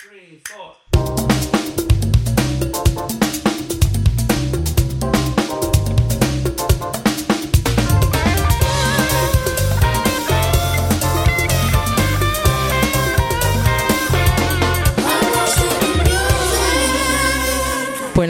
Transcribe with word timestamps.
three, 0.00 0.40
four. 0.46 0.76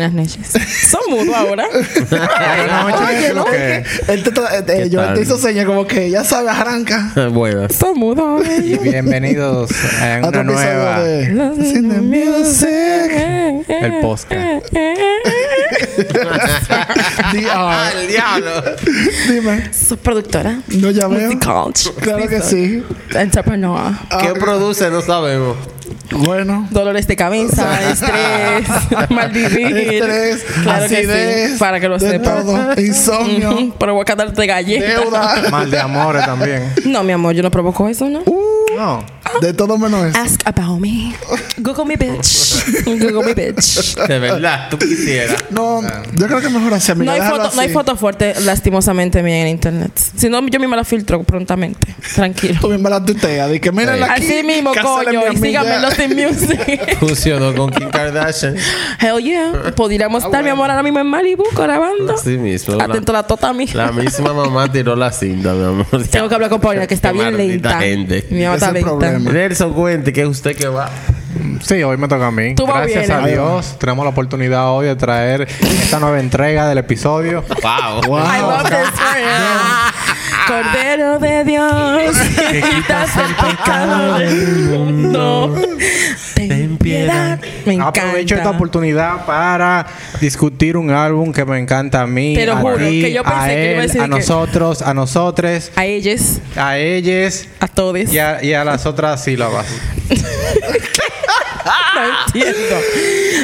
Buenas 0.00 0.14
noches. 0.14 0.46
Son 0.90 1.00
mudos 1.10 1.34
ahora. 1.36 1.66
Oye, 1.74 3.34
¿no? 3.34 3.44
que- 3.44 3.84
Él 4.08 4.22
te, 4.22 4.32
tra- 4.32 4.64
eh, 4.66 4.88
yo 4.88 5.12
te 5.12 5.20
hizo 5.20 5.36
señas 5.36 5.66
como 5.66 5.86
que 5.86 6.08
ya 6.08 6.24
sabes, 6.24 6.52
arranca. 6.52 7.12
Son 7.78 7.98
mudos 7.98 8.18
ahora. 8.24 8.56
Y 8.56 8.78
bienvenidos 8.78 9.70
a 10.00 10.20
Otro 10.26 10.40
una 10.40 10.52
episodio 10.52 10.74
nueva. 10.74 11.00
de 11.02 11.64
Sin 11.70 11.90
the 11.90 12.00
Music. 12.00 13.68
El 13.68 14.00
podcast. 14.00 14.72
DR. 17.32 18.00
¡El 18.00 18.08
diablo! 18.08 18.50
Dime. 19.28 19.70
Soy 19.74 19.98
productora. 19.98 20.60
No 20.68 20.90
ya 20.92 21.08
veo. 21.08 21.28
Claro 21.38 22.26
que 22.26 22.40
sí. 22.40 22.82
Entrepreneur. 23.14 23.92
¿Qué 24.22 24.32
produce? 24.40 24.88
No 24.90 25.02
sabemos. 25.02 25.58
Bueno. 26.12 26.66
Dolores 26.70 27.06
de 27.06 27.16
cabeza, 27.16 27.90
estrés, 27.90 28.68
mal 29.10 29.30
vivir. 29.30 29.76
Estrés, 29.76 30.44
Claro 30.62 30.88
que 30.88 30.96
acidez, 30.96 31.52
sí, 31.52 31.58
para 31.58 31.80
que 31.80 31.88
lo 31.88 31.98
todo. 31.98 32.80
Insomnio, 32.80 33.50
Ujú, 33.52 33.74
Pero 33.78 33.94
voy 33.94 34.02
a 34.02 34.04
cantarte 34.04 34.46
galleta. 34.46 34.86
deuda, 34.86 35.42
Mal 35.50 35.70
de 35.70 35.78
amores 35.78 36.24
también. 36.24 36.72
No, 36.84 37.02
mi 37.04 37.12
amor, 37.12 37.34
yo 37.34 37.42
no 37.42 37.50
provoco 37.50 37.88
eso, 37.88 38.08
¿no? 38.08 38.22
No. 38.76 39.04
De 39.40 39.52
todo 39.54 39.78
menos 39.78 40.06
eso. 40.06 40.18
Ask 40.18 40.40
about 40.46 40.80
me. 40.80 41.14
Google 41.58 41.84
me, 41.84 41.96
bitch. 41.96 42.84
Google 42.84 43.24
me, 43.24 43.34
bitch. 43.34 43.96
De 44.06 44.18
verdad, 44.18 44.68
tú 44.70 44.78
quisieras. 44.78 45.44
No, 45.50 45.82
yo 45.82 46.26
creo 46.26 46.40
que 46.40 46.48
mejor 46.48 46.74
así, 46.74 46.92
amiga. 46.92 47.16
No 47.16 47.22
hay, 47.22 47.30
foto, 47.30 47.50
no 47.54 47.60
hay 47.60 47.68
foto 47.70 47.96
fuerte, 47.96 48.34
lastimosamente, 48.40 49.22
mía 49.22 49.42
en 49.42 49.48
internet. 49.48 49.92
Si 50.16 50.28
no, 50.28 50.46
yo 50.46 50.60
misma 50.60 50.76
la 50.76 50.84
filtro 50.84 51.22
prontamente. 51.22 51.94
Tranquilo. 52.14 52.58
Tú 52.60 52.68
misma 52.68 52.90
la 52.90 53.04
tuiteas. 53.04 53.50
Di 53.50 53.60
que 53.60 53.72
miren 53.72 54.02
aquí. 54.02 54.24
Así 54.24 54.42
mismo, 54.42 54.72
coño. 54.74 55.22
mi 55.30 55.34
Y 55.34 55.36
síganme 55.38 55.76
en 55.76 55.82
los 55.82 55.94
Team 55.96 56.12
Music. 56.14 56.98
Funcionó 56.98 57.54
con 57.54 57.70
Kim 57.70 57.90
Kardashian. 57.90 58.56
Hell 59.00 59.22
yeah. 59.22 59.72
Podríamos 59.74 60.24
estar, 60.24 60.42
mi 60.42 60.50
amor, 60.50 60.70
ahora 60.70 60.82
mismo 60.82 60.98
en 61.00 61.06
Malibu 61.06 61.44
grabando. 61.54 62.14
Así 62.14 62.38
mismo. 62.38 62.74
La, 62.74 62.84
Atento 62.84 63.12
a 63.12 63.14
la 63.16 63.22
tota 63.24 63.52
mía. 63.52 63.68
la 63.74 63.92
misma 63.92 64.32
mamá 64.32 64.70
tiró 64.70 64.96
la 64.96 65.12
cinta, 65.12 65.52
mi 65.54 65.64
amor. 65.64 65.86
Tengo 66.10 66.28
que 66.28 66.34
hablar 66.34 66.50
con 66.50 66.60
Paulina, 66.60 66.86
que 66.86 66.94
está 66.94 67.12
Qué 67.12 67.18
bien 67.18 67.36
lenta. 67.36 67.78
gente. 67.80 68.26
Mi 68.30 68.42
mamá 68.42 68.54
está 68.54 68.70
Ese 68.70 68.78
es 68.80 68.86
el 68.86 68.98
lenta. 68.98 69.29
Nelson, 69.32 69.72
cuente 69.72 70.12
que 70.12 70.22
es 70.22 70.28
usted 70.28 70.56
que 70.56 70.68
va. 70.68 70.90
Sí, 71.62 71.82
hoy 71.82 71.96
me 71.96 72.08
toca 72.08 72.26
a 72.26 72.30
mí. 72.30 72.54
Tú 72.54 72.66
Gracias 72.66 73.06
bien, 73.06 73.18
a. 73.18 73.26
Dios, 73.26 73.76
tenemos 73.78 74.04
la 74.04 74.10
oportunidad 74.10 74.70
hoy 74.72 74.86
de 74.86 74.96
traer 74.96 75.42
esta 75.42 75.98
nueva 75.98 76.18
entrega 76.20 76.68
del 76.68 76.78
episodio. 76.78 77.44
Wow. 77.62 78.02
Wow. 78.06 78.18
I 78.18 78.40
love 78.40 78.64
this. 78.64 78.90
Cordero 80.46 81.18
de 81.18 81.44
Dios, 81.44 82.16
que 82.50 82.60
quitas 82.60 83.16
el 83.16 83.34
pecado 83.36 84.18
del 84.18 84.46
mundo. 84.70 85.54
Ten 86.34 86.59
piedad. 86.98 87.40
Me 87.66 87.74
encanta. 87.74 88.00
Aprovecho 88.02 88.34
esta 88.34 88.50
oportunidad 88.50 89.24
para 89.26 89.86
discutir 90.20 90.76
un 90.76 90.90
álbum 90.90 91.32
que 91.32 91.44
me 91.44 91.58
encanta 91.58 92.02
a 92.02 92.06
mí, 92.06 92.34
Te 92.34 92.46
lo 92.46 92.52
a 92.54 92.56
juro, 92.60 92.76
ti, 92.76 93.00
que 93.02 93.12
yo 93.12 93.22
pensé 93.22 93.38
a 93.38 93.52
iba 93.52 93.52
a 93.52 93.52
él, 93.54 93.80
decir 93.82 94.00
a 94.00 94.06
nosotros, 94.06 94.82
a 94.82 94.94
nosotres, 94.94 95.72
A 95.76 95.86
ellos, 95.86 96.38
a 96.56 96.78
ellas 96.78 97.46
a 97.60 97.68
todos. 97.68 98.12
y 98.12 98.18
a, 98.18 98.42
y 98.42 98.52
a 98.54 98.64
las 98.64 98.86
otras 98.86 99.22
sílabas. 99.24 99.66
No 101.94 102.26
entiendo. 102.26 102.76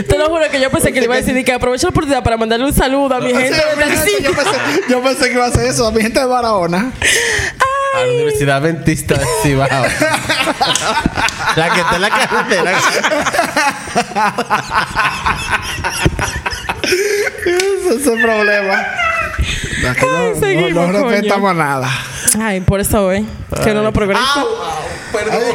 Te 0.09 0.19
lo 0.19 0.29
juro 0.31 0.45
que 0.51 0.61
yo 0.61 0.71
pensé 0.71 0.93
que 0.93 1.01
le 1.01 1.05
iba 1.05 1.15
a 1.15 1.19
decir 1.19 1.45
que 1.45 1.53
aprovecho 1.53 1.87
la 1.87 1.91
oportunidad 1.91 2.23
para 2.25 2.37
mandarle 2.39 2.65
un 2.67 2.73
saludo 2.73 3.15
a 3.15 3.21
mi 3.21 3.27
gente 3.33 3.53
Sí, 4.05 4.17
de 4.17 4.23
yo, 4.23 4.33
pensé, 4.33 4.59
yo 4.89 5.03
pensé 5.03 5.27
que 5.29 5.33
iba 5.35 5.45
a 5.45 5.49
hacer 5.49 5.67
eso. 5.67 5.87
A 5.87 5.91
mi 5.93 6.01
gente 6.01 6.19
de 6.21 6.27
Barahona. 6.27 6.93
A 7.97 8.05
la 8.05 8.13
Universidad 8.13 8.57
Adventista 8.59 9.15
de 9.15 9.25
Cibao. 9.43 9.69
la 11.57 11.71
que 11.75 11.81
está 11.81 11.97
en 11.97 12.03
la 12.03 12.11
carretera. 12.11 12.73
Ese 16.83 17.95
es 17.95 18.07
el 18.07 18.23
problema. 18.23 18.85
Aquí 19.91 20.07
no- 20.07 20.17
Ay, 20.19 20.31
no, 20.35 20.41
seguimos, 20.41 20.89
no 20.89 20.93
coño. 21.01 21.09
respetamos 21.11 21.55
nada. 21.57 21.89
Ay, 22.41 22.61
por 22.61 22.81
eso 22.81 23.07
hoy. 23.07 23.27
Que 23.63 23.73
no 23.75 23.83
lo 23.83 23.93
progresa. 23.93 24.45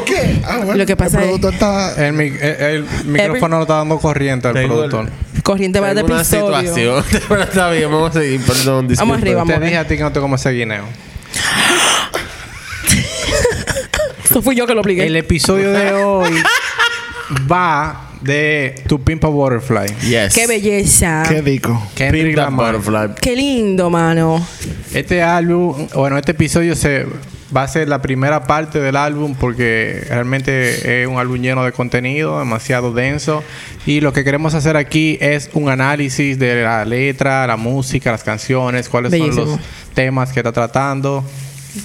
¿Qué? 0.06 0.42
Ah, 0.46 0.58
bueno, 0.64 0.76
Lo 0.76 0.86
que 0.86 0.96
pasa 0.96 1.24
el 1.24 1.30
es- 1.32 1.44
está... 1.54 1.94
El, 2.08 2.14
mi- 2.14 2.28
el- 2.28 2.42
el 2.42 2.86
micrófono 3.06 3.58
no 3.58 3.62
está 3.64 3.76
dando 3.76 4.00
corriente 4.00 4.48
al 4.48 4.54
productor. 4.54 5.10
Corriente 5.44 5.80
va 5.80 5.94
de 5.94 6.02
episodio. 6.02 6.58
situación. 6.62 7.04
Pero 7.30 7.44
está 7.50 7.70
bien, 7.70 7.92
vamos 7.92 8.16
a 8.16 8.20
seguir. 8.20 8.42
Perdón, 8.42 8.88
disculpa. 8.88 9.12
Vamos 9.12 9.22
arriba, 9.22 9.44
Te 9.46 9.54
amor. 9.54 9.66
dije 9.66 9.78
a 9.78 9.88
ti 9.88 9.98
que 9.98 10.04
no 10.04 10.12
te 10.12 10.20
comes 10.20 10.40
ese 10.42 10.52
guineo. 10.52 10.86
Eso 14.32 14.42
fui 14.42 14.56
yo 14.56 14.66
que 14.66 14.74
lo 14.74 14.80
obligué. 14.80 15.06
El 15.06 15.18
episodio 15.18 15.74
de 15.74 15.92
hoy 16.04 16.32
va 17.52 18.12
de 18.22 18.76
Tu 18.88 19.04
Pimpa 19.04 19.28
Butterfly. 19.28 19.94
Yes. 20.10 20.34
Qué 20.34 20.48
belleza. 20.48 21.26
Qué 21.28 21.42
rico. 21.42 21.86
That 21.98 22.14
Lamar. 22.14 22.78
butterfly. 22.78 23.16
Qué 23.22 23.36
lindo, 23.36 23.90
mano. 23.90 24.48
Este 24.94 25.22
álbum, 25.22 25.86
bueno, 25.94 26.18
este 26.18 26.32
episodio 26.32 26.78
se 26.78 27.08
va 27.54 27.64
a 27.64 27.68
ser 27.68 27.90
la 27.90 28.02
primera 28.02 28.46
parte 28.46 28.80
del 28.80 28.96
álbum 28.96 29.36
porque 29.38 30.06
realmente 30.08 31.02
es 31.02 31.08
un 31.10 31.18
álbum 31.18 31.42
lleno 31.42 31.66
de 31.66 31.74
contenido, 31.74 32.40
demasiado 32.40 32.94
denso. 32.94 33.44
Y 33.86 34.00
lo 34.00 34.14
que 34.14 34.24
queremos 34.24 34.54
hacer 34.54 34.78
aquí 34.78 35.18
es 35.20 35.50
un 35.52 35.68
análisis 35.68 36.40
de 36.40 36.64
la 36.64 36.86
letra, 36.86 37.46
la 37.48 37.58
música, 37.58 38.12
las 38.12 38.24
canciones, 38.24 38.88
cuáles 38.88 39.12
son 39.12 39.36
los 39.36 39.60
temas 39.94 40.32
que 40.32 40.40
está 40.40 40.54
tratando, 40.54 41.26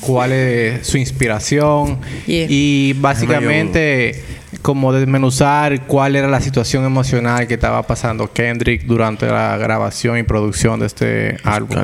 cuál 0.01 0.33
es 0.33 0.87
su 0.87 0.99
inspiración 0.99 1.99
Yeah. 2.27 2.47
y 2.49 2.93
básicamente 2.95 4.23
como 4.63 4.93
desmenuzar 4.93 5.87
cuál 5.87 6.17
era 6.17 6.29
la 6.29 6.41
situación 6.41 6.85
emocional 6.85 7.47
que 7.47 7.55
estaba 7.55 7.83
pasando 7.85 8.33
Kendrick 8.33 8.85
durante 8.85 9.27
la 9.27 9.57
grabación 9.57 10.19
y 10.19 10.23
producción 10.23 10.81
de 10.81 10.87
este 10.87 11.37
álbum. 11.45 11.77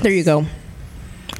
There 0.00 0.16
you 0.16 0.24
go. 0.24 0.44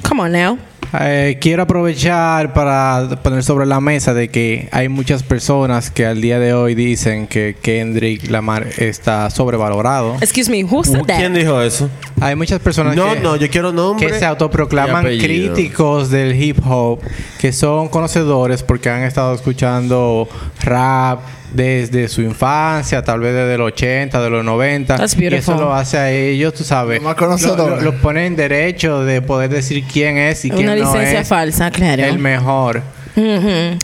Come 0.07 0.21
on 0.23 0.31
now. 0.31 0.57
Eh, 0.97 1.39
quiero 1.41 1.63
aprovechar 1.63 2.53
para 2.53 3.19
poner 3.21 3.43
sobre 3.43 3.65
la 3.65 3.81
mesa 3.81 4.13
de 4.13 4.29
que 4.29 4.69
hay 4.71 4.87
muchas 4.87 5.23
personas 5.23 5.91
que 5.91 6.05
al 6.05 6.21
día 6.21 6.39
de 6.39 6.53
hoy 6.53 6.73
dicen 6.73 7.27
que 7.27 7.57
Kendrick 7.61 8.29
Lamar 8.29 8.67
está 8.77 9.29
sobrevalorado. 9.29 10.15
Excuse 10.21 10.49
me, 10.49 10.63
who 10.63 10.83
said 10.85 11.01
¿Quién 11.05 11.33
that? 11.33 11.39
dijo 11.41 11.61
eso? 11.61 11.89
Hay 12.21 12.35
muchas 12.37 12.59
personas 12.61 12.95
No, 12.95 13.13
que, 13.13 13.19
no, 13.19 13.35
yo 13.35 13.49
quiero 13.49 13.73
nombre. 13.73 14.07
que 14.07 14.17
se 14.17 14.25
autoproclaman 14.25 15.03
críticos 15.03 16.09
del 16.11 16.41
hip 16.41 16.59
hop, 16.65 17.01
que 17.39 17.51
son 17.51 17.89
conocedores 17.89 18.63
porque 18.63 18.89
han 18.89 19.03
estado 19.03 19.33
escuchando 19.35 20.29
rap 20.63 21.19
desde 21.55 22.07
su 22.09 22.21
infancia, 22.21 23.03
tal 23.03 23.19
vez 23.19 23.33
desde 23.33 23.57
los 23.57 23.67
80, 23.71 24.21
de 24.21 24.29
los 24.29 24.43
90. 24.43 24.95
That's 24.97 25.17
y 25.17 25.25
eso 25.27 25.55
lo 25.55 25.73
hace 25.73 25.97
a 25.97 26.11
ellos, 26.11 26.53
tú 26.53 26.63
sabes. 26.63 26.97
Los 26.97 27.05
más 27.05 27.15
conocedores. 27.15 27.83
Lo, 27.83 27.91
lo 27.91 27.97
ponen 28.01 28.25
en 28.25 28.35
derecho 28.35 29.03
de 29.03 29.21
poder 29.21 29.49
decir 29.49 29.83
quién 29.91 30.17
es 30.17 30.43
y 30.45 30.49
quién 30.49 30.63
Una 30.69 30.75
no 30.75 30.83
licencia 30.85 31.21
es 31.21 31.27
falsa, 31.27 31.71
claro. 31.71 32.03
el 32.03 32.19
mejor. 32.19 32.81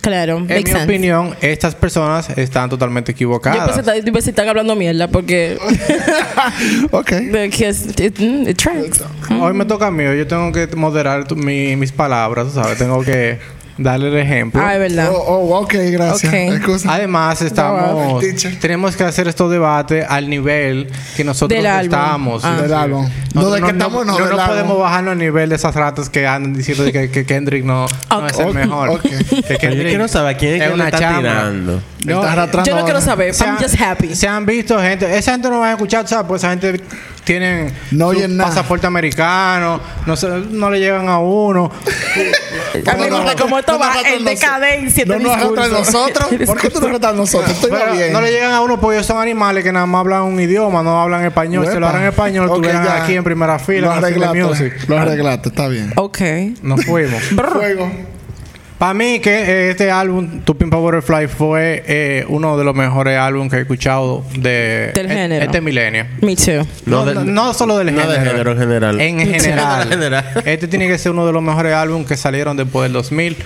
Claro, 0.01 0.37
En 0.39 0.43
makes 0.43 0.63
mi 0.65 0.71
sense. 0.71 0.83
opinión, 0.83 1.35
estas 1.39 1.73
personas 1.73 2.29
están 2.37 2.69
totalmente 2.69 3.13
equivocadas. 3.13 3.77
yo 3.77 3.83
pensé 4.11 4.11
que 4.25 4.29
están 4.31 4.49
hablando 4.49 4.75
mierda 4.75 5.07
porque 5.07 5.57
Ok. 6.91 7.11
because 7.31 7.87
it, 8.03 8.19
mm, 8.19 8.49
it 8.49 8.57
tracks. 8.57 9.01
Hoy 9.39 9.53
me 9.53 9.63
toca 9.63 9.87
a 9.87 9.91
mí, 9.91 10.03
yo 10.03 10.27
tengo 10.27 10.51
que 10.51 10.67
moderar 10.75 11.25
tu- 11.25 11.37
mi- 11.37 11.75
mis 11.77 11.93
palabras, 11.93 12.47
tú 12.47 12.53
¿sabes? 12.61 12.77
Tengo 12.77 13.01
que 13.03 13.39
darle 13.83 14.07
el 14.09 14.17
ejemplo. 14.17 14.61
Ah, 14.63 14.73
es 14.75 14.79
verdad. 14.79 15.09
Oh, 15.11 15.17
oh, 15.19 15.59
ok, 15.61 15.73
gracias. 15.91 16.33
Además, 16.87 17.41
estamos, 17.41 18.23
tenemos 18.59 18.95
que 18.95 19.03
hacer 19.03 19.27
estos 19.27 19.51
debates 19.51 20.05
al 20.07 20.29
nivel 20.29 20.87
que 21.15 21.23
nosotros 21.23 21.57
Del 21.61 21.65
estamos. 21.85 22.43
Ah. 22.45 22.61
Del 22.61 22.73
álbum. 22.73 23.09
No, 23.33 23.49
de 23.51 23.61
que 23.61 23.71
estamos, 23.71 24.05
no, 24.05 24.17
no, 24.19 24.25
del 24.27 24.37
no 24.37 24.45
podemos 24.45 24.79
bajarnos 24.79 25.11
al 25.13 25.17
nivel 25.17 25.49
de 25.49 25.55
esas 25.55 25.73
ratas 25.75 26.09
que 26.09 26.27
andan 26.27 26.53
diciendo 26.53 26.83
que, 26.91 27.09
que 27.09 27.25
Kendrick 27.25 27.63
no, 27.63 27.85
no 28.09 28.27
es 28.27 28.39
el 28.39 28.53
mejor. 28.53 28.89
ok. 28.89 29.01
Que 29.01 29.93
Yo 29.97 30.07
saber 30.07 30.35
a 30.35 30.37
quién 30.37 30.53
es, 30.55 30.61
que 30.61 30.67
le 30.67 30.73
una 30.73 30.85
está 30.85 30.99
chama. 30.99 31.17
tirando. 31.19 31.81
Arrastrando 32.23 32.69
Yo 32.69 32.75
no 32.77 32.83
quiero 32.83 33.01
saber. 33.01 33.33
Se 33.33 33.43
I'm 33.45 33.55
han- 33.55 33.63
just 33.63 33.79
happy. 33.79 34.15
Se 34.15 34.27
han 34.27 34.45
visto 34.45 34.79
gente, 34.81 35.17
esa 35.17 35.31
gente 35.31 35.49
no 35.49 35.59
va 35.59 35.69
a 35.69 35.71
escuchar, 35.71 36.07
¿sabes? 36.07 36.25
Pues 36.27 36.41
esa 36.43 36.49
gente 36.49 36.81
tienen 37.23 37.73
No 37.91 38.11
su 38.13 38.37
pasaporte 38.37 38.87
americano, 38.87 39.79
no, 40.05 40.15
se- 40.15 40.27
no 40.49 40.69
le 40.69 40.79
llegan 40.79 41.07
a 41.09 41.19
uno. 41.19 41.71
Me 42.73 43.09
gusta 43.09 43.35
como 43.35 43.59
esto 43.59 43.73
no 43.73 43.79
va 43.79 43.93
en 44.13 44.23
decadencia. 44.25 45.05
No 45.05 45.13
este 45.15 45.23
nos 45.25 45.35
arrastran 45.35 45.71
nosotros. 45.71 46.27
¿Por 46.45 46.57
qué 46.59 46.69
tú 46.69 46.79
nos 46.79 46.89
arrastras 46.89 47.13
a 47.13 47.15
nosotros? 47.15 47.51
Estoy 47.51 47.71
Pero 47.71 47.93
bien. 47.93 48.13
no 48.13 48.21
le 48.21 48.31
llegan 48.31 48.51
a 48.53 48.61
uno 48.61 48.79
porque 48.79 48.97
ellos 48.97 49.07
son 49.07 49.17
animales 49.21 49.63
que 49.63 49.71
nada 49.71 49.85
más 49.85 49.99
hablan 49.99 50.23
un 50.23 50.39
idioma, 50.39 50.83
no 50.83 51.01
hablan 51.01 51.23
español. 51.25 51.67
Si 51.71 51.77
lo 51.79 51.87
hablan 51.87 52.05
español, 52.05 52.47
Ok, 52.49 52.55
estuvieran 52.55 52.87
aquí 53.01 53.15
en 53.15 53.23
primera 53.23 53.59
fila. 53.59 53.95
Arreglaste. 53.95 54.73
Lo 54.87 54.97
arreglaste, 54.97 55.49
está 55.49 55.67
bien. 55.67 55.93
Ok. 55.95 56.19
Nos 56.61 56.85
fuimos. 56.85 57.21
Fuego. 57.23 57.91
Para 58.81 58.95
mí 58.95 59.19
que 59.19 59.29
eh, 59.29 59.69
este 59.69 59.91
álbum, 59.91 60.41
a 60.43 60.75
Butterfly, 60.75 61.27
fue 61.27 61.83
eh, 61.85 62.25
uno 62.29 62.57
de 62.57 62.63
los 62.63 62.73
mejores 62.73 63.15
álbumes 63.15 63.51
que 63.51 63.57
he 63.57 63.61
escuchado 63.61 64.23
de 64.39 64.91
Del 64.95 65.05
e- 65.05 65.09
género. 65.09 65.45
este 65.45 65.61
milenio. 65.61 66.07
Me 66.19 66.35
too. 66.35 66.65
No, 66.87 67.05
No 67.05 67.05
del- 67.05 67.31
no 67.31 67.53
solo 67.53 67.77
del 67.77 67.93
no 67.93 68.01
género. 68.01 68.19
del 68.19 68.27
género 68.31 68.51
en 68.53 68.57
general. 68.57 68.99
En 68.99 69.19
general. 69.39 69.83
En 69.83 69.89
general. 69.99 70.25
Este 70.45 70.67
tiene 70.67 70.87
que 70.87 70.97
ser 70.97 71.11
uno 71.11 71.27
de 71.27 71.31
los 71.31 71.43
mejores 71.43 71.75
álbumes 71.75 72.07
que 72.07 72.17
salieron 72.17 72.57
después 72.57 72.85
del 72.85 72.93
2000. 72.93 73.35
Sí. 73.35 73.43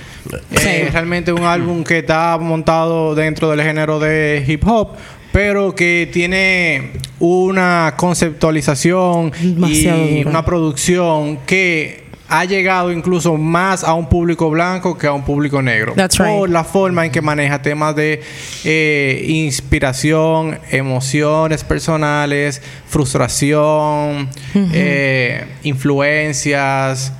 Eh, 0.69 0.89
realmente 0.93 1.33
un 1.33 1.43
álbum 1.43 1.83
que 1.83 1.97
está 1.99 2.37
montado 2.37 3.13
dentro 3.13 3.49
del 3.51 3.61
género 3.61 3.99
de 3.99 4.41
hip 4.47 4.65
hop, 4.65 4.91
pero 5.33 5.75
que 5.75 6.09
tiene 6.13 6.91
una 7.19 7.95
conceptualización 7.97 9.33
Demasiado 9.37 9.99
y 10.09 10.23
una 10.25 10.45
producción 10.45 11.39
que 11.45 12.04
ha 12.39 12.45
llegado 12.45 12.91
incluso 12.91 13.37
más 13.37 13.83
a 13.83 13.93
un 13.93 14.07
público 14.07 14.49
blanco 14.49 14.97
que 14.97 15.07
a 15.07 15.13
un 15.13 15.23
público 15.23 15.61
negro. 15.61 15.93
That's 15.95 16.17
right. 16.17 16.27
Por 16.27 16.49
la 16.49 16.63
forma 16.63 17.05
en 17.05 17.11
que 17.11 17.21
maneja 17.21 17.61
temas 17.61 17.95
de 17.95 18.21
eh, 18.63 19.25
inspiración, 19.27 20.59
emociones 20.69 21.63
personales, 21.63 22.61
frustración, 22.87 24.29
eh, 24.53 25.45
influencias. 25.63 27.13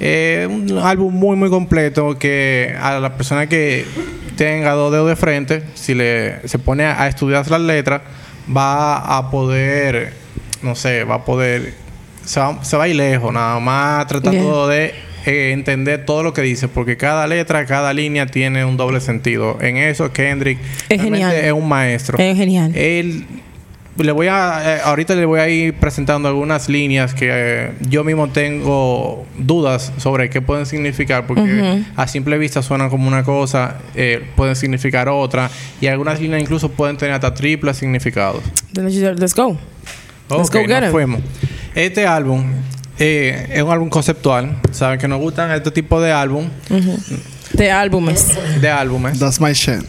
Eh, 0.00 0.46
un 0.48 0.78
álbum 0.78 1.12
muy 1.12 1.34
muy 1.34 1.50
completo 1.50 2.18
que 2.18 2.76
a 2.80 3.00
la 3.00 3.16
persona 3.16 3.48
que 3.48 3.84
tenga 4.36 4.72
dos 4.72 4.92
dedos 4.92 5.08
de 5.08 5.16
frente, 5.16 5.64
si 5.74 5.94
le 5.94 6.46
se 6.46 6.58
pone 6.58 6.84
a, 6.84 7.02
a 7.02 7.08
estudiar 7.08 7.50
las 7.50 7.60
letras, 7.60 8.02
va 8.54 9.16
a 9.16 9.30
poder, 9.30 10.12
no 10.62 10.74
sé, 10.74 11.04
va 11.04 11.16
a 11.16 11.24
poder, 11.24 11.74
se 12.28 12.40
va, 12.40 12.62
se 12.62 12.76
va 12.76 12.84
a 12.84 12.88
ir 12.88 12.96
lejos, 12.96 13.32
nada 13.32 13.58
más 13.58 14.06
tratando 14.06 14.68
de 14.68 14.94
eh, 15.24 15.52
entender 15.52 16.04
todo 16.04 16.22
lo 16.22 16.32
que 16.34 16.42
dice, 16.42 16.68
porque 16.68 16.96
cada 16.96 17.26
letra, 17.26 17.64
cada 17.64 17.92
línea 17.94 18.26
tiene 18.26 18.64
un 18.64 18.76
doble 18.76 19.00
sentido. 19.00 19.58
En 19.62 19.78
eso 19.78 20.12
Kendrick 20.12 20.58
Es 20.88 21.00
genial. 21.00 21.34
es 21.34 21.52
un 21.52 21.66
maestro. 21.66 22.18
Es 22.18 22.36
genial. 22.36 22.76
Él 22.76 23.24
le 23.96 24.12
voy 24.12 24.28
a 24.28 24.76
eh, 24.76 24.80
ahorita 24.84 25.14
le 25.14 25.24
voy 25.24 25.40
a 25.40 25.48
ir 25.48 25.74
presentando 25.74 26.28
algunas 26.28 26.68
líneas 26.68 27.14
que 27.14 27.28
eh, 27.30 27.72
yo 27.88 28.04
mismo 28.04 28.28
tengo 28.28 29.26
dudas 29.38 29.92
sobre 29.96 30.30
qué 30.30 30.40
pueden 30.40 30.66
significar 30.66 31.26
porque 31.26 31.82
a 31.96 32.06
simple 32.06 32.38
vista 32.38 32.62
suenan 32.62 32.90
como 32.90 33.08
una 33.08 33.24
cosa 33.24 33.78
eh, 33.94 34.24
pueden 34.36 34.54
significar 34.54 35.08
otra 35.08 35.50
y 35.80 35.88
algunas 35.88 36.20
líneas 36.20 36.40
incluso 36.40 36.68
pueden 36.70 36.96
tener 36.96 37.14
hasta 37.14 37.34
triples 37.34 37.76
significados 37.76 38.42
let's, 38.74 39.34
go. 39.34 39.56
Let's 40.30 40.50
go 40.50 40.60
get 40.60 40.68
nos 40.68 40.84
him. 40.84 40.92
fuimos. 40.92 41.20
Este 41.74 42.06
álbum 42.06 42.44
eh, 42.98 43.48
es 43.52 43.62
un 43.62 43.70
álbum 43.70 43.88
conceptual 43.88 44.56
saben 44.72 44.98
que 44.98 45.06
nos 45.06 45.20
gustan 45.20 45.50
este 45.52 45.70
tipo 45.70 46.00
de 46.00 46.10
álbum 46.12 46.48
De 47.52 47.70
álbumes. 47.70 48.36
de 48.60 48.68
álbumes 48.68 49.18
That's 49.18 49.40
my 49.40 49.52
shit. 49.52 49.84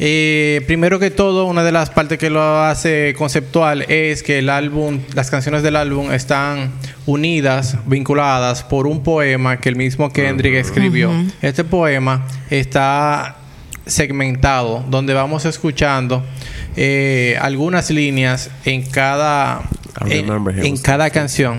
Eh, 0.00 0.62
primero 0.66 1.00
que 1.00 1.10
todo, 1.10 1.46
una 1.46 1.64
de 1.64 1.72
las 1.72 1.90
partes 1.90 2.18
que 2.18 2.30
lo 2.30 2.60
hace 2.62 3.14
conceptual 3.18 3.82
es 3.88 4.22
que 4.22 4.38
el 4.38 4.48
álbum, 4.48 5.00
las 5.14 5.28
canciones 5.28 5.64
del 5.64 5.74
álbum 5.74 6.12
están 6.12 6.70
unidas, 7.06 7.76
vinculadas 7.86 8.62
por 8.62 8.86
un 8.86 9.02
poema 9.02 9.58
que 9.58 9.68
el 9.68 9.74
mismo 9.76 10.12
Kendrick 10.12 10.54
escribió. 10.54 11.10
Este 11.42 11.64
poema 11.64 12.26
está 12.48 13.37
segmentado, 13.88 14.84
donde 14.88 15.14
vamos 15.14 15.44
escuchando 15.44 16.24
eh, 16.76 17.36
algunas 17.40 17.90
líneas 17.90 18.50
en 18.64 18.82
cada, 18.82 19.62
en, 20.06 20.76
cada 20.76 21.10
canción. 21.10 21.58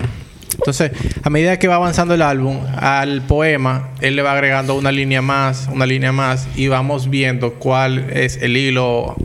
Entonces, 0.54 0.92
a 1.22 1.30
medida 1.30 1.58
que 1.58 1.68
va 1.68 1.76
avanzando 1.76 2.14
el 2.14 2.22
álbum, 2.22 2.58
al 2.76 3.22
poema, 3.22 3.90
él 4.00 4.16
le 4.16 4.22
va 4.22 4.32
agregando 4.32 4.74
una 4.74 4.92
línea 4.92 5.22
más, 5.22 5.68
una 5.72 5.86
línea 5.86 6.12
más, 6.12 6.48
y 6.56 6.68
vamos 6.68 7.10
viendo 7.10 7.54
cuál 7.54 8.10
es 8.10 8.38
el 8.42 8.56
hilo 8.56 9.16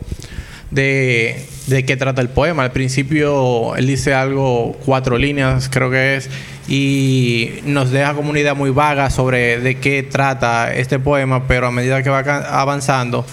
de, 0.72 1.46
de 1.68 1.86
qué 1.86 1.98
trata 1.98 2.22
el 2.22 2.30
poema. 2.30 2.64
Al 2.64 2.72
principio, 2.72 3.76
él 3.76 3.88
dice 3.88 4.14
algo, 4.14 4.78
cuatro 4.86 5.18
líneas, 5.18 5.70
creo 5.70 5.92
que 5.92 6.16
es, 6.16 6.30
y 6.68 7.52
nos 7.66 7.92
deja 7.92 8.14
como 8.14 8.30
una 8.32 8.40
idea 8.40 8.54
muy 8.54 8.72
vaga 8.72 9.10
sobre 9.10 9.60
de 9.60 9.80
qué 9.80 10.04
trata 10.04 10.74
este 10.74 10.98
poema, 11.00 11.48
pero 11.48 11.68
a 11.68 11.72
medida 11.72 12.02
que 12.02 12.10
va 12.10 12.20
avanzando, 12.20 13.26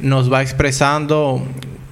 nos 0.00 0.32
va 0.32 0.42
expresando 0.42 1.44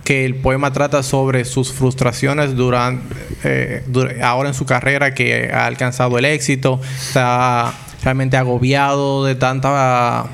que 0.05 0.25
el 0.25 0.37
poema 0.37 0.73
trata 0.73 1.03
sobre 1.03 1.45
sus 1.45 1.73
frustraciones 1.73 2.55
durante 2.55 3.03
eh, 3.43 3.83
ahora 4.23 4.49
en 4.51 4.55
su 4.55 4.65
carrera 4.65 5.15
que 5.15 5.51
ha 5.53 5.67
alcanzado 5.67 6.17
el 6.19 6.25
éxito 6.25 6.81
está 6.97 7.75
realmente 8.05 8.37
agobiado 8.37 9.25
de 9.25 9.35
tanta 9.35 10.27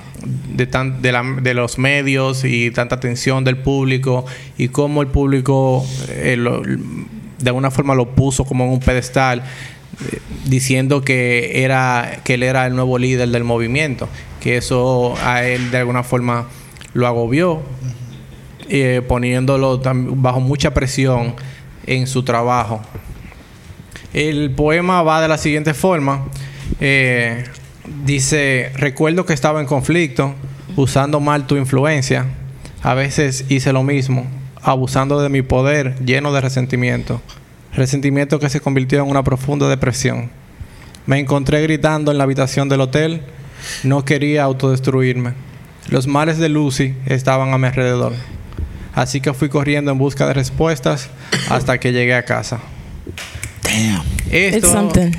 de, 0.55 0.67
tan- 0.67 1.01
de, 1.01 1.13
la- 1.13 1.37
de 1.41 1.55
los 1.55 1.79
medios 1.79 2.45
y 2.45 2.71
tanta 2.71 2.97
atención 2.97 3.45
del 3.45 3.57
público 3.57 4.27
y 4.59 4.69
cómo 4.69 5.01
el 5.01 5.09
público 5.09 5.87
eh, 6.11 6.37
de 7.39 7.49
alguna 7.49 7.71
forma 7.71 7.95
lo 7.95 8.11
puso 8.15 8.45
como 8.45 8.65
en 8.65 8.71
un 8.73 8.81
pedestal 8.81 9.43
diciendo 10.45 11.03
que 11.03 11.63
era 11.65 12.21
que 12.25 12.35
él 12.35 12.43
era 12.43 12.67
el 12.67 12.75
nuevo 12.75 12.99
líder 12.99 13.29
del 13.29 13.45
movimiento 13.45 14.09
que 14.43 14.57
eso 14.57 15.15
a 15.23 15.45
él 15.45 15.71
de 15.71 15.79
alguna 15.79 16.03
forma 16.03 16.49
lo 16.95 17.07
agobió 17.07 17.63
eh, 18.69 19.03
poniéndolo 19.07 19.81
bajo 20.17 20.41
mucha 20.41 20.75
presión 20.75 21.35
en 21.87 22.07
su 22.07 22.23
trabajo. 22.23 22.81
El 24.13 24.51
poema 24.51 25.03
va 25.03 25.21
de 25.21 25.29
la 25.29 25.39
siguiente 25.39 25.75
forma. 25.75 26.25
Eh, 26.81 27.45
dice, 28.05 28.73
recuerdo 28.75 29.27
que 29.27 29.33
estaba 29.33 29.61
en 29.61 29.67
conflicto, 29.67 30.35
usando 30.75 31.21
mal 31.21 31.47
tu 31.47 31.57
influencia. 31.57 32.27
A 32.83 32.95
veces 32.95 33.45
hice 33.49 33.73
lo 33.73 33.83
mismo, 33.83 34.27
abusando 34.61 35.21
de 35.21 35.29
mi 35.29 35.43
poder, 35.43 35.97
lleno 36.05 36.33
de 36.33 36.41
resentimiento. 36.41 37.21
Resentimiento 37.75 38.39
que 38.39 38.49
se 38.49 38.61
convirtió 38.61 39.03
en 39.03 39.09
una 39.09 39.23
profunda 39.23 39.69
depresión. 39.69 40.31
Me 41.07 41.19
encontré 41.19 41.63
gritando 41.63 42.13
en 42.13 42.19
la 42.19 42.25
habitación 42.25 42.69
del 42.69 42.83
hotel. 42.83 43.23
No 43.83 44.05
quería 44.05 44.45
autodestruirme. 44.45 45.35
Los 45.89 46.07
males 46.07 46.39
de 46.39 46.49
Lucy 46.49 46.95
estaban 47.07 47.53
a 47.53 47.59
mi 47.59 47.67
alrededor. 47.67 48.13
Así 48.95 49.21
que 49.21 49.33
fui 49.33 49.49
corriendo 49.49 49.91
en 49.91 49.99
busca 49.99 50.27
de 50.27 50.35
respuestas 50.35 51.09
hasta 51.49 51.79
que 51.79 51.93
llegué 51.93 52.15
a 52.15 52.25
casa. 52.25 52.61
Damn. 53.63 54.03
It's 54.27 54.57
Esto 54.57 54.73
something. 54.73 55.13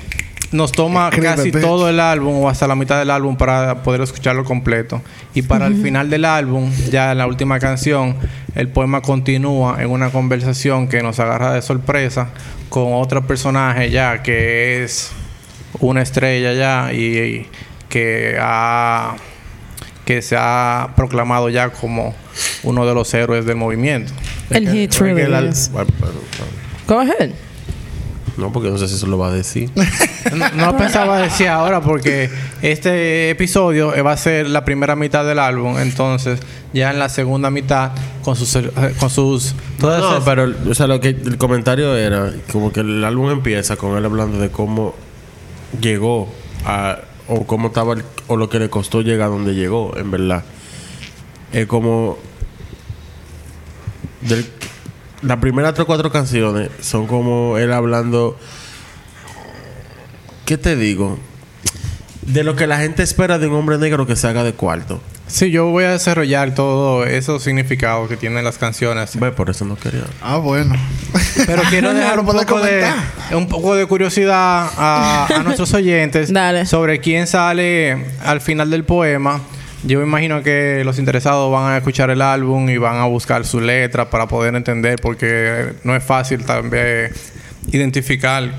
Nos 0.53 0.71
toma 0.71 1.09
Escribe, 1.09 1.27
casi 1.27 1.51
bitch. 1.51 1.61
todo 1.61 1.89
el 1.89 1.99
álbum 1.99 2.43
o 2.43 2.49
hasta 2.49 2.67
la 2.67 2.75
mitad 2.75 2.99
del 2.99 3.09
álbum 3.09 3.35
para 3.35 3.83
poder 3.83 4.01
escucharlo 4.01 4.43
completo. 4.43 5.01
Y 5.33 5.41
para 5.41 5.67
el 5.67 5.81
final 5.81 6.09
del 6.09 6.25
álbum, 6.25 6.71
ya 6.89 7.11
en 7.11 7.17
la 7.17 7.27
última 7.27 7.59
canción, 7.59 8.15
el 8.55 8.69
poema 8.69 9.01
continúa 9.01 9.81
en 9.81 9.89
una 9.89 10.09
conversación 10.09 10.87
que 10.87 11.01
nos 11.01 11.19
agarra 11.19 11.53
de 11.53 11.61
sorpresa 11.61 12.29
con 12.69 12.93
otro 12.93 13.25
personaje 13.27 13.89
ya 13.91 14.23
que 14.23 14.83
es 14.83 15.11
una 15.79 16.01
estrella 16.01 16.53
ya 16.53 16.93
y, 16.93 17.17
y 17.17 17.47
que 17.89 18.37
ha 18.39 19.15
que 20.05 20.21
se 20.21 20.35
ha 20.37 20.89
proclamado 20.95 21.49
ya 21.49 21.69
como 21.69 22.13
uno 22.63 22.85
de 22.85 22.93
los 22.93 23.13
héroes 23.13 23.45
del 23.45 23.55
movimiento. 23.55 24.11
And 24.51 24.67
he 24.67 24.87
truly 24.87 25.21
is. 25.49 25.71
Go 26.87 26.99
ahead. 26.99 27.31
No, 28.37 28.51
porque 28.51 28.69
no 28.71 28.77
sé 28.79 28.87
si 28.87 28.95
eso 28.95 29.05
lo 29.07 29.17
va 29.17 29.27
a 29.27 29.31
decir. 29.31 29.69
No, 30.33 30.49
no 30.51 30.65
lo 30.71 30.77
pensaba 30.77 31.17
decir 31.19 31.49
ahora 31.49 31.81
porque 31.81 32.29
este 32.61 33.29
episodio 33.29 33.93
va 34.03 34.13
a 34.13 34.17
ser 34.17 34.47
la 34.49 34.63
primera 34.63 34.95
mitad 34.95 35.25
del 35.25 35.37
álbum, 35.37 35.77
entonces 35.77 36.39
ya 36.73 36.91
en 36.91 36.97
la 36.97 37.09
segunda 37.09 37.51
mitad 37.51 37.91
con 38.23 38.35
sus 38.37 38.55
eh, 38.55 38.71
con 38.99 39.09
sus 39.09 39.53
todas 39.79 40.01
no, 40.01 40.11
esas- 40.13 40.23
pero 40.23 40.51
o 40.69 40.73
sea, 40.73 40.87
lo 40.87 40.99
que 41.01 41.09
el 41.09 41.37
comentario 41.37 41.95
era 41.97 42.31
como 42.51 42.71
que 42.71 42.79
el 42.79 43.03
álbum 43.03 43.31
empieza 43.31 43.75
con 43.75 43.97
él 43.97 44.05
hablando 44.05 44.39
de 44.39 44.49
cómo 44.49 44.95
llegó 45.81 46.33
a 46.65 46.99
o 47.27 47.45
cómo 47.45 47.67
estaba 47.67 47.93
el- 47.93 48.03
o 48.27 48.37
lo 48.37 48.49
que 48.49 48.59
le 48.59 48.69
costó 48.69 49.01
llegar 49.01 49.27
a 49.27 49.29
donde 49.31 49.53
llegó, 49.53 49.95
en 49.97 50.09
verdad. 50.09 50.43
Es 51.51 51.67
como 51.67 52.17
del, 54.21 54.45
las 55.23 55.37
primeras 55.39 55.73
tres 55.73 55.83
o 55.83 55.87
cuatro 55.87 56.11
canciones 56.11 56.69
son 56.81 57.07
como 57.07 57.57
él 57.57 57.71
hablando 57.73 58.37
¿Qué 60.45 60.57
te 60.57 60.75
digo? 60.75 61.19
De 62.21 62.43
lo 62.43 62.55
que 62.55 62.67
la 62.67 62.77
gente 62.77 63.01
espera 63.01 63.39
de 63.39 63.47
un 63.47 63.55
hombre 63.55 63.77
negro 63.77 64.05
que 64.05 64.15
se 64.15 64.27
haga 64.27 64.43
de 64.43 64.53
cuarto. 64.53 65.01
Sí, 65.27 65.51
yo 65.51 65.67
voy 65.67 65.85
a 65.85 65.91
desarrollar 65.91 66.53
todo 66.53 67.05
esos 67.05 67.43
significados 67.43 68.09
que 68.09 68.17
tienen 68.17 68.43
las 68.43 68.57
canciones. 68.57 69.17
Ve, 69.17 69.31
por 69.31 69.49
eso 69.49 69.63
no 69.63 69.77
quería. 69.77 70.03
Ah, 70.21 70.37
bueno. 70.37 70.75
Pero 71.47 71.63
quiero 71.69 71.93
dejar 71.93 72.19
un 72.19 72.25
poco, 72.25 72.59
de, 72.59 72.85
un 73.31 73.47
poco 73.47 73.75
de 73.75 73.85
curiosidad 73.85 74.69
a, 74.77 75.27
a 75.33 75.39
nuestros 75.43 75.73
oyentes 75.73 76.31
Dale. 76.31 76.65
sobre 76.65 76.99
quién 76.99 77.25
sale 77.25 78.05
al 78.23 78.41
final 78.41 78.69
del 78.69 78.83
poema. 78.83 79.41
Yo 79.85 79.99
me 79.99 80.05
imagino 80.05 80.41
que 80.43 80.81
los 80.85 80.97
interesados 80.97 81.51
van 81.51 81.73
a 81.73 81.77
escuchar 81.77 82.09
el 82.09 82.21
álbum 82.21 82.69
y 82.69 82.77
van 82.77 82.95
a 82.97 83.05
buscar 83.05 83.45
su 83.45 83.59
letra 83.59 84.09
para 84.09 84.27
poder 84.27 84.55
entender, 84.55 84.97
porque 85.01 85.73
no 85.83 85.93
es 85.95 86.03
fácil 86.03 86.45
también 86.45 87.11
identificar 87.71 88.49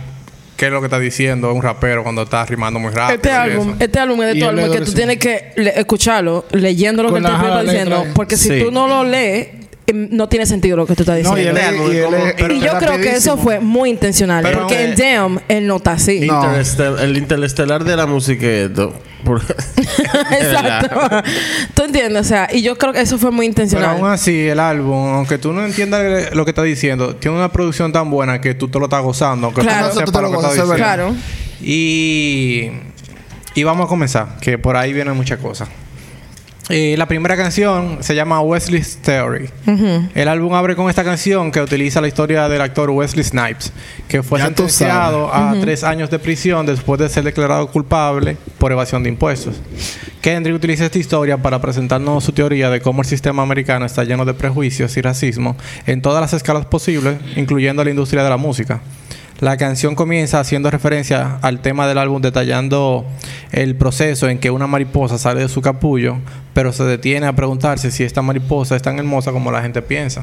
qué 0.57 0.67
es 0.67 0.73
lo 0.73 0.81
que 0.81 0.87
está 0.87 0.99
diciendo 0.99 1.53
un 1.53 1.63
rapero 1.63 2.03
cuando 2.03 2.23
está 2.23 2.45
rimando 2.45 2.79
muy 2.79 2.91
rápido. 2.93 3.17
Este 3.17 3.31
álbum, 3.33 3.75
este 3.79 3.99
álbum 3.99 4.23
es 4.23 4.27
de 4.35 4.39
él 4.39 4.45
álbum 4.45 4.73
que 4.73 4.81
tú 4.83 4.93
tienes 4.93 5.19
que 5.19 5.53
le- 5.57 5.79
escucharlo 5.81 6.45
leyendo 6.53 7.03
lo 7.03 7.13
que 7.13 7.19
el 7.19 7.25
está 7.25 7.39
letra 7.39 7.63
diciendo. 7.63 8.05
Porque 8.15 8.37
si 8.37 8.61
tú 8.63 8.71
no 8.71 8.87
lo 8.87 9.05
lees, 9.05 9.49
em, 9.87 10.09
no 10.13 10.29
tiene 10.29 10.47
sentido 10.47 10.77
lo 10.77 10.87
que 10.87 10.95
tú 10.95 11.03
estás 11.03 11.23
No, 11.23 11.37
y 11.37 11.41
diciendo. 11.47 11.61
él 11.61 11.67
es- 11.75 11.95
y 11.95 11.99
él 11.99 12.15
es- 12.15 12.57
y 12.57 12.61
yo 12.61 12.79
creo 12.79 12.97
que 12.99 13.11
eso 13.17 13.37
fue 13.37 13.61
muy 13.61 13.91
intencional. 13.91 14.43
Pero, 14.43 14.61
porque 14.61 14.75
eh, 14.77 14.91
en 14.91 14.97
Damn, 14.97 15.41
él 15.49 15.67
no 15.67 15.77
está 15.77 15.93
así. 15.93 16.21
No. 16.21 16.43
Interestel- 16.45 16.99
el 17.01 17.17
interestelar 17.17 17.83
de 17.83 17.97
la 17.97 18.07
música 18.07 18.47
es 18.47 18.69
esto. 18.71 18.95
Por- 19.25 19.43
Exacto. 20.41 21.01
¿Tú 21.75 21.83
entiendes? 21.85 22.21
O 22.21 22.29
sea, 22.29 22.49
y 22.53 22.63
yo 22.63 22.77
creo 22.77 22.93
que 22.93 23.01
eso 23.01 23.19
fue 23.19 23.31
muy 23.31 23.47
Pero 23.47 23.51
intencional. 23.51 23.91
aún 23.97 24.09
así, 24.11 24.47
el 24.49 24.61
álbum, 24.61 25.15
aunque 25.15 25.39
tú 25.39 25.53
no 25.53 25.65
entiendas 25.65 26.35
lo 26.35 26.45
que 26.45 26.51
está 26.51 26.63
diciendo, 26.63 27.17
tiene 27.17 27.37
una 27.37 27.51
producción 27.51 27.93
tan 27.93 28.11
buena 28.11 28.41
que 28.41 28.55
tú 28.55 28.69
te 28.69 28.79
lo 28.79 28.85
estás 28.87 29.03
gozando, 29.03 29.47
aunque 29.47 29.63
Claro. 29.63 29.91
tú 29.91 30.01
no 30.01 30.05
tú 30.07 30.13
te 30.13 30.21
lo 30.23 30.31
lo 30.31 30.41
gozas, 30.41 30.71
claro. 30.77 31.15
Y, 31.61 32.71
y 33.55 33.63
vamos 33.65 33.87
a 33.87 33.89
comenzar, 33.89 34.37
que 34.41 34.59
por 34.59 34.77
ahí 34.77 34.93
vienen 34.93 35.17
muchas 35.17 35.39
cosas. 35.39 35.69
Eh, 36.71 36.95
la 36.97 37.07
primera 37.07 37.37
canción 37.37 37.99
se 38.01 38.15
llama 38.15 38.41
Wesley's 38.41 38.97
Theory. 39.03 39.51
El 40.15 40.29
álbum 40.29 40.55
abre 40.55 40.75
con 40.75 40.89
esta 40.89 41.05
canción 41.05 41.53
que 41.53 41.61
utiliza 41.61 42.01
la 42.01 42.09
historia 42.09 42.49
del 42.49 42.63
actor 42.63 42.89
Wesley 42.89 43.23
Snipes, 43.23 43.73
que 44.09 44.23
fue 44.23 44.39
Ya 44.39 44.47
sentenciado 44.47 45.33
a 45.33 45.55
tres 45.61 45.85
años 45.85 46.09
de 46.09 46.19
prisión 46.19 46.65
después 46.65 46.99
de 46.99 47.09
ser 47.11 47.25
declarado 47.25 47.67
culpable 47.67 48.39
por 48.57 48.73
evasión 48.73 49.03
de 49.03 49.11
impuestos. 49.11 49.61
Kendrick 50.23 50.57
utiliza 50.57 50.87
esta 50.87 50.99
historia 50.99 51.37
para 51.37 51.61
presentarnos 51.61 52.25
su 52.25 52.33
teoría 52.33 52.71
de 52.71 52.81
cómo 52.81 53.03
el 53.03 53.09
sistema 53.09 53.43
americano 53.43 53.85
está 53.85 54.05
lleno 54.05 54.25
de 54.25 54.33
prejuicios 54.33 54.97
y 54.97 55.03
racismo 55.03 55.57
en 55.85 56.01
todas 56.01 56.23
las 56.23 56.33
escalas 56.33 56.65
posibles, 56.65 57.19
incluyendo 57.37 57.85
la 57.85 57.91
industria 57.91 58.25
de 58.25 58.31
la 58.31 58.39
música. 58.39 58.81
La 59.41 59.57
canción 59.57 59.97
comienza 59.97 60.39
haciendo 60.39 60.71
referencia 60.71 61.39
al 61.43 61.61
tema 61.61 61.89
del 61.89 61.99
álbum 61.99 62.23
detallando 62.23 63.05
el 63.51 63.75
proceso 63.75 64.29
en 64.29 64.39
que 64.39 64.53
una 64.53 64.69
mariposa 64.69 65.19
sale 65.19 65.41
de 65.41 65.49
su 65.49 65.61
capullo, 65.61 66.19
pero 66.53 66.73
se 66.73 66.85
detiene 66.85 67.27
a 67.27 67.35
preguntarse 67.35 67.91
si 67.91 68.05
esta 68.05 68.23
mariposa 68.23 68.77
es 68.77 68.83
tan 68.83 68.99
hermosa 68.99 69.33
como 69.33 69.51
la 69.51 69.61
gente 69.61 69.83
piensa. 69.83 70.23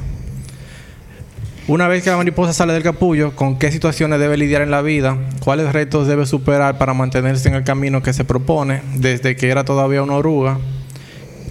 Una 1.67 1.87
vez 1.87 2.03
que 2.03 2.09
la 2.09 2.17
mariposa 2.17 2.53
sale 2.53 2.73
del 2.73 2.83
capullo, 2.83 3.35
¿con 3.35 3.59
qué 3.59 3.71
situaciones 3.71 4.19
debe 4.19 4.37
lidiar 4.37 4.61
en 4.61 4.71
la 4.71 4.81
vida? 4.81 5.17
¿Cuáles 5.43 5.71
retos 5.73 6.07
debe 6.07 6.25
superar 6.25 6.77
para 6.77 6.93
mantenerse 6.93 7.49
en 7.49 7.55
el 7.55 7.63
camino 7.63 8.01
que 8.01 8.13
se 8.13 8.23
propone 8.23 8.81
desde 8.95 9.35
que 9.35 9.49
era 9.49 9.65
todavía 9.65 10.03
una 10.03 10.15
oruga? 10.15 10.57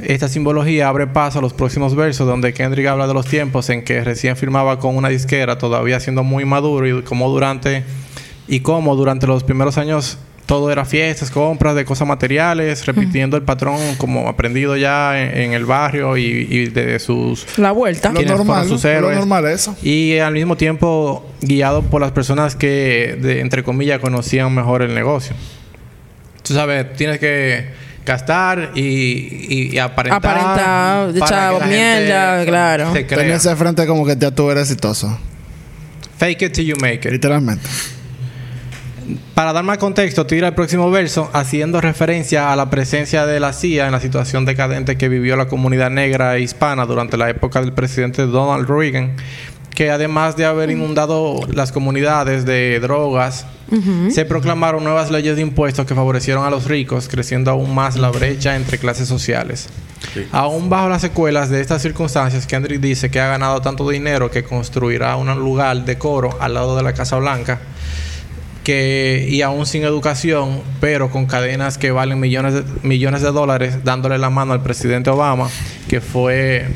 Esta 0.05 0.29
simbología 0.29 0.89
abre 0.89 1.07
paso 1.07 1.39
a 1.39 1.43
los 1.43 1.53
próximos 1.53 1.95
versos 1.95 2.27
donde 2.27 2.53
Kendrick 2.53 2.87
habla 2.87 3.07
de 3.07 3.15
los 3.15 3.27
tiempos 3.27 3.69
en 3.71 3.83
que 3.85 4.03
recién 4.03 4.37
firmaba 4.37 4.79
con 4.79 4.97
una 4.97 5.09
disquera 5.09 5.59
todavía 5.59 6.01
siendo 6.01 6.23
muy 6.23 6.45
maduro 6.45 6.87
y 6.87 7.03
cómo 7.03 7.29
durante 7.29 7.85
y 8.49 8.61
cómo 8.61 8.97
durante 8.97 9.27
los 9.27 9.45
primeros 9.45 9.79
años 9.79 10.19
todo 10.47 10.73
era 10.73 10.85
fiestas, 10.85 11.31
compras 11.31 11.77
de 11.77 11.85
cosas 11.85 12.09
materiales, 12.09 12.85
repitiendo 12.85 13.37
el 13.37 13.45
patrón 13.45 13.79
como 13.99 14.27
aprendido 14.29 14.77
ya 14.77 15.23
en, 15.23 15.37
en 15.43 15.53
el 15.53 15.65
barrio 15.65 16.17
y, 16.17 16.25
y 16.51 16.67
de 16.67 16.99
sus 16.99 17.47
La 17.57 17.71
vuelta. 17.71 18.09
Lo 18.09 18.17
¿Quiénes 18.17 18.37
normal, 18.37 18.67
sus 18.67 18.83
¿no? 18.83 18.91
Lo 18.91 18.97
héroes? 18.97 19.17
normal 19.19 19.47
es 19.47 19.61
eso. 19.61 19.77
y 19.81 20.19
al 20.19 20.33
mismo 20.35 20.57
tiempo 20.57 21.25
guiado 21.41 21.83
por 21.83 22.01
las 22.01 22.11
personas 22.11 22.57
que, 22.57 23.17
de- 23.21 23.39
entre 23.41 23.63
comillas, 23.63 24.01
conocían 24.01 24.53
mejor 24.53 24.83
el 24.83 24.93
negocio. 24.93 25.37
Tú 26.43 26.55
sabes, 26.55 26.95
tienes 26.95 27.21
que 27.21 27.67
gastar 28.05 28.73
y, 28.75 28.81
y, 28.81 29.71
y 29.73 29.79
aparentar. 29.79 30.39
Aparentar, 30.39 31.17
echar 31.17 31.67
mierda, 31.67 32.45
claro. 32.45 32.93
se 32.93 33.07
crea. 33.07 33.19
Tenerse 33.19 33.57
frente 33.57 33.87
como 33.87 34.05
que 34.05 34.17
ya 34.17 34.31
tú 34.31 34.51
eres 34.51 34.65
exitoso. 34.65 35.19
Fake 36.19 36.43
it 36.43 36.53
till 36.53 36.67
you 36.67 36.77
make 36.81 37.07
it. 37.07 37.13
Literalmente. 37.13 37.69
Para 39.35 39.53
dar 39.53 39.65
más 39.65 39.79
contexto, 39.79 40.27
tira 40.27 40.49
el 40.49 40.55
próximo 40.55 40.91
verso 40.91 41.31
haciendo 41.33 41.81
referencia 41.81 42.53
a 42.53 42.57
la 42.57 42.69
presencia 42.69 43.27
de 43.27 43.41
la 43.41 43.53
CIA 43.53 43.87
en 43.87 43.93
la 43.93 44.01
situación 44.01 44.45
decadente 44.45 44.97
que 44.97 45.09
vivió 45.09 45.37
la 45.37 45.49
comunidad 45.49 45.91
negra 45.91 46.37
e 46.37 46.43
hispana 46.43 46.85
durante 46.85 47.17
la 47.17 47.31
época 47.31 47.61
del 47.61 47.73
presidente 47.73 48.27
Donald 48.27 48.69
Reagan, 48.69 49.17
que 49.75 49.91
además 49.91 50.37
de 50.37 50.45
haber 50.45 50.71
inundado 50.71 51.41
las 51.53 51.73
comunidades 51.73 52.45
de 52.45 52.81
drogas, 52.81 53.47
se 54.11 54.25
proclamaron 54.25 54.83
nuevas 54.83 55.13
leyes 55.13 55.37
de 55.37 55.43
impuestos 55.43 55.87
que 55.87 55.95
favorecieron 55.95 56.45
a 56.45 56.51
los 56.51 56.65
ricos, 56.65 57.09
creciendo 57.09 57.53
aún 57.53 57.73
más 57.75 57.97
la 57.97 58.11
brecha 58.11 58.57
entre 58.57 58.79
clases 58.79 59.07
sociales. 59.07 59.69
Aún 60.33 60.69
bajo 60.69 60.89
las 60.89 61.03
secuelas 61.03 61.51
de 61.51 61.61
estas 61.61 61.83
circunstancias, 61.83 62.47
Kendrick 62.47 62.81
dice 62.81 63.11
que 63.11 63.21
ha 63.21 63.29
ganado 63.29 63.61
tanto 63.63 63.89
dinero 63.89 64.31
que 64.31 64.43
construirá 64.43 65.17
un 65.17 65.33
lugar 65.39 65.85
de 65.85 65.99
coro 65.99 66.37
al 66.41 66.55
lado 66.55 66.77
de 66.77 66.83
la 66.83 66.95
Casa 66.95 67.17
Blanca 67.17 67.61
que 68.65 69.27
y 69.31 69.41
aún 69.41 69.65
sin 69.67 69.85
educación, 69.85 70.61
pero 70.81 71.11
con 71.11 71.27
cadenas 71.27 71.79
que 71.79 71.93
valen 71.93 72.21
millones 72.21 72.55
de, 72.55 72.65
millones 72.83 73.23
de 73.23 73.31
dólares, 73.31 73.85
dándole 73.85 74.19
la 74.19 74.29
mano 74.29 74.53
al 74.53 74.63
presidente 74.63 75.09
Obama, 75.09 75.49
que 75.89 76.01
fue 76.01 76.67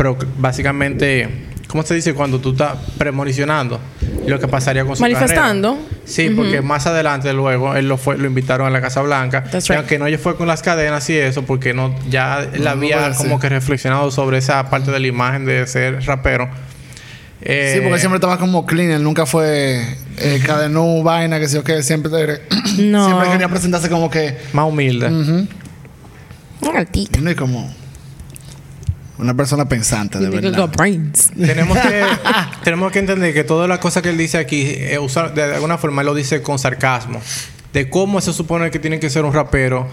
pero 0.00 0.16
básicamente, 0.38 1.28
¿cómo 1.70 1.82
se 1.84 1.94
dice 1.94 2.14
cuando 2.14 2.40
tú 2.40 2.50
estás 2.50 2.76
premonicionando 2.98 3.78
lo 4.26 4.38
que 4.40 4.48
pasaría 4.48 4.84
con 4.84 4.96
su 4.96 5.02
Manifestando. 5.02 5.74
carrera? 5.76 5.98
Sí, 6.04 6.30
porque 6.30 6.60
más 6.62 6.86
adelante 6.86 7.32
luego 7.32 7.76
él 7.76 7.88
lo 7.88 7.96
fue 7.96 8.18
lo 8.18 8.26
invitaron 8.26 8.66
a 8.66 8.70
la 8.70 8.80
Casa 8.80 9.00
Blanca, 9.02 9.44
That's 9.44 9.70
y 9.70 9.74
aunque 9.74 9.98
no 9.98 10.06
fue 10.18 10.36
con 10.36 10.48
las 10.48 10.62
cadenas 10.62 11.08
y 11.10 11.16
eso, 11.16 11.42
porque 11.44 11.72
no 11.72 11.94
ya 12.08 12.40
él 12.40 12.64
No, 12.64 12.70
había 12.70 13.12
como 13.14 13.38
que 13.38 13.48
reflexionado 13.48 14.10
sobre 14.10 14.38
esa 14.38 14.68
parte 14.68 14.90
de 14.90 14.98
la 15.00 15.06
imagen 15.06 15.44
de 15.46 15.66
ser 15.66 16.04
rapero. 16.04 16.50
Eh, 17.42 17.72
Sí, 17.76 17.80
porque 17.82 17.98
siempre 17.98 18.16
estaba 18.16 18.38
como 18.38 18.66
clean. 18.66 18.90
Él 18.90 19.02
nunca 19.02 19.24
fue 19.24 19.82
eh, 20.18 20.40
cadenú, 20.44 21.02
vaina, 21.02 21.38
que 21.40 21.48
sé 21.48 21.54
yo 21.56 21.64
qué. 21.64 21.82
Siempre, 21.82 22.10
No. 22.78 23.06
siempre 23.06 23.30
quería 23.30 23.48
presentarse 23.48 23.88
como 23.88 24.10
que... 24.10 24.36
más 24.52 24.66
humilde. 24.66 25.06
ujú, 25.06 25.46
Un 26.70 26.76
altito. 26.76 27.30
y 27.30 27.34
como... 27.34 27.79
Una 29.20 29.34
persona 29.34 29.68
pensante, 29.68 30.18
de 30.18 30.28
verdad. 30.30 30.40
tenemos 31.38 31.78
que 31.78 32.04
tenemos 32.64 32.92
que 32.92 32.98
entender 32.98 33.34
que 33.34 33.44
todas 33.44 33.68
las 33.68 33.78
cosas 33.78 34.02
que 34.02 34.10
él 34.10 34.18
dice 34.18 34.38
aquí 34.38 34.62
eh, 34.66 34.98
de 35.34 35.42
alguna 35.42 35.78
forma 35.78 36.02
él 36.02 36.06
lo 36.06 36.14
dice 36.14 36.42
con 36.42 36.58
sarcasmo. 36.58 37.20
De 37.72 37.88
cómo 37.88 38.20
se 38.20 38.32
supone 38.32 38.70
que 38.70 38.78
tiene 38.78 38.98
que 38.98 39.10
ser 39.10 39.24
un 39.24 39.32
rapero 39.32 39.88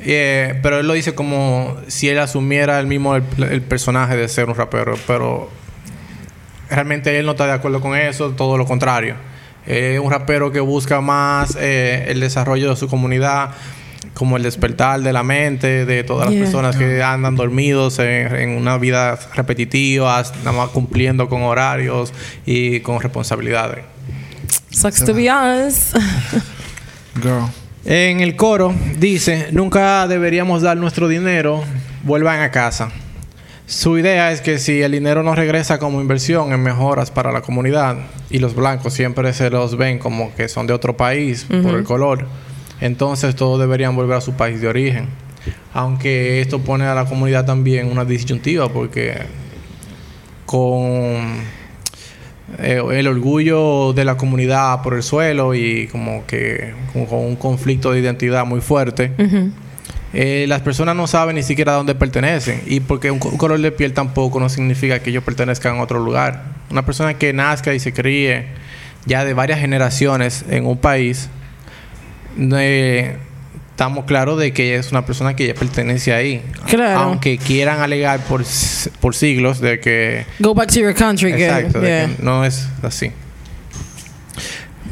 eh, 0.00 0.58
pero 0.62 0.80
él 0.80 0.86
lo 0.86 0.92
dice 0.92 1.14
como 1.14 1.76
si 1.88 2.08
él 2.08 2.18
asumiera 2.18 2.78
el 2.78 2.86
mismo 2.86 3.16
el, 3.16 3.24
el 3.38 3.62
personaje 3.62 4.16
de 4.16 4.28
ser 4.28 4.48
un 4.48 4.54
rapero 4.54 4.94
pero 5.06 5.50
realmente 6.70 7.18
él 7.18 7.26
no 7.26 7.32
está 7.32 7.46
de 7.46 7.52
acuerdo 7.52 7.80
con 7.80 7.96
eso 7.96 8.30
todo 8.30 8.58
lo 8.58 8.66
contrario. 8.66 9.14
Es 9.66 9.98
un 9.98 10.10
rapero 10.10 10.52
que 10.52 10.60
busca 10.60 11.00
más 11.00 11.56
eh, 11.58 12.06
el 12.08 12.20
desarrollo 12.20 12.70
de 12.70 12.76
su 12.76 12.88
comunidad 12.88 13.50
como 14.16 14.38
el 14.38 14.42
despertar 14.42 15.00
de 15.02 15.12
la 15.12 15.22
mente 15.22 15.84
de 15.84 16.02
todas 16.02 16.26
las 16.26 16.34
Yeah. 16.34 16.44
personas 16.44 16.76
que 16.76 17.02
andan 17.02 17.36
dormidos 17.36 17.98
en, 17.98 18.34
en 18.34 18.48
una 18.50 18.78
vida 18.78 19.18
repetitiva, 19.34 20.22
nada 20.38 20.52
más 20.56 20.70
cumpliendo 20.70 21.28
con 21.28 21.42
horarios 21.42 22.14
y 22.46 22.80
con 22.80 22.98
responsabilidades. 23.00 23.84
Sucks 24.70 25.04
to 25.04 25.12
be 25.12 25.30
honest. 25.30 25.94
Girl. 27.22 27.44
En 27.84 28.20
el 28.20 28.36
coro 28.36 28.74
dice, 28.98 29.48
nunca 29.52 30.08
deberíamos 30.08 30.62
dar 30.62 30.76
nuestro 30.76 31.08
dinero, 31.08 31.62
vuelvan 32.02 32.40
a 32.40 32.50
casa. 32.50 32.90
Su 33.66 33.98
idea 33.98 34.32
es 34.32 34.40
que 34.40 34.58
si 34.58 34.80
el 34.82 34.92
dinero 34.92 35.22
no 35.22 35.34
regresa 35.34 35.78
como 35.78 36.00
inversión 36.00 36.52
en 36.52 36.62
mejoras 36.62 37.10
para 37.10 37.32
la 37.32 37.42
comunidad 37.42 37.96
y 38.30 38.38
los 38.38 38.54
blancos 38.54 38.94
siempre 38.94 39.32
se 39.34 39.50
los 39.50 39.76
ven 39.76 39.98
como 39.98 40.34
que 40.34 40.48
son 40.48 40.66
de 40.66 40.72
otro 40.72 40.96
país 40.96 41.46
por 41.62 41.74
el 41.74 41.84
color, 41.84 42.26
entonces 42.80 43.34
todos 43.36 43.58
deberían 43.60 43.96
volver 43.96 44.16
a 44.16 44.20
su 44.20 44.34
país 44.34 44.60
de 44.60 44.68
origen. 44.68 45.08
Aunque 45.72 46.40
esto 46.40 46.60
pone 46.60 46.84
a 46.84 46.94
la 46.94 47.04
comunidad 47.04 47.44
también 47.44 47.90
una 47.90 48.04
disyuntiva 48.04 48.68
porque 48.68 49.18
con 50.44 51.36
eh, 52.58 52.82
el 52.92 53.06
orgullo 53.08 53.92
de 53.92 54.04
la 54.04 54.16
comunidad 54.16 54.82
por 54.82 54.94
el 54.94 55.02
suelo 55.02 55.54
y 55.54 55.88
como 55.88 56.24
que 56.26 56.72
con 56.92 57.18
un 57.18 57.36
conflicto 57.36 57.92
de 57.92 58.00
identidad 58.00 58.46
muy 58.46 58.60
fuerte. 58.60 59.12
eh, 60.12 60.46
las 60.48 60.62
personas 60.62 60.96
no 60.96 61.06
saben 61.06 61.36
ni 61.36 61.42
siquiera 61.42 61.72
a 61.72 61.76
dónde 61.76 61.94
pertenecen 61.94 62.62
y 62.66 62.80
porque 62.80 63.10
un, 63.10 63.20
un 63.22 63.36
color 63.36 63.60
de 63.60 63.72
piel 63.72 63.92
tampoco 63.92 64.40
no 64.40 64.48
significa 64.48 65.00
que 65.00 65.10
ellos 65.10 65.24
pertenezcan 65.24 65.76
a 65.76 65.82
otro 65.82 65.98
lugar. 65.98 66.44
Una 66.70 66.84
persona 66.84 67.14
que 67.14 67.32
nazca 67.32 67.74
y 67.74 67.80
se 67.80 67.92
críe 67.92 68.46
ya 69.04 69.24
de 69.24 69.34
varias 69.34 69.60
generaciones 69.60 70.44
en 70.48 70.66
un 70.66 70.78
país, 70.78 71.28
eh, 72.38 73.16
estamos 73.70 74.04
claros 74.06 74.38
de 74.38 74.52
que 74.52 74.76
es 74.76 74.90
una 74.90 75.04
persona 75.04 75.36
que 75.36 75.46
ya 75.48 75.54
pertenece 75.54 76.12
ahí. 76.12 76.42
Claro. 76.66 77.00
Aunque 77.00 77.38
quieran 77.38 77.80
alegar 77.80 78.20
por, 78.20 78.42
por 79.00 79.14
siglos 79.14 79.60
de 79.60 79.80
que 79.80 80.24
Go 80.38 80.54
back 80.54 80.72
to 80.72 80.80
your 80.80 80.94
country. 80.94 81.32
Exacto, 81.32 81.80
de 81.80 81.86
yeah. 81.86 82.06
que 82.06 82.22
no 82.22 82.44
es 82.44 82.68
así. 82.82 83.12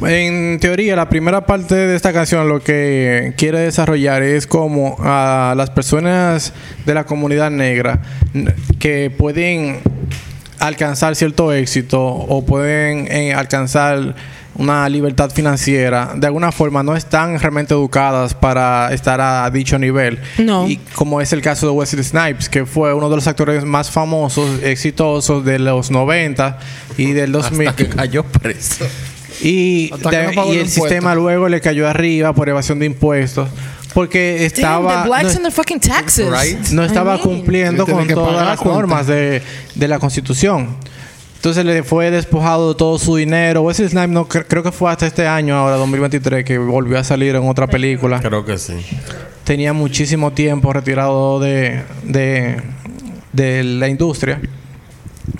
En 0.02 0.58
teoría, 0.60 0.96
la 0.96 1.08
primera 1.08 1.46
parte 1.46 1.74
de 1.74 1.96
esta 1.96 2.12
canción 2.12 2.48
lo 2.48 2.60
que 2.60 3.32
quiere 3.38 3.60
desarrollar 3.60 4.22
es 4.22 4.46
como 4.46 4.96
a 4.98 5.54
las 5.56 5.70
personas 5.70 6.52
de 6.84 6.94
la 6.94 7.04
comunidad 7.04 7.50
negra 7.50 8.02
que 8.78 9.10
pueden 9.10 9.78
alcanzar 10.58 11.14
cierto 11.16 11.52
éxito 11.52 12.02
o 12.04 12.44
pueden 12.44 13.10
eh, 13.10 13.34
alcanzar 13.34 14.14
una 14.56 14.88
libertad 14.88 15.30
financiera, 15.30 16.12
de 16.14 16.26
alguna 16.26 16.52
forma 16.52 16.82
no 16.82 16.94
están 16.96 17.38
realmente 17.38 17.74
educadas 17.74 18.34
para 18.34 18.92
estar 18.92 19.20
a, 19.20 19.50
dicho 19.50 19.78
nivel. 19.78 20.18
No. 20.38 20.68
Y 20.68 20.76
como 20.94 21.20
es 21.20 21.32
el 21.32 21.40
caso 21.42 21.66
de 21.66 21.72
Wesley 21.72 22.04
Snipes, 22.04 22.48
que 22.48 22.64
fue 22.66 22.94
uno 22.94 23.08
de 23.10 23.16
los 23.16 23.26
actores 23.26 23.64
más 23.64 23.90
famosos, 23.90 24.62
exitosos 24.62 25.44
de 25.44 25.58
los 25.58 25.90
90 25.90 26.58
y 26.96 27.12
del 27.12 27.32
2000. 27.32 27.68
Hasta 27.68 27.76
que 27.84 27.88
cayó 27.88 28.22
preso. 28.24 28.86
Y, 29.42 29.90
de- 29.90 30.32
no 30.34 30.52
y 30.52 30.58
el 30.58 30.68
sistema 30.68 31.14
luego 31.14 31.48
le 31.48 31.60
cayó 31.60 31.88
arriba 31.88 32.32
por 32.32 32.48
evasión 32.48 32.78
de 32.78 32.86
impuestos. 32.86 33.48
Porque 33.92 34.34
Damn, 34.36 34.46
estaba. 34.46 35.02
the 35.02 35.08
blacks 35.08 35.40
no, 35.40 35.78
taxes. 35.80 36.26
Right. 36.28 36.58
no 36.70 36.82
I 36.82 36.86
estaba 36.86 37.14
mean. 37.14 37.22
cumpliendo 37.22 37.86
Sí, 37.86 37.92
con 37.92 38.08
todas 38.08 38.34
la 38.44 38.50
las 38.50 38.64
normas 38.64 39.06
de, 39.06 39.40
de 39.74 39.88
la 39.88 39.98
constitución. 40.00 40.76
Entonces 41.44 41.66
le 41.66 41.82
fue 41.82 42.10
despojado 42.10 42.70
de 42.72 42.78
todo 42.78 42.98
su 42.98 43.16
dinero. 43.16 43.60
Wesley 43.60 43.86
Snipes 43.90 44.08
no, 44.08 44.26
cre- 44.26 44.46
creo 44.48 44.62
que 44.62 44.72
fue 44.72 44.90
hasta 44.90 45.06
este 45.06 45.26
año, 45.28 45.54
ahora 45.54 45.76
2023, 45.76 46.42
que 46.42 46.56
volvió 46.56 46.98
a 46.98 47.04
salir 47.04 47.36
en 47.36 47.46
otra 47.46 47.66
película. 47.66 48.18
Creo 48.22 48.46
que 48.46 48.56
sí. 48.56 48.72
Tenía 49.44 49.74
muchísimo 49.74 50.32
tiempo 50.32 50.72
retirado 50.72 51.40
de, 51.40 51.82
de, 52.04 52.62
de 53.34 53.62
la 53.62 53.88
industria. 53.90 54.40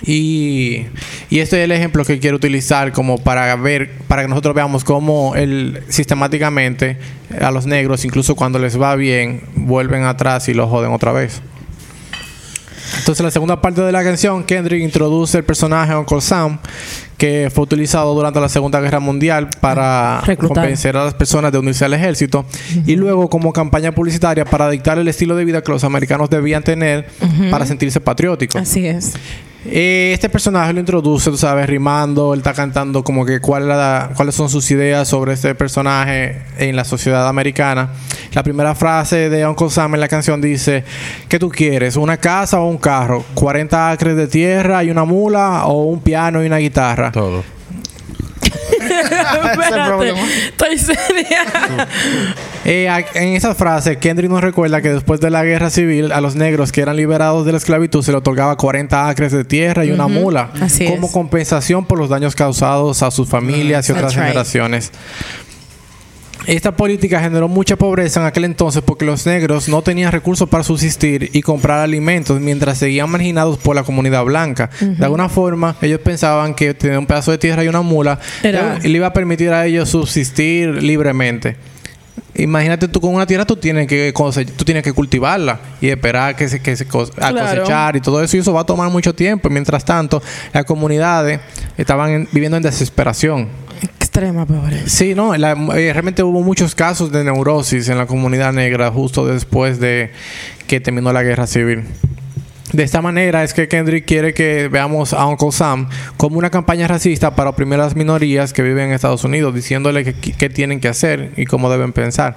Y, 0.02 0.82
y 1.30 1.38
este 1.38 1.56
es 1.61 1.64
el 1.64 1.73
ejemplo 1.73 2.04
que 2.04 2.18
quiero 2.18 2.37
utilizar 2.37 2.92
como 2.92 3.16
para 3.16 3.56
ver, 3.56 3.90
para 4.06 4.20
que 4.20 4.28
nosotros 4.28 4.54
veamos 4.54 4.84
cómo 4.84 5.34
él 5.37 5.84
sistemáticamente 5.88 6.99
a 7.40 7.50
los 7.50 7.64
negros, 7.64 8.04
incluso 8.04 8.37
cuando 8.37 8.58
les 8.58 8.78
va 8.78 8.94
bien, 8.94 9.40
vuelven 9.56 10.02
atrás 10.04 10.50
y 10.50 10.52
lo 10.52 10.68
joden 10.68 10.92
otra 10.92 11.12
vez. 11.12 11.40
Entonces, 12.98 13.20
en 13.20 13.26
la 13.26 13.30
segunda 13.30 13.60
parte 13.60 13.82
de 13.82 13.92
la 13.92 14.02
canción, 14.02 14.44
Kendrick 14.44 14.82
introduce 14.82 15.38
el 15.38 15.44
personaje 15.44 15.94
Uncle 15.94 16.20
Sam, 16.20 16.58
que 17.18 17.50
fue 17.54 17.64
utilizado 17.64 18.14
durante 18.14 18.40
la 18.40 18.48
Segunda 18.48 18.80
Guerra 18.80 19.00
Mundial 19.00 19.48
para 19.60 20.20
Reclutar. 20.22 20.64
convencer 20.64 20.96
a 20.96 21.04
las 21.04 21.14
personas 21.14 21.52
de 21.52 21.58
unirse 21.58 21.84
al 21.84 21.94
ejército 21.94 22.44
y 22.86 22.96
luego 22.96 23.28
como 23.28 23.52
campaña 23.52 23.92
publicitaria 23.92 24.44
para 24.44 24.68
dictar 24.70 24.98
el 24.98 25.08
estilo 25.08 25.36
de 25.36 25.44
vida 25.44 25.62
que 25.62 25.72
los 25.72 25.84
americanos 25.84 26.30
debían 26.30 26.62
tener 26.62 27.06
para 27.50 27.66
sentirse 27.66 28.00
patrióticos. 28.00 28.60
Así 28.60 28.86
es. 28.86 29.14
Eh, 29.66 30.11
este 30.12 30.28
personaje 30.28 30.73
lo 30.73 30.80
introduce, 30.80 31.30
tú 31.30 31.37
sabes, 31.38 31.66
rimando, 31.66 32.35
él 32.35 32.40
está 32.40 32.52
cantando 32.52 33.02
como 33.02 33.25
que 33.25 33.40
cuál 33.40 33.64
cuáles 34.14 34.35
son 34.35 34.50
sus 34.50 34.71
ideas 34.71 35.09
sobre 35.09 35.33
este 35.33 35.54
personaje 35.54 36.42
en 36.59 36.76
la 36.76 36.85
sociedad 36.85 37.26
americana. 37.28 37.90
La 38.33 38.42
primera 38.42 38.75
frase 38.75 39.30
de 39.30 39.47
Uncle 39.47 39.71
Sam 39.71 39.94
en 39.94 40.00
la 40.00 40.09
canción 40.09 40.40
dice, 40.40 40.85
¿qué 41.28 41.38
tú 41.38 41.49
quieres? 41.49 41.97
¿Una 41.97 42.16
casa 42.16 42.61
o 42.61 42.68
un 42.68 42.78
carro? 42.78 43.25
¿40 43.35 43.92
acres 43.92 44.16
de 44.16 44.26
tierra 44.26 44.85
y 44.85 44.90
una 44.90 45.04
mula 45.04 45.64
o 45.66 45.85
un 45.85 46.00
piano 46.00 46.42
y 46.42 46.47
una 46.47 46.59
guitarra? 46.59 47.11
Todo. 47.12 47.53
Espérate. 49.33 49.88
problema. 49.88 50.19
Estoy 50.47 50.78
seria. 50.78 51.45
Eh, 52.66 52.88
en 53.14 53.28
esa 53.37 53.54
frase, 53.54 53.99
Kendrick 53.99 54.31
nos 54.31 54.40
recuerda 54.40 54.81
que 54.81 54.88
después 54.88 55.21
de 55.21 55.31
la 55.31 55.45
guerra 55.45 55.69
civil, 55.69 56.12
a 56.12 56.21
los 56.23 56.35
negros 56.35 56.73
que 56.73 56.81
eran 56.81 56.97
liberados 56.97 57.45
de 57.45 57.52
la 57.52 57.59
esclavitud 57.59 58.02
se 58.02 58.11
le 58.11 58.16
otorgaba 58.19 58.57
40 58.57 59.09
acres 59.09 59.33
de 59.33 59.45
tierra 59.45 59.85
y 59.85 59.90
una 59.90 60.09
mula 60.09 60.50
Así 60.61 60.87
como 60.87 61.09
es. 61.09 61.12
compensación 61.12 61.85
por 61.85 61.99
los 61.99 62.09
daños 62.09 62.35
causados 62.35 63.02
a 63.02 63.11
sus 63.11 63.28
familias 63.28 63.87
y 63.88 63.93
otras 63.93 64.14
That's 64.14 64.54
right. 64.54 64.95
Esta 66.46 66.76
política 66.76 67.20
generó 67.20 67.48
mucha 67.48 67.76
pobreza 67.76 68.20
en 68.20 68.26
aquel 68.26 68.44
entonces 68.44 68.82
porque 68.84 69.04
los 69.04 69.24
negros 69.26 69.68
no 69.68 69.80
tenían 69.82 70.12
recursos 70.12 70.48
para 70.48 70.62
subsistir 70.62 71.30
y 71.32 71.40
comprar 71.42 71.80
alimentos 71.80 72.40
mientras 72.40 72.78
seguían 72.78 73.08
marginados 73.10 73.56
por 73.58 73.74
la 73.74 73.82
comunidad 73.82 74.24
blanca. 74.24 74.68
De 74.80 75.04
alguna 75.04 75.28
forma, 75.28 75.76
ellos 75.80 76.00
pensaban 76.00 76.54
que 76.54 76.74
tener 76.74 76.98
un 76.98 77.06
pedazo 77.06 77.30
de 77.30 77.38
tierra 77.38 77.64
y 77.64 77.68
una 77.68 77.80
mula 77.82 78.18
Era- 78.42 78.78
le 78.78 78.88
iba 78.90 79.06
a 79.06 79.12
permitir 79.12 79.50
a 79.52 79.64
ellos 79.64 79.88
subsistir 79.88 80.82
libremente. 80.82 81.56
Imagínate 82.36 82.88
tú 82.88 83.00
con 83.00 83.14
una 83.14 83.26
tierra 83.26 83.44
tú 83.44 83.54
tienes 83.56 83.86
que 83.86 84.12
cose- 84.12 84.44
tú 84.44 84.64
tienes 84.64 84.82
que 84.82 84.92
cultivarla 84.92 85.60
y 85.80 85.88
esperar 85.88 86.34
que 86.34 86.48
se, 86.48 86.60
que 86.60 86.76
se 86.76 86.86
cos- 86.88 87.10
a 87.16 87.30
Claro. 87.30 87.60
cosechar 87.60 87.94
y 87.96 88.00
todo 88.00 88.20
eso 88.22 88.36
y 88.36 88.40
eso 88.40 88.52
va 88.52 88.62
a 88.62 88.66
tomar 88.66 88.90
mucho 88.90 89.14
tiempo. 89.14 89.48
Mientras 89.50 89.84
tanto, 89.84 90.20
las 90.52 90.64
comunidades 90.64 91.38
estaban 91.78 92.10
en- 92.10 92.28
viviendo 92.32 92.56
en 92.56 92.62
desesperación. 92.64 93.48
Extrema 94.14 94.46
pobreza. 94.46 94.84
Sí, 94.88 95.12
no, 95.16 95.36
la- 95.36 95.54
eh, 95.76 95.92
realmente 95.92 96.22
hubo 96.22 96.40
muchos 96.44 96.76
casos 96.76 97.10
de 97.10 97.24
neurosis 97.24 97.88
en 97.88 97.98
la 97.98 98.06
comunidad 98.06 98.52
negra 98.52 98.88
justo 98.92 99.26
después 99.26 99.80
de 99.80 100.12
que 100.68 100.78
terminó 100.78 101.12
la 101.12 101.24
guerra 101.24 101.48
civil. 101.48 101.82
De 102.72 102.84
esta 102.84 103.02
manera 103.02 103.42
es 103.42 103.54
que 103.54 103.66
Kendrick 103.66 104.04
quiere 104.06 104.32
que 104.32 104.68
veamos 104.68 105.14
a 105.14 105.26
Uncle 105.26 105.50
Sam 105.50 105.88
como 106.16 106.38
una 106.38 106.48
campaña 106.50 106.86
racista 106.86 107.34
para 107.34 107.50
oprimir 107.50 107.74
a 107.80 107.84
las 107.86 107.96
minorías 107.96 108.52
que 108.52 108.62
viven 108.62 108.86
en 108.86 108.92
Estados 108.92 109.24
Unidos, 109.24 109.52
diciéndole 109.52 110.04
qué 110.14 110.48
tienen 110.48 110.78
que 110.78 110.86
hacer 110.86 111.32
y 111.36 111.44
cómo 111.46 111.68
deben 111.68 111.92
pensar. 111.92 112.36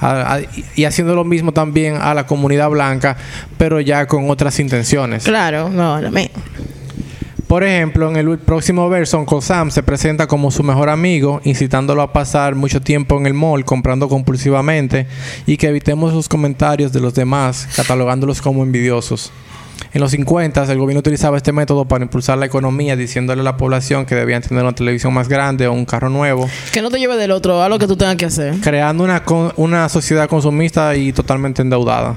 A- 0.00 0.34
a- 0.36 0.40
y 0.76 0.84
haciendo 0.84 1.16
lo 1.16 1.24
mismo 1.24 1.50
también 1.50 1.96
a 2.00 2.14
la 2.14 2.24
comunidad 2.28 2.70
blanca, 2.70 3.16
pero 3.58 3.80
ya 3.80 4.06
con 4.06 4.30
otras 4.30 4.60
intenciones. 4.60 5.24
Claro, 5.24 5.70
no, 5.70 6.00
no 6.00 6.10
me. 6.12 6.30
Por 7.46 7.62
ejemplo, 7.62 8.10
en 8.10 8.16
el 8.16 8.38
próximo 8.38 8.88
verso, 8.88 9.20
Uncle 9.20 9.40
Sam 9.40 9.70
se 9.70 9.84
presenta 9.84 10.26
como 10.26 10.50
su 10.50 10.64
mejor 10.64 10.88
amigo, 10.88 11.40
incitándolo 11.44 12.02
a 12.02 12.12
pasar 12.12 12.56
mucho 12.56 12.80
tiempo 12.80 13.16
en 13.18 13.26
el 13.26 13.34
mall 13.34 13.64
comprando 13.64 14.08
compulsivamente 14.08 15.06
y 15.46 15.56
que 15.56 15.68
evitemos 15.68 16.12
los 16.12 16.28
comentarios 16.28 16.92
de 16.92 16.98
los 16.98 17.14
demás, 17.14 17.68
catalogándolos 17.76 18.42
como 18.42 18.64
envidiosos. 18.64 19.30
En 19.92 20.00
los 20.00 20.10
50 20.10 20.64
el 20.64 20.78
gobierno 20.78 20.98
utilizaba 20.98 21.36
este 21.36 21.52
método 21.52 21.84
para 21.84 22.02
impulsar 22.02 22.36
la 22.36 22.46
economía, 22.46 22.96
diciéndole 22.96 23.42
a 23.42 23.44
la 23.44 23.56
población 23.56 24.06
que 24.06 24.16
debían 24.16 24.42
tener 24.42 24.64
una 24.64 24.74
televisión 24.74 25.14
más 25.14 25.28
grande 25.28 25.68
o 25.68 25.72
un 25.72 25.84
carro 25.84 26.08
nuevo, 26.08 26.48
Que 26.72 26.82
no 26.82 26.90
te 26.90 26.98
lleve 26.98 27.16
del 27.16 27.30
otro, 27.30 27.62
haz 27.62 27.70
lo 27.70 27.78
que 27.78 27.86
tú 27.86 27.96
tengas 27.96 28.16
que 28.16 28.24
hacer. 28.24 28.56
creando 28.60 29.04
una, 29.04 29.22
una 29.54 29.88
sociedad 29.88 30.28
consumista 30.28 30.96
y 30.96 31.12
totalmente 31.12 31.62
endeudada. 31.62 32.16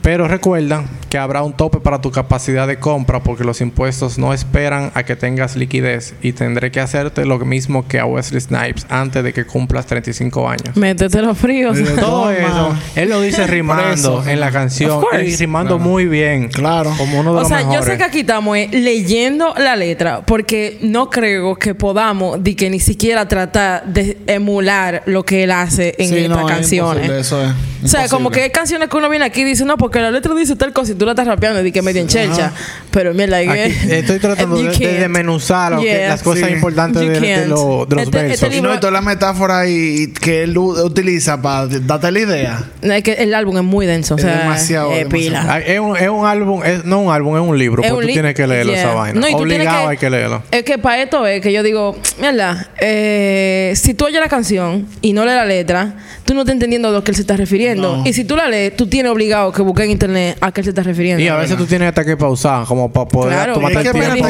Pero 0.00 0.26
recuerda 0.26 0.84
que 1.14 1.18
habrá 1.18 1.44
un 1.44 1.52
tope 1.52 1.78
para 1.78 2.00
tu 2.00 2.10
capacidad 2.10 2.66
de 2.66 2.80
compra 2.80 3.22
porque 3.22 3.44
los 3.44 3.60
impuestos 3.60 4.18
no 4.18 4.34
esperan 4.34 4.90
a 4.94 5.04
que 5.04 5.14
tengas 5.14 5.54
liquidez 5.54 6.12
y 6.22 6.32
tendré 6.32 6.72
que 6.72 6.80
hacerte 6.80 7.24
lo 7.24 7.38
mismo 7.38 7.86
que 7.86 8.00
a 8.00 8.04
Wesley 8.04 8.40
Snipes 8.40 8.84
antes 8.88 9.22
de 9.22 9.32
que 9.32 9.46
cumplas 9.46 9.86
35 9.86 10.48
años. 10.48 10.74
Métete 10.76 11.22
los 11.22 11.38
fríos. 11.38 11.78
Todo 11.94 12.32
eso, 12.32 12.76
él 12.96 13.10
lo 13.10 13.20
dice 13.20 13.46
rimando 13.46 14.24
en 14.26 14.40
la 14.40 14.50
canción 14.50 15.04
y 15.24 15.36
rimando 15.36 15.78
muy 15.78 16.06
bien. 16.06 16.48
Claro. 16.48 16.92
Como 16.98 17.20
uno 17.20 17.30
de 17.32 17.36
O 17.36 17.40
los 17.42 17.48
sea, 17.48 17.62
yo 17.72 17.80
sé 17.84 17.96
que 17.96 18.02
aquí 18.02 18.20
estamos 18.20 18.56
eh, 18.56 18.68
leyendo 18.72 19.54
la 19.56 19.76
letra 19.76 20.22
porque 20.26 20.78
no 20.82 21.10
creo 21.10 21.54
que 21.54 21.76
podamos 21.76 22.42
de 22.42 22.56
que 22.56 22.70
ni 22.70 22.80
siquiera 22.80 23.28
tratar 23.28 23.84
de 23.86 24.18
emular 24.26 25.04
lo 25.06 25.22
que 25.24 25.44
él 25.44 25.52
hace 25.52 25.94
en 25.96 26.08
Sí, 26.08 26.18
estas 26.18 26.38
no, 26.40 26.48
es 26.48 26.54
canciones. 26.56 27.04
imposible, 27.04 27.20
eso 27.20 27.40
es 27.40 27.52
O 27.84 27.88
sea, 27.88 28.08
como 28.08 28.32
que 28.32 28.42
hay 28.42 28.50
canciones 28.50 28.88
que 28.88 28.96
uno 28.96 29.08
viene 29.08 29.26
aquí 29.26 29.42
y 29.42 29.44
dice, 29.44 29.64
no, 29.64 29.76
porque 29.76 30.00
la 30.00 30.10
letra 30.10 30.34
dice 30.34 30.56
tal 30.56 30.72
cosa 30.72 30.90
y 30.90 30.94
tú 30.96 31.03
la 31.04 31.12
estás 31.12 31.26
rapeando 31.26 31.64
y 31.64 31.72
que 31.72 31.82
medio 31.82 32.00
en 32.00 32.08
chelcha. 32.08 32.52
Pero 32.90 33.12
mira, 33.14 33.38
Aquí 33.38 33.74
estoy 33.90 34.18
tratando 34.20 34.56
de, 34.62 34.70
de 34.70 34.98
desmenuzar 35.00 35.72
lo 35.72 35.78
que- 35.80 35.84
Yeah. 35.84 36.08
las 36.08 36.22
cosas 36.22 36.48
Sí. 36.48 36.54
importantes 36.54 37.02
de, 37.02 37.20
de 37.20 37.34
can't. 37.34 37.46
lo- 37.48 37.86
de 37.88 37.96
los 37.96 38.04
Este- 38.04 38.18
este 38.18 38.28
versos. 38.28 38.48
Y 38.48 38.52
libro- 38.54 38.70
no, 38.70 38.76
y 38.76 38.80
toda 38.80 38.92
la 38.92 39.00
metáfora 39.00 39.66
y, 39.68 40.02
y 40.02 40.12
que 40.12 40.42
él 40.44 40.56
utiliza 40.58 41.40
para 41.42 41.66
darte 41.66 42.10
la 42.10 42.18
idea. 42.20 42.64
Es 42.82 43.02
que 43.02 43.12
el 43.14 43.34
álbum 43.34 43.56
es 43.58 43.64
muy 43.64 43.86
denso. 43.86 44.14
O 44.14 44.18
Es 44.18 44.22
sea, 44.22 44.38
demasiado, 44.38 44.92
eh, 44.92 45.04
demasiado. 45.04 45.18
pila. 45.42 45.46
Ah, 45.54 45.60
Es 45.60 45.80
un, 45.80 45.96
es 45.96 46.08
un 46.08 46.26
álbum, 46.26 46.62
es, 46.64 46.84
no 46.84 47.00
un 47.00 47.12
álbum, 47.12 47.36
es 47.36 47.42
un 47.42 47.58
libro, 47.58 47.82
Es 47.82 47.90
porque 47.90 48.04
un 48.06 48.08
tú 48.08 48.12
tienes 48.12 48.34
que 48.34 48.46
leerlo 48.46 48.72
Yeah. 48.72 48.82
esa 48.82 48.94
vaina. 48.94 49.20
No, 49.20 49.28
y 49.28 49.32
tú 49.32 49.38
Obligado 49.38 49.82
que- 49.84 49.90
hay 49.90 49.96
que 49.96 50.10
leerlo. 50.10 50.42
Es 50.50 50.62
que 50.62 50.78
para 50.78 51.02
esto 51.02 51.26
es 51.26 51.40
que 51.40 51.52
yo 51.52 51.62
digo, 51.62 51.96
mierda, 52.20 52.68
eh, 52.80 53.72
si 53.76 53.94
tú 53.94 54.06
oyes 54.06 54.20
la 54.20 54.28
canción 54.28 54.86
y 55.00 55.12
no 55.12 55.24
lees 55.24 55.36
la 55.36 55.44
letra, 55.46 55.94
tú 56.24 56.34
no 56.34 56.40
estás 56.40 56.54
entendiendo 56.54 56.88
a 56.88 56.90
lo 56.92 57.04
que 57.04 57.10
él 57.10 57.14
se 57.16 57.20
está 57.22 57.36
refiriendo. 57.36 57.98
No. 57.98 58.06
Y 58.06 58.12
si 58.12 58.24
tú 58.24 58.36
la 58.36 58.48
lees, 58.48 58.76
tú 58.76 58.86
tienes 58.86 59.10
obligado 59.12 59.52
que 59.52 59.62
buscar 59.62 59.84
en 59.86 59.90
internet 59.92 60.36
a 60.40 60.52
qué 60.52 60.60
él 60.60 60.64
se 60.64 60.70
está 60.70 60.82
refiriendo. 60.82 60.93
Y 60.98 61.28
a 61.28 61.36
veces 61.36 61.56
tú 61.56 61.66
tienes 61.66 61.88
hasta 61.88 62.04
que 62.04 62.16
pausar, 62.16 62.64
como 62.66 62.90
para 62.92 63.06
poder 63.08 63.32
Claro, 63.34 63.54
tomarte 63.54 63.78
Es 63.78 63.84
que 63.84 63.92
tiempo. 64.00 64.26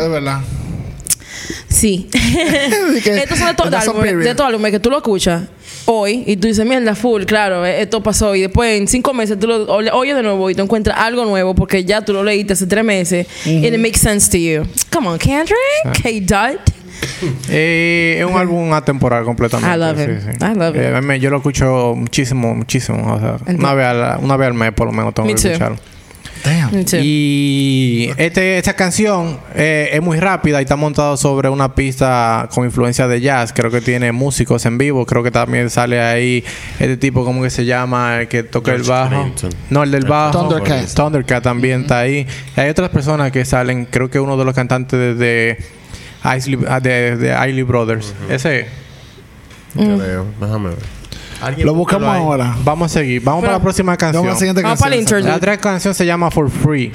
es 0.00 0.10
verdad. 0.10 0.40
Sí. 1.68 2.08
que- 3.04 3.18
Estos 3.18 3.38
son 3.38 3.54
de 3.70 3.76
a 3.76 3.80
álbumes, 3.80 4.16
de 4.18 4.30
estos 4.30 4.46
álbumes 4.46 4.70
que 4.72 4.80
tú 4.80 4.90
lo 4.90 4.98
escuchas 4.98 5.42
hoy 5.86 6.22
y 6.26 6.36
tú 6.36 6.46
dices, 6.48 6.64
mierda, 6.64 6.94
full, 6.94 7.24
claro, 7.24 7.66
eh, 7.66 7.82
esto 7.82 8.02
pasó. 8.02 8.34
Y 8.34 8.42
después 8.42 8.78
en 8.80 8.88
cinco 8.88 9.12
meses 9.12 9.38
tú 9.38 9.46
lo 9.46 9.66
oyes 9.66 10.14
de 10.16 10.22
nuevo 10.22 10.48
y 10.48 10.54
tú 10.54 10.62
encuentras 10.62 10.96
algo 10.98 11.24
nuevo 11.26 11.54
porque 11.54 11.84
ya 11.84 12.00
tú 12.02 12.12
lo 12.12 12.22
leíste 12.24 12.54
hace 12.54 12.66
tres 12.66 12.84
meses 12.84 13.26
and 13.44 13.64
it 13.64 13.78
makes 13.78 13.98
sense 13.98 14.30
to 14.30 14.38
you. 14.38 14.62
Come 14.92 15.08
on, 15.08 15.18
Kendrick, 15.18 15.56
K-Dot. 16.02 16.60
Eh, 17.50 18.16
es 18.20 18.24
un 18.24 18.36
álbum 18.38 18.72
atemporal 18.72 19.24
completamente. 19.24 19.76
I 19.76 19.78
love 19.78 19.98
sí, 19.98 20.10
it. 20.10 20.20
sí. 20.38 20.44
I 20.44 20.54
love 20.56 20.76
it. 20.76 20.82
Eh, 20.82 21.00
me- 21.02 21.20
yo 21.20 21.28
lo 21.28 21.38
escucho 21.38 21.94
muchísimo, 21.96 22.54
muchísimo. 22.54 23.14
O 23.14 23.18
sea, 23.20 23.36
una 23.46 23.74
vez, 23.74 23.86
al, 23.86 24.18
una 24.24 24.36
vez 24.36 24.46
al 24.48 24.54
mes 24.54 24.72
por 24.72 24.86
lo 24.86 24.92
menos 24.92 25.12
tengo 25.12 25.26
Me 25.26 25.34
que 25.34 25.42
too. 25.42 25.48
escucharlo. 25.48 25.76
Damn. 26.44 26.86
Sí. 26.86 26.98
Y 27.00 28.10
este, 28.18 28.58
esta 28.58 28.74
canción 28.74 29.40
eh, 29.54 29.88
es 29.92 30.02
muy 30.02 30.20
rápida 30.20 30.60
y 30.60 30.64
está 30.64 30.76
montada 30.76 31.16
sobre 31.16 31.48
una 31.48 31.74
pista 31.74 32.48
con 32.52 32.66
influencia 32.66 33.08
de 33.08 33.20
jazz. 33.22 33.52
Creo 33.54 33.70
que 33.70 33.80
tiene 33.80 34.12
músicos 34.12 34.66
en 34.66 34.76
vivo. 34.76 35.06
Creo 35.06 35.22
que 35.22 35.30
también 35.30 35.70
sale 35.70 36.02
ahí 36.02 36.44
este 36.78 36.98
tipo, 36.98 37.24
¿cómo 37.24 37.42
que 37.42 37.48
se 37.48 37.64
llama? 37.64 38.20
El 38.20 38.28
que 38.28 38.42
toca 38.42 38.74
el 38.74 38.82
bajo. 38.82 39.22
Clinton. 39.22 39.50
No, 39.70 39.82
el 39.82 39.90
del 39.90 40.04
bajo. 40.04 40.38
Thundercat. 40.38 40.92
Thundercat 40.94 41.42
también 41.42 41.82
está 41.82 42.00
ahí. 42.00 42.26
Y 42.56 42.60
hay 42.60 42.68
otras 42.68 42.90
personas 42.90 43.32
que 43.32 43.44
salen. 43.46 43.86
Creo 43.86 44.10
que 44.10 44.20
uno 44.20 44.36
de 44.36 44.44
los 44.44 44.54
cantantes 44.54 44.98
de, 44.98 45.14
de 45.14 45.58
Isley, 46.36 46.58
de, 46.82 47.16
de 47.16 47.48
Isley 47.48 47.62
Brothers. 47.62 48.14
Ese. 48.28 48.66
Creo. 49.74 50.26
Déjame 50.38 50.68
ver. 50.68 50.78
¿Alguien 51.46 51.66
Lo 51.66 51.74
buscamos 51.74 52.08
Ahí. 52.08 52.20
ahora. 52.20 52.54
Vamos 52.64 52.90
a 52.90 52.94
seguir. 53.00 53.22
Vamos 53.22 53.42
para 53.42 53.54
la 53.54 53.62
próxima 53.62 53.96
canción. 53.96 54.22
Vamos 54.24 54.30
a 54.30 54.34
la 54.34 54.38
siguiente 54.38 54.62
Vamos 54.62 54.78
para 54.80 54.96
canción. 54.96 55.18
el. 55.20 55.26
La 55.26 55.36
otra 55.36 55.56
canción 55.58 55.94
se 55.94 56.06
llama 56.06 56.30
For 56.30 56.50
Free. 56.50 56.92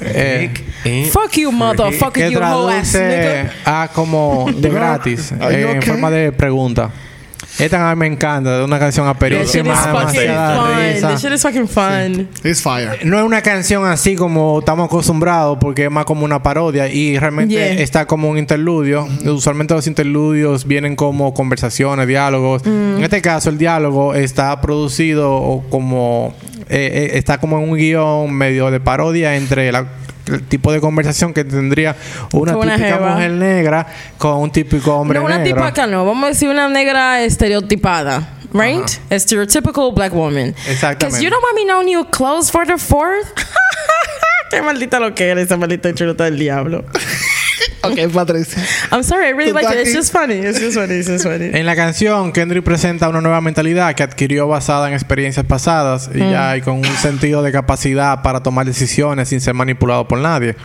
Eh, 0.00 0.52
Eh, 0.84 1.10
Fuck 1.12 1.32
you, 1.38 1.50
motherfucker, 1.50 2.28
que 2.28 2.32
you 2.32 2.38
hoe 2.38 2.72
ass 2.74 2.92
traduce 2.92 3.08
nigga. 3.08 3.52
a 3.64 3.88
como 3.92 4.46
de 4.56 4.68
gratis 4.70 5.32
eh, 5.32 5.72
en 5.74 5.82
forma 5.82 6.10
de 6.10 6.30
pregunta. 6.32 6.90
Esta 7.58 7.90
a 7.90 7.94
mí 7.94 8.00
me 8.00 8.06
encanta, 8.06 8.58
de 8.58 8.64
una 8.64 8.78
canción 8.78 9.06
That 9.06 9.14
shit 9.20 9.32
is 9.32 9.54
aperísima, 9.56 9.74
fucking 9.74 10.20
demasiada 10.20 10.56
fun. 10.56 10.76
risa. 10.78 11.08
That 11.08 11.18
shit 11.18 11.32
is 11.32 11.42
fucking 11.42 11.68
fun. 11.68 12.28
It's 12.44 12.62
fire. 12.62 13.04
No 13.04 13.18
es 13.18 13.24
una 13.24 13.42
canción 13.42 13.84
así 13.86 14.14
como 14.16 14.60
estamos 14.60 14.86
acostumbrados, 14.86 15.58
porque 15.60 15.84
es 15.86 15.90
más 15.90 16.04
como 16.04 16.24
una 16.24 16.42
parodia 16.42 16.88
y 16.88 17.18
realmente 17.18 17.54
Yeah. 17.54 17.82
está 17.82 18.06
como 18.06 18.28
un 18.28 18.38
interludio. 18.38 19.08
Usualmente 19.24 19.74
los 19.74 19.86
interludios 19.86 20.66
vienen 20.66 20.96
como 20.96 21.34
conversaciones, 21.34 22.06
diálogos. 22.06 22.64
Mm. 22.64 22.98
En 22.98 23.02
este 23.04 23.20
caso, 23.22 23.50
el 23.50 23.58
diálogo 23.58 24.14
está 24.14 24.60
producido 24.60 25.32
o 25.34 25.62
como 25.68 26.34
eh, 26.70 27.10
eh, 27.12 27.18
está 27.18 27.38
como 27.38 27.58
en 27.58 27.70
un 27.70 27.76
guion 27.76 28.32
medio 28.32 28.70
de 28.70 28.78
parodia 28.80 29.36
entre 29.36 29.72
la- 29.72 29.86
el 30.34 30.42
tipo 30.42 30.72
de 30.72 30.80
conversación 30.80 31.32
que 31.34 31.44
tendría 31.44 31.96
una 32.32 32.56
una 32.56 32.74
típica 32.76 32.94
jeva. 32.96 33.10
mujer 33.14 33.30
negra 33.32 33.86
con 34.18 34.36
un 34.38 34.50
típico 34.52 34.94
hombre 34.94 35.18
No, 35.18 35.24
una 35.26 35.38
negro. 35.38 35.54
tipa 35.56 35.66
acá 35.68 35.86
no. 35.86 36.04
Vamos 36.04 36.24
a 36.24 36.28
decir 36.28 36.48
una 36.48 36.68
negra 36.68 37.22
estereotipada. 37.22 38.34
Right? 38.52 38.88
A 39.10 39.18
stereotypical 39.18 39.92
black 39.94 40.14
woman. 40.14 40.54
Exactamente. 40.66 41.04
Because 41.06 41.22
you 41.22 41.28
don't 41.28 41.42
want 41.42 41.54
me 41.54 41.64
no 41.66 41.82
new 41.82 42.04
clothes 42.10 42.50
for 42.50 42.66
the 42.66 42.78
fourth. 42.78 43.26
Qué 44.50 44.62
maldita 44.62 44.98
lo 44.98 45.14
que 45.14 45.28
era 45.28 45.42
esa 45.42 45.58
maldita 45.58 45.92
chulota 45.92 46.24
del 46.24 46.38
diablo. 46.38 46.84
Ok, 47.82 48.12
Patricia. 48.12 48.60
I'm 48.90 49.04
sorry, 49.04 49.28
I 49.28 49.32
really 49.32 49.52
like 49.52 49.68
it. 49.72 49.86
It's 49.86 49.94
just 49.94 50.12
funny. 50.12 50.34
It's 50.34 50.60
just 50.60 50.76
funny. 50.76 50.94
It's 50.94 51.08
just 51.08 51.24
funny. 51.24 51.50
En 51.52 51.64
la 51.64 51.76
canción, 51.76 52.32
Kendrick 52.32 52.64
presenta 52.64 53.08
una 53.08 53.20
nueva 53.20 53.40
mentalidad 53.40 53.94
que 53.94 54.02
adquirió 54.02 54.48
basada 54.48 54.88
en 54.88 54.94
experiencias 54.94 55.46
pasadas 55.46 56.10
y 56.14 56.18
ya 56.18 56.56
y 56.56 56.60
con 56.60 56.78
un 56.78 56.84
sentido 56.84 57.42
de 57.42 57.52
capacidad 57.52 58.22
para 58.22 58.42
tomar 58.42 58.66
decisiones 58.66 59.28
sin 59.28 59.40
ser 59.40 59.54
manipulado 59.54 60.08
por 60.08 60.18
nadie. 60.18 60.56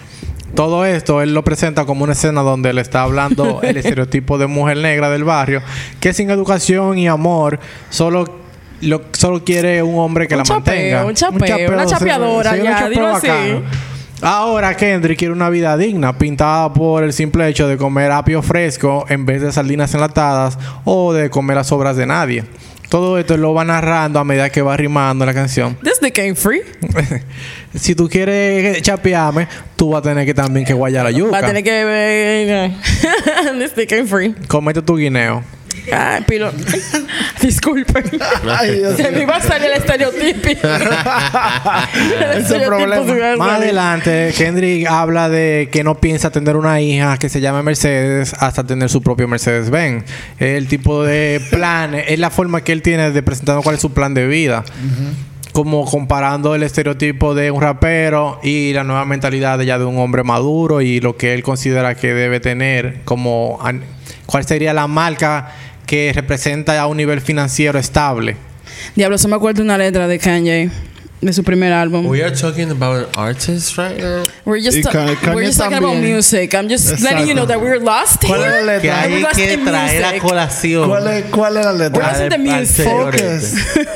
Todo 0.55 0.85
esto 0.85 1.21
él 1.21 1.33
lo 1.33 1.43
presenta 1.43 1.85
como 1.85 2.03
una 2.03 2.13
escena 2.13 2.41
donde 2.41 2.69
él 2.71 2.77
está 2.77 3.01
hablando 3.03 3.61
el 3.63 3.77
estereotipo 3.77 4.37
de 4.37 4.45
mujer 4.47 4.77
negra 4.77 5.09
del 5.09 5.23
barrio 5.23 5.63
que 5.99 6.13
sin 6.13 6.29
educación 6.29 6.99
y 6.99 7.07
amor 7.07 7.59
solo 7.89 8.39
lo, 8.81 9.01
solo 9.13 9.43
quiere 9.43 9.81
un 9.81 9.97
hombre 9.97 10.27
que 10.27 10.35
Un 10.35 10.39
la 10.39 10.43
chapeo, 10.43 10.73
mantenga. 10.73 11.05
un 11.05 11.13
chapeo, 11.15 11.71
una 11.73 11.87
sí, 11.87 11.93
chapeadora, 11.93 12.51
sí, 12.53 12.59
un 12.59 12.63
ya, 12.65 12.71
chapeo 12.79 12.89
dilo 12.89 13.07
así. 13.15 13.27
Ahora 14.25 14.73
Kendrick 14.77 15.19
quiere 15.19 15.33
una 15.33 15.49
vida 15.49 15.75
digna, 15.75 16.17
pintada 16.17 16.71
por 16.73 17.03
el 17.03 17.11
simple 17.11 17.45
hecho 17.49 17.67
de 17.67 17.75
comer 17.75 18.09
apio 18.09 18.41
fresco 18.41 19.05
en 19.09 19.25
vez 19.25 19.41
de 19.41 19.51
sardinas 19.51 19.93
enlatadas 19.93 20.57
o 20.85 21.11
de 21.11 21.29
comer 21.29 21.57
las 21.57 21.73
obras 21.73 21.97
de 21.97 22.05
nadie. 22.05 22.45
Todo 22.87 23.17
esto 23.17 23.35
lo 23.35 23.53
va 23.53 23.65
narrando 23.65 24.19
a 24.19 24.23
medida 24.23 24.49
que 24.49 24.61
va 24.61 24.77
rimando 24.77 25.25
la 25.25 25.33
canción. 25.33 25.75
This 25.83 25.99
dick 25.99 26.17
ain't 26.19 26.37
free. 26.37 26.61
si 27.75 27.95
tú 27.95 28.07
quieres 28.07 28.81
chapearme, 28.81 29.47
tú 29.75 29.89
vas 29.89 29.99
a 29.99 30.03
tener 30.03 30.25
que 30.25 30.33
también 30.33 30.65
que 30.65 30.73
guayar 30.73 31.03
la 31.03 31.11
yuca. 31.11 31.31
Va 31.31 31.39
a 31.39 31.45
tener 31.45 31.61
que... 31.61 31.83
eh, 31.85 32.77
This 33.59 33.75
dick 33.75 33.91
ain't 33.91 34.07
free. 34.07 34.33
Comete 34.47 34.81
tu 34.81 34.95
guineo. 34.95 35.43
Ay, 35.91 36.23
pilo. 36.27 36.51
Disculpen. 37.41 38.03
Ay, 38.49 38.77
Dios 38.77 38.95
Se 38.95 39.11
me 39.11 39.21
iba 39.21 39.35
a 39.35 39.41
salir 39.41 39.69
el 39.69 39.77
estereotipo. 39.77 40.49
El 42.19 42.41
estereotipo 42.41 43.05
problema. 43.05 43.35
Más 43.37 43.47
salir. 43.51 43.63
adelante, 43.63 44.33
Kendrick 44.37 44.87
habla 44.87 45.29
de 45.29 45.69
que 45.71 45.83
no 45.83 45.95
piensa 45.99 46.31
tener 46.31 46.55
una 46.55 46.79
hija 46.81 47.17
que 47.17 47.29
se 47.29 47.41
llame 47.41 47.63
Mercedes 47.63 48.33
hasta 48.39 48.63
tener 48.63 48.89
su 48.89 49.01
propio 49.01 49.27
Mercedes-Benz. 49.27 50.05
Es 50.39 50.57
el 50.57 50.67
tipo 50.67 51.03
de 51.03 51.41
plan, 51.49 51.95
es 51.95 52.19
la 52.19 52.29
forma 52.29 52.61
que 52.61 52.71
él 52.71 52.81
tiene 52.81 53.11
de 53.11 53.23
presentar 53.23 53.61
cuál 53.63 53.75
es 53.75 53.81
su 53.81 53.93
plan 53.93 54.13
de 54.13 54.27
vida. 54.27 54.63
Como 55.51 55.85
comparando 55.85 56.55
el 56.55 56.63
estereotipo 56.63 57.35
de 57.35 57.51
un 57.51 57.61
rapero 57.61 58.39
y 58.41 58.73
la 58.73 58.83
nueva 58.83 59.05
mentalidad 59.05 59.59
de 59.59 59.67
ya 59.67 59.77
de 59.77 59.85
un 59.85 59.99
hombre 59.99 60.23
maduro 60.23 60.81
y 60.81 60.99
lo 60.99 61.15
que 61.15 61.33
él 61.33 61.43
considera 61.43 61.93
que 61.95 62.13
debe 62.13 62.39
tener 62.39 63.01
como 63.03 63.59
cuál 64.25 64.45
sería 64.45 64.73
la 64.73 64.87
marca 64.87 65.51
que 65.85 66.11
representa 66.13 66.79
a 66.79 66.87
un 66.87 66.97
nivel 66.97 67.21
financiero 67.21 67.79
estable. 67.79 68.37
Diablo, 68.95 69.17
se 69.17 69.27
me 69.27 69.35
acuerda 69.35 69.61
una 69.61 69.77
letra 69.77 70.07
de 70.07 70.19
Kanye. 70.19 70.69
De 71.23 71.31
su 71.31 71.41
primer 71.43 71.71
álbum. 71.71 72.05
We 72.07 72.21
are 72.21 72.35
talking 72.35 72.69
about 72.69 73.07
artists 73.17 73.77
right 73.77 73.97
now. 73.97 74.23
We're 74.45 74.59
just, 74.61 74.83
we're 75.33 75.45
just 75.45 75.57
talking 75.57 75.77
about 75.77 75.95
music. 75.95 76.53
I'm 76.53 76.67
just 76.67 76.99
letting 77.01 77.27
you 77.27 77.33
know 77.33 77.45
that 77.45 77.59
Exacto. 77.59 77.61
we're 77.63 77.79
lost 77.79 78.23
¿Cuál 78.25 78.41
es 78.43 78.47
la 78.47 78.57
here. 78.57 78.65
letra? 78.65 78.81
Que 78.81 78.87
We're 78.89 79.15
hay 79.15 79.21
lost 79.21 79.35
que 79.37 79.53
in 79.53 79.63
traer 79.65 80.03
a 80.03 80.07
music. 80.11 80.21
colación. 80.21 80.89
¿Cuál 80.89 81.07
es, 81.07 81.25
¿Cuál 81.31 81.57
es 81.57 81.65
la 81.65 81.71
We're 81.71 81.83
letra? 81.89 82.07
lost 82.07 82.21
in 82.21 82.29
the 82.29 82.35
Al- 82.35 82.59
music. 82.59 82.85
Focus. 82.85 83.53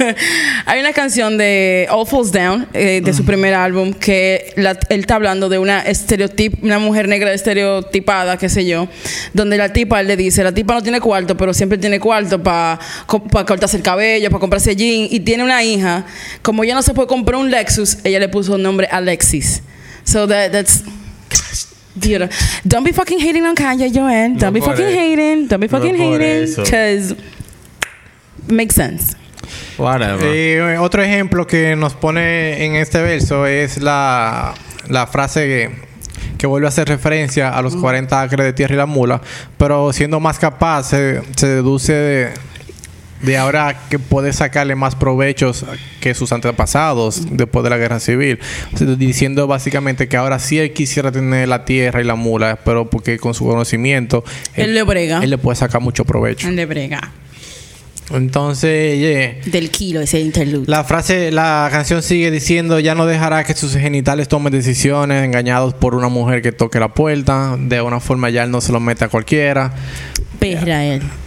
Hay 0.66 0.80
una 0.80 0.94
canción 0.94 1.38
de 1.38 1.88
All 1.92 2.08
Falls 2.08 2.32
Down, 2.32 2.68
eh, 2.74 3.02
de 3.04 3.14
su 3.14 3.26
primer 3.26 3.54
álbum, 3.54 3.94
que 3.94 4.54
la- 4.56 4.78
él 4.90 5.00
está 5.02 5.16
hablando 5.16 5.50
de 5.50 5.58
una 5.60 5.82
estereotip, 5.82 6.64
una 6.64 6.80
mujer 6.80 7.08
negra 7.10 7.34
estereotipada, 7.34 8.38
qué 8.38 8.48
sé 8.50 8.66
yo, 8.66 8.88
donde 9.34 9.58
la 9.58 9.74
tipa 9.74 10.00
él 10.00 10.08
le 10.08 10.16
dice, 10.16 10.44
la 10.44 10.54
tipa 10.54 10.74
no 10.74 10.82
tiene 10.82 11.02
cuarto, 11.02 11.36
pero 11.36 11.54
siempre 11.54 11.78
tiene 11.78 12.00
cuarto 12.00 12.42
para 12.42 12.80
cortarse 13.06 13.76
el 13.78 13.84
cabello, 13.84 14.30
para 14.30 14.40
comprarse 14.40 14.76
jean, 14.76 15.08
y 15.12 15.20
tiene 15.20 15.44
una 15.44 15.64
hija, 15.64 16.06
como 16.42 16.64
ya 16.64 16.74
no 16.74 16.82
se 16.82 16.94
puede 16.94 17.08
comprar 17.18 17.40
un 17.40 17.50
Lexus, 17.52 17.98
ella 18.04 18.20
le 18.20 18.30
puso 18.30 18.56
el 18.56 18.62
nombre 18.64 18.88
Alexis. 18.92 19.62
So 20.04 20.28
that, 20.28 20.52
that's... 20.52 20.84
Dude, 21.96 22.30
don't 22.64 22.84
be 22.86 22.94
fucking 22.94 23.20
hating 23.20 23.44
on 23.44 23.56
Kanye, 23.56 23.92
Joanne. 23.92 24.38
Don't 24.38 24.42
No 24.44 24.52
be 24.52 24.62
fucking 24.62 24.86
eso. 24.86 25.00
hating. 25.00 25.48
Don't 25.48 25.60
be 25.60 25.68
No 25.68 25.72
fucking 25.72 25.98
por 25.98 26.22
hating. 26.22 26.56
Because 26.56 27.16
makes 28.48 28.76
sense. 28.76 29.16
Whatever. 29.78 30.24
Eh, 30.24 30.78
otro 30.78 31.02
ejemplo 31.02 31.48
que 31.48 31.76
nos 31.76 31.94
pone 31.96 32.66
en 32.66 32.76
este 32.76 33.02
verso 33.02 33.46
es 33.48 33.82
la, 33.82 34.54
la 34.90 35.08
frase 35.08 35.42
que, 35.48 35.72
que 36.38 36.46
vuelve 36.48 36.68
a 36.68 36.70
hacer 36.70 36.88
referencia 36.88 37.50
a 37.50 37.62
los 37.62 37.76
40 37.76 38.22
acres 38.22 38.46
de 38.46 38.54
tierra 38.54 38.76
y 38.76 38.78
la 38.78 38.86
mula, 38.86 39.22
pero 39.58 39.92
siendo 39.92 40.20
más 40.20 40.38
capaz 40.40 40.84
se, 40.84 41.22
se 41.36 41.48
deduce 41.48 41.94
de, 41.94 42.34
de 43.22 43.38
ahora 43.38 43.88
que 43.90 44.00
puede 44.00 44.34
sacarle 44.34 44.76
más 44.76 44.96
provechos 44.96 45.66
que 46.00 46.14
sus 46.14 46.32
antepasados 46.32 47.28
después 47.32 47.64
de 47.64 47.70
la 47.70 47.78
guerra 47.78 48.00
civil, 48.00 48.40
diciendo 48.98 49.48
básicamente 49.48 50.08
que 50.08 50.18
ahora 50.18 50.40
sí 50.40 50.60
él 50.60 50.74
quisiera 50.74 51.12
tener 51.12 51.48
la 51.48 51.66
tierra 51.66 52.02
y 52.02 52.04
la 52.04 52.16
mula, 52.16 52.60
pero 52.64 52.90
porque 52.90 53.18
con 53.18 53.34
su 53.34 53.46
conocimiento 53.46 54.24
Él 54.56 54.74
le 54.74 54.84
brega. 54.84 55.24
él 55.24 55.30
le 55.30 55.38
puede 55.38 55.56
sacar 55.56 55.82
mucho 55.82 56.06
provecho. 56.06 56.48
Él 56.48 56.56
le 56.56 56.66
brega. 56.66 57.12
Entonces, 58.14 58.98
yeah. 59.00 59.52
Del 59.52 59.70
kilo 59.70 60.00
ese 60.00 60.20
interlude. 60.20 60.66
La 60.68 60.84
frase, 60.84 61.32
la 61.32 61.68
canción 61.72 62.02
sigue 62.02 62.32
diciendo, 62.32 62.80
ya 62.80 62.96
no 62.96 63.06
dejará 63.06 63.44
que 63.44 63.54
sus 63.54 63.74
genitales 63.74 64.28
tomen 64.28 64.54
decisiones 64.54 65.26
engañados 65.26 65.74
por 65.74 65.94
una 65.94 66.08
mujer 66.08 66.42
que 66.42 66.52
toque 66.52 66.80
la 66.80 66.94
puerta. 66.94 67.58
De 67.60 67.82
una 67.82 68.00
forma 68.00 68.30
ya 68.30 68.44
él 68.44 68.52
no 68.52 68.62
se 68.62 68.72
lo 68.72 68.80
mete 68.80 69.06
a 69.06 69.10
cualquiera. 69.10 69.74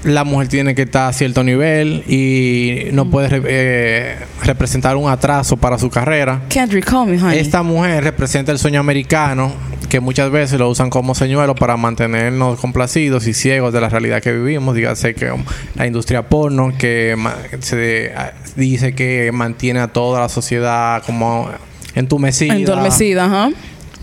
La 0.05 0.25
mujer 0.25 0.49
tiene 0.49 0.75
que 0.75 0.83
estar 0.83 1.09
a 1.09 1.13
cierto 1.13 1.43
nivel 1.45 2.05
y 2.09 2.91
no 2.93 3.11
puede 3.11 3.43
eh, 3.47 4.17
representar 4.43 4.97
un 4.97 5.11
atraso 5.11 5.57
para 5.57 5.79
su 5.79 5.91
carrera. 5.91 6.43
Kendrick, 6.49 6.85
call 6.85 7.07
me, 7.07 7.23
honey. 7.23 7.39
Esta 7.39 7.63
mujer 7.63 8.05
representa 8.05 8.53
el 8.53 8.59
sueño 8.59 8.81
americano 8.81 9.53
que 9.91 10.01
muchas 10.01 10.31
veces 10.31 10.59
lo 10.59 10.71
usan 10.71 10.89
como 10.89 11.15
señuelo 11.15 11.55
para 11.55 11.77
mantenernos 11.77 12.59
complacidos 12.61 13.27
y 13.27 13.35
ciegos 13.35 13.73
de 13.73 13.81
la 13.81 13.89
realidad 13.89 14.23
que 14.23 14.33
vivimos. 14.33 14.75
Dígase 14.75 15.15
que 15.15 15.31
um, 15.33 15.45
la 15.75 15.87
industria 15.87 16.23
porno 16.29 16.73
que 16.79 17.17
se 17.59 18.13
ah, 18.17 18.33
dice 18.57 18.95
que 18.95 19.31
mantiene 19.33 19.81
a 19.81 19.89
toda 19.89 20.21
la 20.21 20.29
sociedad 20.29 21.03
como 21.05 21.51
entumecida. 21.95 22.55
Endormecida, 22.55 23.25
ajá. 23.27 23.51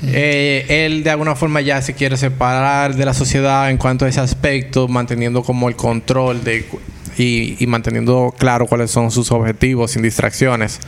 Eh, 0.03 0.65
él 0.85 1.03
de 1.03 1.09
alguna 1.09 1.35
forma 1.35 1.61
ya 1.61 1.81
se 1.81 1.93
quiere 1.93 2.17
separar 2.17 2.95
de 2.95 3.03
la 3.05 3.13
sociedad 3.13 3.69
en 3.71 3.77
cuanto 3.77 4.05
a 4.05 4.09
ese 4.09 4.19
aspecto, 4.19 4.87
manteniendo 4.87 5.43
como 5.43 5.69
el 5.69 5.75
control 5.75 6.43
de 6.43 6.65
y, 7.17 7.61
y 7.63 7.67
manteniendo 7.67 8.33
claro 8.37 8.67
cuáles 8.67 8.91
son 8.91 9.09
sus 9.09 9.31
objetivos 9.31 9.91
sin 9.91 10.03
distracciones. 10.03 10.79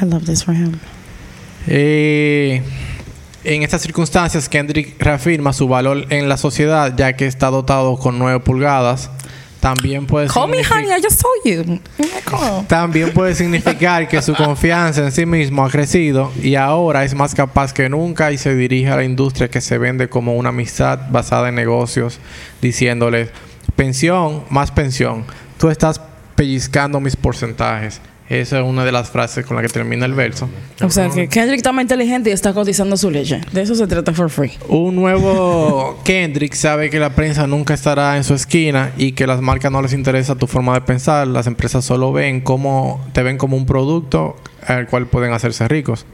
I 0.00 0.04
love 0.04 0.24
this 0.24 0.44
for 0.44 0.54
him. 0.54 0.78
Eh, 1.66 2.62
en 3.44 3.62
estas 3.62 3.82
circunstancias, 3.82 4.48
Kendrick 4.48 5.00
reafirma 5.00 5.52
su 5.52 5.68
valor 5.68 6.06
en 6.10 6.28
la 6.28 6.36
sociedad, 6.36 6.94
ya 6.96 7.14
que 7.14 7.26
está 7.26 7.48
dotado 7.48 7.96
con 7.98 8.18
9 8.18 8.40
pulgadas. 8.40 9.10
También 9.60 10.06
puede, 10.06 10.28
Call 10.28 10.48
me, 10.50 10.58
signific- 10.58 10.70
honey. 10.72 10.98
I 10.98 11.02
just 11.02 11.20
told 11.20 11.44
you. 11.66 11.80
Call. 12.24 12.66
también 12.68 13.12
puede 13.12 13.34
significar 13.34 14.06
que 14.06 14.22
su 14.22 14.34
confianza 14.34 15.02
en 15.02 15.10
sí 15.10 15.26
mismo 15.26 15.64
ha 15.64 15.70
crecido 15.70 16.30
y 16.40 16.54
ahora 16.54 17.02
es 17.04 17.14
más 17.14 17.34
capaz 17.34 17.72
que 17.72 17.88
nunca 17.88 18.30
y 18.30 18.38
se 18.38 18.54
dirige 18.54 18.88
a 18.90 18.96
la 18.96 19.04
industria 19.04 19.48
que 19.50 19.60
se 19.60 19.76
vende 19.78 20.08
como 20.08 20.36
una 20.36 20.50
amistad 20.50 21.00
basada 21.10 21.48
en 21.48 21.56
negocios, 21.56 22.20
diciéndoles, 22.62 23.30
pensión, 23.74 24.44
más 24.50 24.70
pensión. 24.70 25.24
Tú 25.58 25.70
estás 25.70 26.00
pellizcando 26.36 27.00
mis 27.00 27.16
porcentajes. 27.16 28.00
Esa 28.28 28.58
es 28.58 28.64
una 28.64 28.84
de 28.84 28.92
las 28.92 29.10
frases 29.10 29.46
con 29.46 29.56
la 29.56 29.62
que 29.62 29.68
termina 29.68 30.04
el 30.04 30.12
verso. 30.12 30.50
O 30.82 30.90
sea, 30.90 31.08
que 31.08 31.28
Kendrick 31.28 31.58
está 31.58 31.72
más 31.72 31.82
inteligente 31.82 32.28
y 32.28 32.34
está 32.34 32.52
cotizando 32.52 32.96
su 32.98 33.10
leche. 33.10 33.40
De 33.52 33.62
eso 33.62 33.74
se 33.74 33.86
trata 33.86 34.12
for 34.12 34.28
free. 34.28 34.52
Un 34.68 34.96
nuevo 34.96 35.98
Kendrick 36.04 36.52
sabe 36.52 36.90
que 36.90 36.98
la 36.98 37.10
prensa 37.10 37.46
nunca 37.46 37.72
estará 37.72 38.18
en 38.18 38.24
su 38.24 38.34
esquina 38.34 38.92
y 38.98 39.12
que 39.12 39.26
las 39.26 39.40
marcas 39.40 39.72
no 39.72 39.80
les 39.80 39.94
interesa 39.94 40.34
tu 40.34 40.46
forma 40.46 40.74
de 40.74 40.82
pensar. 40.82 41.26
Las 41.26 41.46
empresas 41.46 41.86
solo 41.86 42.12
ven 42.12 42.42
como 42.42 43.02
te 43.14 43.22
ven 43.22 43.38
como 43.38 43.56
un 43.56 43.64
producto 43.64 44.36
al 44.66 44.86
cual 44.88 45.06
pueden 45.06 45.32
hacerse 45.32 45.66
ricos. 45.66 46.04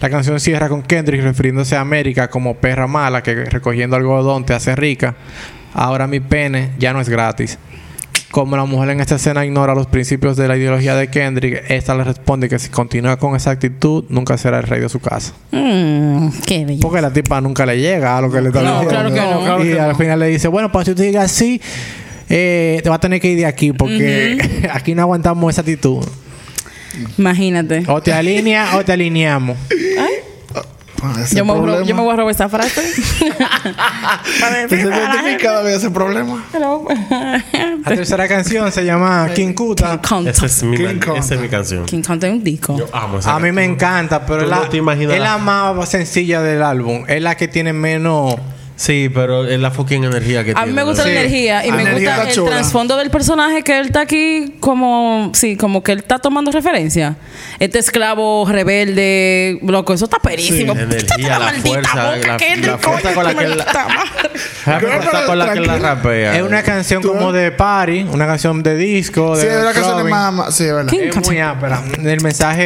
La 0.00 0.10
canción 0.10 0.40
cierra 0.40 0.68
con 0.68 0.82
Kendrick 0.82 1.22
refiriéndose 1.22 1.76
a 1.76 1.80
América 1.80 2.28
como 2.30 2.56
perra 2.56 2.88
mala 2.88 3.22
que 3.22 3.44
recogiendo 3.44 3.94
algodón 3.94 4.44
te 4.44 4.54
hace 4.54 4.74
rica. 4.74 5.14
Ahora 5.72 6.08
mi 6.08 6.18
pene 6.18 6.72
ya 6.78 6.92
no 6.92 7.00
es 7.00 7.08
gratis. 7.08 7.58
Como 8.30 8.56
la 8.58 8.66
mujer 8.66 8.90
en 8.90 9.00
esta 9.00 9.14
escena 9.14 9.44
ignora 9.46 9.74
los 9.74 9.86
principios 9.86 10.36
de 10.36 10.46
la 10.48 10.56
ideología 10.56 10.94
de 10.94 11.08
Kendrick, 11.08 11.64
esta 11.68 11.94
le 11.94 12.04
responde 12.04 12.48
que 12.50 12.58
si 12.58 12.68
continúa 12.68 13.16
con 13.16 13.34
esa 13.34 13.50
actitud, 13.52 14.04
nunca 14.10 14.36
será 14.36 14.58
el 14.58 14.64
rey 14.64 14.80
de 14.80 14.88
su 14.90 15.00
casa. 15.00 15.32
Mmm, 15.50 16.28
qué 16.46 16.66
bello. 16.66 16.80
Porque 16.82 17.00
la 17.00 17.10
tipa 17.10 17.40
nunca 17.40 17.64
le 17.64 17.78
llega 17.80 18.18
a 18.18 18.20
lo 18.20 18.30
que 18.30 18.42
le 18.42 18.48
está 18.48 18.60
No, 18.62 18.80
diciendo. 18.82 18.90
claro 18.90 19.14
que 19.14 19.20
no, 19.20 19.40
claro 19.40 19.64
y 19.64 19.68
que 19.72 19.80
al 19.80 19.96
final 19.96 20.18
le 20.20 20.26
dice, 20.28 20.48
bueno, 20.48 20.70
pues 20.70 20.86
si 20.86 20.94
tú 20.94 21.00
digas 21.02 21.24
así, 21.24 21.58
eh, 22.28 22.80
te 22.82 22.88
vas 22.90 22.96
a 22.98 23.00
tener 23.00 23.18
que 23.20 23.28
ir 23.28 23.38
de 23.38 23.46
aquí 23.46 23.72
porque 23.72 24.68
aquí 24.72 24.94
no 24.94 25.02
aguantamos 25.02 25.50
esa 25.50 25.62
actitud. 25.62 26.04
Imagínate. 27.16 27.84
O 27.86 28.02
te 28.02 28.12
alinea 28.12 28.76
o 28.76 28.84
te 28.84 28.92
alineamos. 28.92 29.56
Ese 29.70 30.17
Yo 31.32 31.44
me, 31.44 31.52
voy 31.52 31.86
yo 31.86 31.94
me 31.94 32.02
voy 32.02 32.12
a 32.12 32.16
robar 32.16 32.30
esta 32.32 32.48
frase. 32.48 32.82
¿Te 34.68 34.76
identificado 34.76 35.64
de 35.64 35.76
ese 35.76 35.90
problema? 35.90 36.44
La 36.52 37.42
tercera 37.84 38.26
canción 38.28 38.72
se 38.72 38.84
llama 38.84 39.28
King 39.34 39.52
Kuta. 39.54 40.00
King 40.00 40.26
Esa 40.26 40.46
es 40.46 40.62
mi, 40.64 40.76
King 40.76 40.98
Kong. 40.98 41.18
esa 41.18 41.34
es 41.34 41.40
mi 41.40 41.48
canción. 41.48 41.86
King 41.86 42.02
Kong 42.02 42.18
tiene 42.18 42.34
un 42.36 42.44
disco. 42.44 42.76
Yo 42.76 42.86
amo 42.92 43.18
esa 43.18 43.36
A 43.36 43.38
mí 43.38 43.52
me 43.52 43.64
encanta, 43.64 44.26
pero 44.26 44.42
es 44.42 44.48
la, 44.48 44.68
no 44.68 44.92
es 44.92 45.20
la 45.20 45.38
más 45.38 45.88
sencilla 45.88 46.42
del 46.42 46.62
álbum. 46.62 47.04
Es 47.06 47.22
la 47.22 47.36
que 47.36 47.48
tiene 47.48 47.72
menos... 47.72 48.36
Sí, 48.80 49.10
pero 49.12 49.44
es 49.44 49.58
la 49.58 49.72
fucking 49.72 50.04
energía 50.04 50.44
que 50.44 50.52
A 50.52 50.54
mí 50.54 50.60
tiene. 50.66 50.72
me 50.72 50.82
gusta 50.84 51.04
la 51.04 51.10
energía 51.10 51.66
y 51.66 51.70
La 51.70 51.76
me 51.76 51.82
energía 51.82 52.10
gusta 52.14 52.28
el 52.28 52.34
chula. 52.36 52.50
trasfondo 52.52 52.96
del 52.96 53.10
personaje 53.10 53.62
que 53.64 53.76
él 53.76 53.86
está 53.86 54.02
aquí 54.02 54.54
como, 54.60 55.32
sí, 55.34 55.56
como 55.56 55.82
que 55.82 55.90
él 55.90 55.98
está 55.98 56.20
tomando 56.20 56.52
referencia. 56.52 57.16
Este 57.58 57.80
esclavo 57.80 58.46
rebelde, 58.48 59.58
loco, 59.64 59.94
eso 59.94 60.04
está 60.04 60.20
perísimo. 60.20 60.74
La 60.76 60.82
energía, 60.82 61.38
la 61.40 61.52
fuerza, 61.54 62.14
boca, 62.14 62.26
la, 62.28 62.36
Kendrick, 62.36 62.66
la 62.70 62.78
fuerza 62.78 63.14
con 63.14 63.24
la 63.24 63.34
que 63.34 63.48
la 63.48 63.64
fuerza 64.80 65.26
con 65.26 65.38
la 65.40 65.52
que 65.52 65.60
la 65.60 65.78
rapea. 65.78 66.36
Es 66.36 66.42
una 66.42 66.62
canción 66.62 67.02
Tú- 67.02 67.08
como 67.08 67.32
de 67.32 67.50
party, 67.50 68.06
una 68.12 68.26
canción 68.26 68.62
de 68.62 68.76
disco, 68.76 69.36
de 69.36 69.42
Sí, 69.42 69.48
es 69.48 69.60
una 69.60 69.72
canción 69.72 70.08
más, 70.08 70.32
más- 70.32 70.54
Sí, 70.54 70.64
es 70.64 70.72
verdad. 70.72 70.94
Es 70.94 71.26
muy 71.26 71.40
ápera. 71.40 71.82
El 72.04 72.20
mensaje 72.20 72.64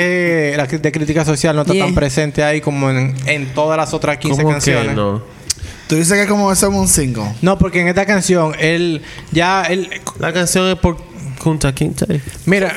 de 0.59 0.93
crítica 0.93 1.25
social 1.25 1.57
no 1.57 1.63
está 1.63 1.73
Yeah. 1.73 1.87
tan 1.87 1.95
presente 1.95 2.45
ahí 2.45 2.61
como 2.61 2.91
en, 2.91 3.15
en 3.25 3.47
todas 3.55 3.79
las 3.79 3.95
otras 3.95 4.19
15 4.19 4.43
¿Cómo 4.43 4.53
canciones. 4.53 4.89
que 4.91 4.95
no? 4.95 5.23
No? 5.93 5.97
Tú 5.97 5.97
dices 6.01 6.15
que 6.15 6.23
es 6.23 6.29
como 6.29 6.51
ese 6.51 6.67
es 6.67 6.73
un 6.73 6.89
single. 6.89 7.25
porque 7.59 7.81
en 7.81 7.89
esta 7.89 8.07
canción 8.07 8.55
él 8.59 9.03
ya 9.31 9.63
él 9.63 9.89
La 10.19 10.33
canción 10.33 10.67
es 10.69 10.77
por 10.77 10.97
Kunta 11.43 11.75
Kinte. 11.75 12.21
mira 12.47 12.73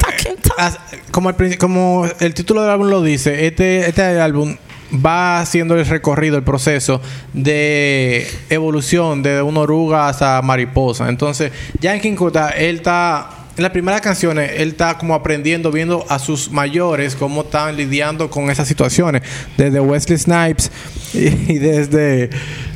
as- 0.58 0.80
como 1.12 1.30
el, 1.30 1.58
como 1.58 2.06
el 2.20 2.34
título 2.34 2.62
del 2.64 2.72
álbum 2.72 2.90
lo 2.90 3.02
dice, 3.04 3.46
este 3.48 3.88
este 3.88 4.02
álbum 4.20 4.58
va 5.06 5.40
haciendo 5.40 5.76
el 5.76 5.86
recorrido, 5.86 6.36
el 6.38 6.44
proceso 6.44 7.02
de 7.34 8.28
evolución 8.50 9.24
de 9.24 9.42
una 9.42 9.62
oruga 9.62 10.08
hasta 10.10 10.42
mariposa. 10.42 11.10
Entonces, 11.10 11.52
ya 11.80 11.94
en 11.96 12.02
King 12.02 12.16
Kuta, 12.16 12.50
él 12.50 12.78
está 12.78 13.30
en 13.58 13.64
las 13.64 13.72
primeras 13.72 14.02
canciones, 14.02 14.52
él 14.58 14.70
está 14.70 14.98
como 14.98 15.14
aprendiendo, 15.14 15.72
viendo 15.72 16.06
a 16.10 16.20
sus 16.20 16.52
mayores 16.52 17.16
cómo 17.16 17.42
están 17.42 17.78
lidiando 17.78 18.30
con 18.30 18.50
esas 18.50 18.68
situaciones. 18.68 19.22
Desde 19.58 19.80
Wesley 19.80 20.18
Snipes 20.18 20.72
y, 21.14 21.28
y 21.54 21.60
desde, 21.60 22.30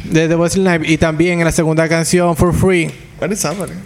desde 0.06 0.36
Wesley 0.36 0.66
Snipes. 0.66 0.90
Y 0.90 0.98
también 0.98 1.40
en 1.40 1.46
la 1.46 1.52
segunda 1.52 1.88
canción, 1.90 2.36
For 2.36 2.54
Free, 2.54 2.92
What 3.20 3.32
is 3.32 3.44
happening? 3.44 3.80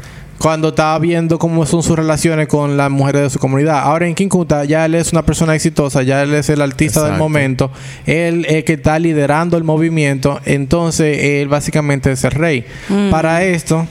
cuando 0.43 0.69
estaba 0.69 0.99
viendo 0.99 1.39
cómo 1.39 1.65
son 1.65 1.81
sus 1.83 1.95
relaciones 1.95 2.49
con 2.49 2.75
las 2.75 2.91
mujeres 2.91 3.21
de 3.21 3.29
su 3.29 3.39
comunidad. 3.39 3.79
Ahora 3.79 4.07
en 4.07 4.13
King 4.13 4.27
Kunta 4.27 4.65
ya 4.65 4.83
él 4.83 4.95
es 4.95 5.13
una 5.13 5.25
persona 5.25 5.55
exitosa, 5.55 6.03
ya 6.03 6.21
él 6.21 6.33
es 6.33 6.49
el 6.49 6.61
artista 6.61 7.05
del 7.05 7.17
momento, 7.17 7.71
él 8.05 8.45
es 8.49 8.65
que 8.65 8.73
está 8.73 8.99
liderando 8.99 9.55
el 9.55 9.63
movimiento, 9.63 10.41
entonces 10.43 11.17
él 11.17 11.47
básicamente 11.47 12.11
es 12.11 12.25
el 12.25 12.31
rey. 12.31 12.65
Para 13.09 13.43
esto, 13.45 13.87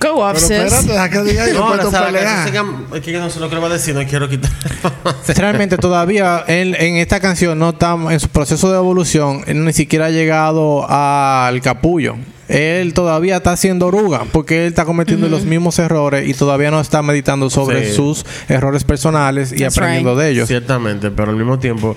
Go 0.00 0.16
up, 0.26 0.34
Pero 0.34 0.40
sis. 0.46 0.50
espérate, 0.50 0.86
deja 0.92 1.10
que 1.10 1.22
diga 1.22 1.48
y 1.48 1.52
No, 1.54 1.58
después 1.60 1.76
la 1.78 1.82
tú 1.84 1.90
sala 1.90 2.06
peleas. 2.06 2.46
que 2.50 2.52
se- 2.52 2.96
es 2.98 3.02
que 3.04 3.12
yo 3.12 3.20
no 3.20 3.30
sé 3.30 3.40
lo 3.40 3.48
que 3.48 3.54
le 3.54 3.60
va 3.60 3.68
a 3.68 3.72
decir, 3.72 3.94
no 3.94 4.04
quiero 4.04 4.28
quitar. 4.28 4.50
realmente 5.36 5.76
todavía 5.78 6.44
él 6.46 6.74
en 6.78 6.96
esta 6.96 7.20
canción 7.20 7.58
no 7.58 7.70
está 7.70 7.94
en 8.10 8.20
su 8.20 8.28
proceso 8.28 8.70
de 8.70 8.76
evolución, 8.76 9.42
él 9.46 9.64
ni 9.64 9.72
siquiera 9.72 10.06
ha 10.06 10.10
llegado 10.10 10.86
al 10.88 11.60
capullo. 11.62 12.16
Él 12.48 12.94
todavía 12.94 13.38
está 13.38 13.52
haciendo 13.52 13.86
oruga 13.88 14.22
porque 14.30 14.62
él 14.62 14.68
está 14.68 14.84
cometiendo 14.84 15.28
los 15.28 15.44
mismos 15.44 15.80
errores 15.80 16.28
y 16.28 16.34
todavía 16.34 16.70
no 16.70 16.80
está 16.80 17.02
meditando 17.02 17.50
sobre 17.50 17.88
Sí. 17.88 17.94
sus 17.96 18.24
errores 18.48 18.84
personales 18.84 19.50
y 19.52 19.56
That's 19.58 19.76
aprendiendo 19.76 20.12
right. 20.12 20.20
de 20.22 20.30
ellos. 20.30 20.46
Ciertamente, 20.48 21.10
pero 21.10 21.30
al 21.30 21.36
mismo 21.36 21.58
tiempo, 21.58 21.96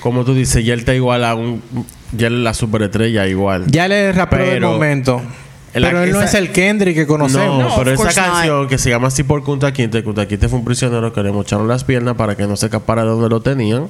como 0.00 0.24
tú 0.24 0.34
dices, 0.34 0.64
ya 0.64 0.72
él 0.72 0.80
está 0.80 0.94
igual 0.94 1.22
a 1.24 1.34
un. 1.34 1.62
Ya 2.12 2.28
él 2.28 2.34
es 2.38 2.40
la 2.40 2.54
superestrella 2.54 3.26
igual. 3.26 3.66
Ya 3.66 3.84
él 3.84 3.92
es 3.92 4.08
el 4.10 4.14
rapero 4.14 4.46
del 4.46 4.60
momento. 4.62 5.20
La- 5.74 5.88
pero 5.88 6.02
él 6.02 6.10
no 6.12 6.18
esa- 6.18 6.24
es 6.28 6.34
el 6.34 6.50
Kendrick 6.52 6.94
que 6.96 7.06
conocemos. 7.06 7.58
No, 7.62 7.68
No, 7.68 7.76
pero 7.84 7.94
of 8.00 8.06
esa 8.08 8.26
not. 8.26 8.34
canción 8.34 8.68
que 8.68 8.78
se 8.78 8.90
llama 8.90 9.08
así 9.08 9.22
por 9.22 9.42
Kunta 9.44 9.72
Kinte, 9.72 10.02
Kunta 10.02 10.26
Kinte 10.26 10.48
fue 10.48 10.58
un 10.58 10.64
prisionero 10.64 11.12
que 11.12 11.22
le 11.22 11.30
mocharon 11.32 11.68
las 11.68 11.84
piernas 11.84 12.16
para 12.16 12.36
que 12.36 12.46
no 12.46 12.56
se 12.56 12.66
escapara 12.66 13.02
de 13.02 13.08
donde 13.08 13.28
lo 13.28 13.40
tenían. 13.40 13.86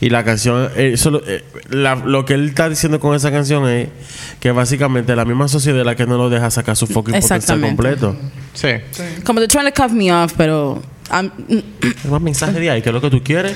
Y 0.00 0.08
la 0.08 0.24
canción, 0.24 0.70
eh, 0.76 0.92
eso 0.94 1.10
lo- 1.10 1.22
eh, 1.26 1.44
la- 1.68 1.96
lo 1.96 2.24
que 2.24 2.32
él 2.34 2.48
está 2.48 2.70
diciendo 2.70 3.00
con 3.00 3.14
esa 3.14 3.30
canción 3.30 3.68
es 3.68 3.88
que 4.40 4.50
básicamente 4.50 5.14
la 5.14 5.26
misma 5.26 5.46
sociedad 5.48 5.78
es 5.80 5.84
la 5.84 5.94
que 5.94 6.06
no 6.06 6.16
lo 6.16 6.30
deja 6.30 6.50
sacar 6.50 6.74
su 6.74 6.86
fucking 6.86 7.20
potencial 7.20 7.60
completo. 7.60 8.16
Sí. 8.54 8.68
Como 9.24 9.40
they're 9.40 9.48
trying 9.48 9.70
to 9.70 9.82
cuff 9.82 9.92
me 9.92 10.10
off, 10.10 10.32
pero... 10.38 10.80
I'm- 11.10 11.30
Es 11.82 12.10
más 12.10 12.22
mensaje 12.22 12.58
de 12.58 12.70
ahí, 12.70 12.80
que 12.80 12.88
es 12.88 12.94
lo 12.94 13.00
que 13.02 13.10
tú 13.10 13.22
quieres. 13.22 13.54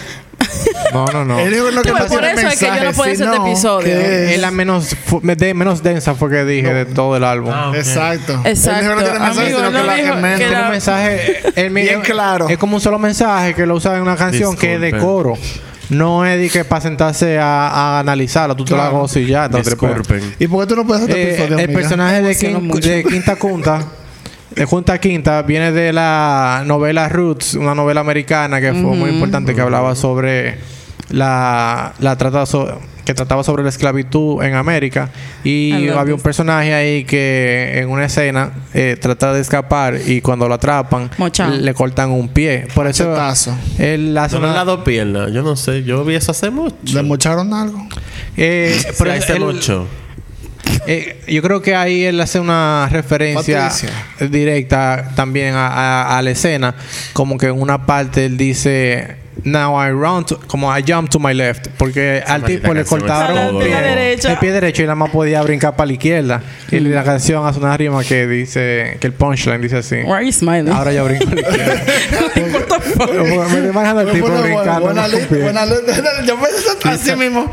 No, 0.92 1.06
no, 1.06 1.24
no. 1.24 1.38
Él 1.38 1.52
dijo 1.52 1.70
no 1.70 1.82
que 1.82 1.90
Por- 1.90 2.24
eso 2.24 2.48
es 2.48 2.58
que 2.58 2.66
yo 2.66 2.84
no 2.84 2.92
puedo 2.92 3.12
hacer 3.12 3.26
este 3.28 3.36
episodio. 3.36 3.94
Es 3.94 4.38
la 4.40 4.50
menos, 4.50 4.94
de- 5.22 5.54
menos 5.54 5.82
densa 5.82 6.14
fue 6.14 6.30
que 6.30 6.44
dije 6.44 6.72
de 6.72 6.84
todo 6.86 7.16
el 7.16 7.24
álbum. 7.24 7.52
Ah, 7.54 7.70
ok. 7.70 7.76
Exacto. 7.76 8.40
Exacto. 8.44 8.80
Él 8.80 8.84
dijo 8.86 8.94
no 8.94 9.02
tiene 9.02 9.18
mensaje, 9.18 9.40
Amigo, 9.46 9.58
sino 9.58 9.70
no 9.70 10.38
que 10.38 10.50
la 10.50 10.68
mensaje 10.70 11.40
el 11.56 11.70
mi- 11.70 11.82
Bien 11.82 12.00
claro. 12.00 12.48
Es 12.48 12.58
como 12.58 12.76
un 12.76 12.80
solo 12.80 12.98
mensaje 12.98 13.54
que 13.54 13.66
lo 13.66 13.74
usa 13.74 13.96
en 13.96 14.02
una 14.02 14.16
canción 14.16 14.56
que 14.56 14.74
es 14.76 14.80
de 14.80 14.96
coro. 14.98 15.34
No 15.90 16.26
es 16.26 16.38
de 16.38 16.50
que 16.50 16.64
para 16.66 16.82
sentarse 16.82 17.38
a, 17.38 17.68
a 17.68 18.00
analizarla. 18.00 18.54
Tú 18.54 18.64
te 18.64 18.72
la 18.72 18.80
Claro. 18.84 18.98
gozas 18.98 19.16
y 19.22 19.26
ya. 19.26 19.48
Disculpen. 19.48 20.34
¿Y 20.38 20.46
por 20.46 20.60
qué 20.66 20.74
tú 20.74 20.76
no 20.76 20.86
puedes 20.86 21.02
hacer 21.04 21.16
este 21.16 21.30
Eh, 21.30 21.34
episodio, 21.34 21.58
el 21.58 21.64
amiga? 21.64 21.78
personaje 21.80 22.22
de, 22.22 22.36
Quin- 22.36 22.80
de 22.80 23.04
Quinta 23.04 23.36
Kunta, 23.36 23.84
de 24.54 24.64
Junta 24.66 24.98
Quinta, 25.00 25.40
viene 25.42 25.72
de 25.72 25.92
la 25.94 26.62
novela 26.66 27.08
Roots, 27.08 27.54
una 27.54 27.74
novela 27.74 28.00
americana 28.02 28.60
que 28.60 28.72
fue 28.72 28.82
muy 28.96 29.08
importante 29.10 29.54
que 29.54 29.60
hablaba 29.62 29.94
sobre 29.94 30.58
la, 31.10 31.94
la 32.00 32.16
trata 32.16 32.44
so- 32.46 32.80
que 33.04 33.14
trataba 33.14 33.42
sobre 33.42 33.62
la 33.62 33.70
esclavitud 33.70 34.42
en 34.42 34.54
América 34.54 35.08
y 35.42 35.88
había 35.88 36.14
un 36.14 36.20
personaje 36.20 36.74
ahí 36.74 37.04
que 37.04 37.78
en 37.78 37.88
una 37.88 38.04
escena 38.04 38.50
eh, 38.74 38.98
trata 39.00 39.32
de 39.32 39.40
escapar 39.40 39.98
y 40.06 40.20
cuando 40.20 40.46
lo 40.46 40.52
atrapan 40.54 41.10
le 41.62 41.72
cortan 41.72 42.10
un 42.10 42.28
pie 42.28 42.66
por 42.74 42.86
eso 42.86 43.16
él 43.78 44.16
hace 44.18 44.38
No 44.38 44.44
una- 44.44 44.52
da 44.52 44.64
dos 44.66 44.80
piernas. 44.84 45.32
Yo 45.32 45.42
no 45.42 45.56
sé. 45.56 45.84
Yo 45.84 46.04
vi 46.04 46.16
eso 46.16 46.32
hace 46.32 46.50
mucho. 46.50 46.76
¿Le 46.92 47.02
mocharon 47.02 47.54
algo? 47.54 47.82
eh, 48.36 48.76
Sí, 48.78 48.86
pero 48.98 49.12
hace 49.12 49.32
él- 49.32 49.40
mucho. 49.40 49.86
Eh, 50.86 51.22
yo 51.28 51.40
creo 51.42 51.62
que 51.62 51.74
ahí 51.74 52.04
él 52.04 52.20
hace 52.20 52.40
una 52.40 52.88
referencia 52.90 53.68
Patricia. 53.68 53.90
directa 54.28 55.12
también 55.14 55.54
a, 55.54 55.68
a- 55.68 56.18
a 56.18 56.22
la 56.22 56.30
escena. 56.30 56.74
Como 57.14 57.38
que 57.38 57.46
en 57.46 57.60
una 57.60 57.86
parte 57.86 58.26
él 58.26 58.36
dice... 58.36 59.16
Now 59.44 59.76
I 59.80 59.90
run 59.90 60.24
to, 60.26 60.38
como 60.46 60.76
I 60.76 60.82
jump 60.86 61.10
to 61.10 61.18
my 61.18 61.32
left 61.32 61.68
porque 61.78 62.22
al 62.26 62.44
tipo 62.44 62.74
le 62.74 62.84
cortaron 62.84 63.56
un 63.56 63.62
pie, 63.62 64.14
el 64.14 64.38
pie 64.38 64.52
derecho 64.52 64.82
y 64.82 64.86
nada 64.86 64.96
más 64.96 65.10
podía 65.10 65.42
brincar 65.42 65.76
para 65.76 65.86
la 65.86 65.92
izquierda 65.92 66.42
y 66.70 66.80
la 66.80 67.04
canción 67.04 67.46
hace 67.46 67.58
una 67.60 67.76
rima 67.76 68.02
que 68.02 68.26
dice 68.26 68.96
que 69.00 69.06
el 69.06 69.12
punchline 69.12 69.60
dice 69.60 69.76
así 69.76 69.96
Why 70.04 70.12
are 70.12 70.26
you 70.26 70.32
smiling? 70.32 70.72
ahora 70.72 70.92
yo 70.92 71.04
brinco 71.04 71.28
a 71.30 71.34
la 71.34 71.40
izquierda 71.40 71.74
What 72.36 72.62
the 72.66 72.80
fuck? 72.80 73.12
me 73.12 73.44
estoy 73.44 73.68
imaginando 73.70 74.00
al 74.00 74.12
tipo 74.12 74.28
brincando. 74.28 74.94
Yo 76.26 76.36
pensé 76.36 76.88
así 76.88 77.16
mismo. 77.16 77.50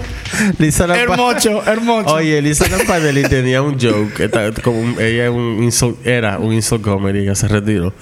Lisa 0.58 0.88
la 0.88 0.98
Hermocho, 0.98 1.64
hermocho. 1.66 2.14
Oye, 2.16 2.42
Lisa 2.42 2.68
Lampanelli 2.68 3.24
tenía 3.24 3.62
un 3.62 3.80
joke. 3.80 4.14
que 4.30 4.62
como 4.62 5.00
ella 5.00 5.32
un 5.32 5.60
insult- 5.64 5.98
era 6.06 6.38
un 6.40 6.54
insult 6.54 6.84
comedy. 6.84 7.20
Ella 7.20 7.36
se 7.36 7.48
retiró. 7.48 7.94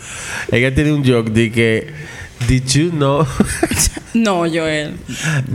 Ella 0.52 0.74
tiene 0.74 0.92
un 0.94 1.06
joke 1.06 1.32
de 1.32 1.52
que 1.52 1.88
Did 2.48 2.74
you 2.76 2.92
know 2.92 3.26
No, 4.16 4.46
Joel. 4.46 4.94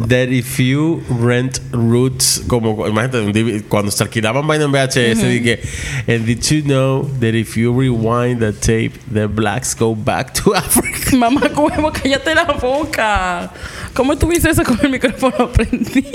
that 0.08 0.30
if 0.30 0.58
you 0.58 1.00
rent 1.08 1.60
roots, 1.70 2.40
como 2.48 2.86
imagínate, 2.88 3.62
cuando 3.68 3.92
se 3.92 4.02
alquilaban 4.02 4.46
vaina 4.48 4.64
en 4.64 4.72
VHS, 4.72 5.22
dije, 5.22 5.60
and 6.08 6.26
did 6.26 6.42
you 6.50 6.62
know 6.62 7.08
that 7.20 7.34
if 7.36 7.56
you 7.56 7.72
rewind 7.72 8.40
the 8.40 8.52
tape, 8.52 8.98
the 9.12 9.28
blacks 9.28 9.74
go 9.74 9.94
back 9.94 10.34
to 10.34 10.54
Africa? 10.56 11.16
Mamá, 11.16 11.42
huevo, 11.54 11.92
cállate 11.92 12.34
la 12.34 12.44
boca. 12.54 13.52
¿Cómo 13.94 14.16
tuviste 14.18 14.50
eso 14.50 14.64
con 14.64 14.78
el 14.82 14.90
micrófono 14.90 15.52
prendido? 15.52 16.10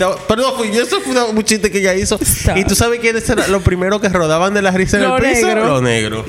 No, 0.00 0.16
perdón, 0.26 0.54
eso 0.72 1.00
fue 1.00 1.22
un 1.30 1.44
chiste 1.44 1.70
que 1.70 1.78
ella 1.78 1.94
hizo. 1.94 2.18
Stop. 2.20 2.56
¿Y 2.56 2.64
tú 2.64 2.74
sabes 2.74 2.98
quiénes 2.98 3.28
eran 3.30 3.52
los 3.52 3.62
primeros 3.62 4.00
que 4.00 4.08
rodaban 4.08 4.52
de 4.52 4.62
la 4.62 4.72
risa 4.72 4.96
en 4.98 5.04
el 5.04 5.20
piso? 5.20 5.46
negros. 5.46 5.68
Los 5.68 5.82
negros. 5.82 6.24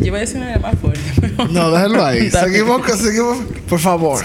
Yo 0.00 0.06
iba 0.06 0.16
a 0.16 0.20
decir 0.20 0.38
una 0.38 0.58
más 0.58 0.74
fuerte. 0.78 1.00
pero- 1.20 1.48
No, 1.48 1.70
déjalo 1.70 2.04
ahí. 2.04 2.30
Seguimos, 2.30 2.82
seguimos. 2.98 3.38
Por 3.68 3.78
favor. 3.78 4.24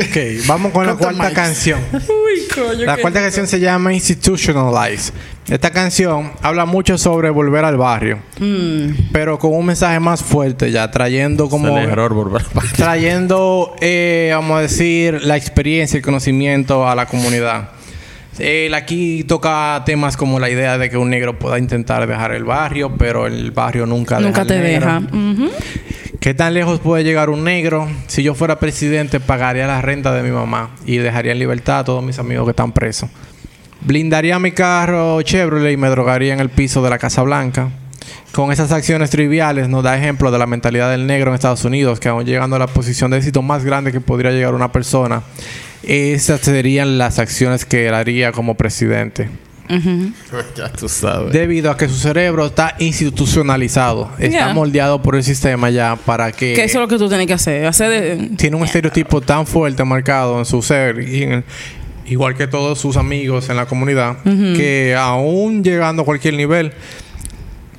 Ok, 0.00 0.16
vamos 0.46 0.72
con 0.72 0.86
la 0.86 0.94
cuarta 0.94 1.32
canción. 1.32 1.80
Uy, 1.92 2.46
coño. 2.54 2.84
La 2.84 2.96
cuarta 2.98 3.20
canción 3.20 3.46
se 3.48 3.58
llama 3.58 3.92
Institutionalize. 3.92 5.12
Esta 5.48 5.70
canción 5.70 6.32
habla 6.42 6.66
mucho 6.66 6.98
sobre 6.98 7.30
volver 7.30 7.64
al 7.64 7.76
barrio, 7.78 8.18
pero 9.12 9.38
con 9.38 9.54
un 9.54 9.64
mensaje 9.64 9.98
más 9.98 10.22
fuerte 10.22 10.70
ya, 10.70 10.90
trayendo 10.90 11.48
como... 11.48 11.78
El 11.78 11.88
error, 11.88 12.12
volver 12.12 12.42
al 12.42 12.48
barrio. 12.52 12.70
trayendo, 12.76 13.74
eh, 13.80 14.30
vamos 14.34 14.58
a 14.58 14.60
decir, 14.60 15.22
la 15.22 15.36
experiencia 15.38 15.98
y 15.98 16.02
conocimiento 16.02 16.86
a 16.86 16.94
la 16.94 17.06
comunidad. 17.06 17.70
Él 18.38 18.74
aquí 18.74 19.24
toca 19.24 19.82
temas 19.84 20.16
como 20.16 20.38
la 20.38 20.48
idea 20.48 20.78
de 20.78 20.90
que 20.90 20.96
un 20.96 21.10
negro 21.10 21.38
pueda 21.38 21.58
intentar 21.58 22.06
dejar 22.06 22.32
el 22.32 22.44
barrio, 22.44 22.94
pero 22.96 23.26
el 23.26 23.50
barrio 23.50 23.86
nunca, 23.86 24.20
Nunca 24.20 24.44
deja 24.44 24.46
te 24.46 24.68
deja. 24.68 25.02
¿Qué 26.20 26.34
tan 26.34 26.54
lejos 26.54 26.80
puede 26.80 27.04
llegar 27.04 27.30
un 27.30 27.44
negro? 27.44 27.88
Si 28.06 28.22
yo 28.22 28.34
fuera 28.34 28.58
presidente, 28.58 29.20
pagaría 29.20 29.66
la 29.66 29.80
renta 29.80 30.12
de 30.12 30.22
mi 30.22 30.30
mamá 30.30 30.70
y 30.84 30.96
dejaría 30.96 31.32
en 31.32 31.38
libertad 31.38 31.80
a 31.80 31.84
todos 31.84 32.02
mis 32.02 32.18
amigos 32.18 32.44
que 32.44 32.50
están 32.50 32.72
presos. 32.72 33.08
Blindaría 33.80 34.38
mi 34.38 34.50
carro 34.50 35.22
Chevrolet 35.22 35.72
y 35.72 35.76
me 35.76 35.88
drogaría 35.88 36.34
en 36.34 36.40
el 36.40 36.48
piso 36.48 36.82
de 36.82 36.90
la 36.90 36.98
Casa 36.98 37.22
Blanca. 37.22 37.70
Con 38.32 38.52
esas 38.52 38.72
acciones 38.72 39.10
triviales 39.10 39.68
nos 39.68 39.84
da 39.84 39.96
ejemplo 39.96 40.30
de 40.30 40.38
la 40.38 40.46
mentalidad 40.46 40.90
del 40.90 41.06
negro 41.06 41.30
en 41.30 41.36
Estados 41.36 41.64
Unidos, 41.64 42.00
que 42.00 42.08
aún 42.08 42.24
llegando 42.24 42.56
a 42.56 42.58
la 42.58 42.66
posición 42.66 43.10
de 43.10 43.18
éxito 43.18 43.40
más 43.42 43.64
grande 43.64 43.92
que 43.92 44.00
podría 44.00 44.32
llegar 44.32 44.54
una 44.54 44.72
persona, 44.72 45.22
esas 45.82 46.40
serían 46.40 46.98
las 46.98 47.18
acciones 47.18 47.64
que 47.64 47.88
él 47.88 47.94
haría 47.94 48.32
como 48.32 48.54
presidente. 48.56 49.28
ya 50.56 50.72
tú 50.72 50.88
sabes. 50.88 51.30
Debido 51.32 51.70
a 51.70 51.76
que 51.76 51.88
su 51.88 51.94
cerebro 51.96 52.46
está 52.46 52.74
institucionalizado, 52.78 54.10
está 54.18 54.28
Yeah. 54.46 54.54
moldeado 54.54 55.02
por 55.02 55.14
el 55.14 55.22
sistema 55.22 55.68
ya 55.70 55.96
para 55.96 56.32
que... 56.32 56.54
Que 56.54 56.64
eso 56.64 56.78
es 56.78 56.82
lo 56.82 56.88
que 56.88 56.96
tú 56.96 57.08
tienes 57.08 57.26
que 57.26 57.34
hacer. 57.34 57.66
Hacer 57.66 57.90
de... 57.90 58.28
tiene 58.36 58.56
un 58.56 58.64
estereotipo 58.64 59.20
tan 59.20 59.46
fuerte 59.46 59.84
marcado 59.84 60.38
en 60.38 60.46
su 60.46 60.62
ser 60.62 61.00
y 61.06 61.22
en 61.24 61.32
el- 61.32 61.44
igual 62.06 62.34
que 62.34 62.46
todos 62.46 62.78
sus 62.78 62.96
amigos 62.96 63.50
en 63.50 63.56
la 63.56 63.66
comunidad 63.66 64.16
que 64.24 64.96
aún 64.98 65.62
llegando 65.62 66.00
a 66.00 66.04
cualquier 66.06 66.32
nivel 66.32 66.72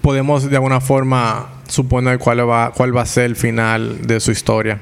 podemos 0.01 0.47
de 0.47 0.55
alguna 0.55 0.79
forma 0.79 1.49
suponer 1.67 2.19
cuál 2.19 2.47
va 2.47 2.71
cuál 2.71 2.95
va 2.95 3.01
a 3.01 3.05
ser 3.07 3.25
el 3.25 3.35
final 3.35 4.05
de 4.05 4.19
su 4.19 4.29
historia 4.29 4.77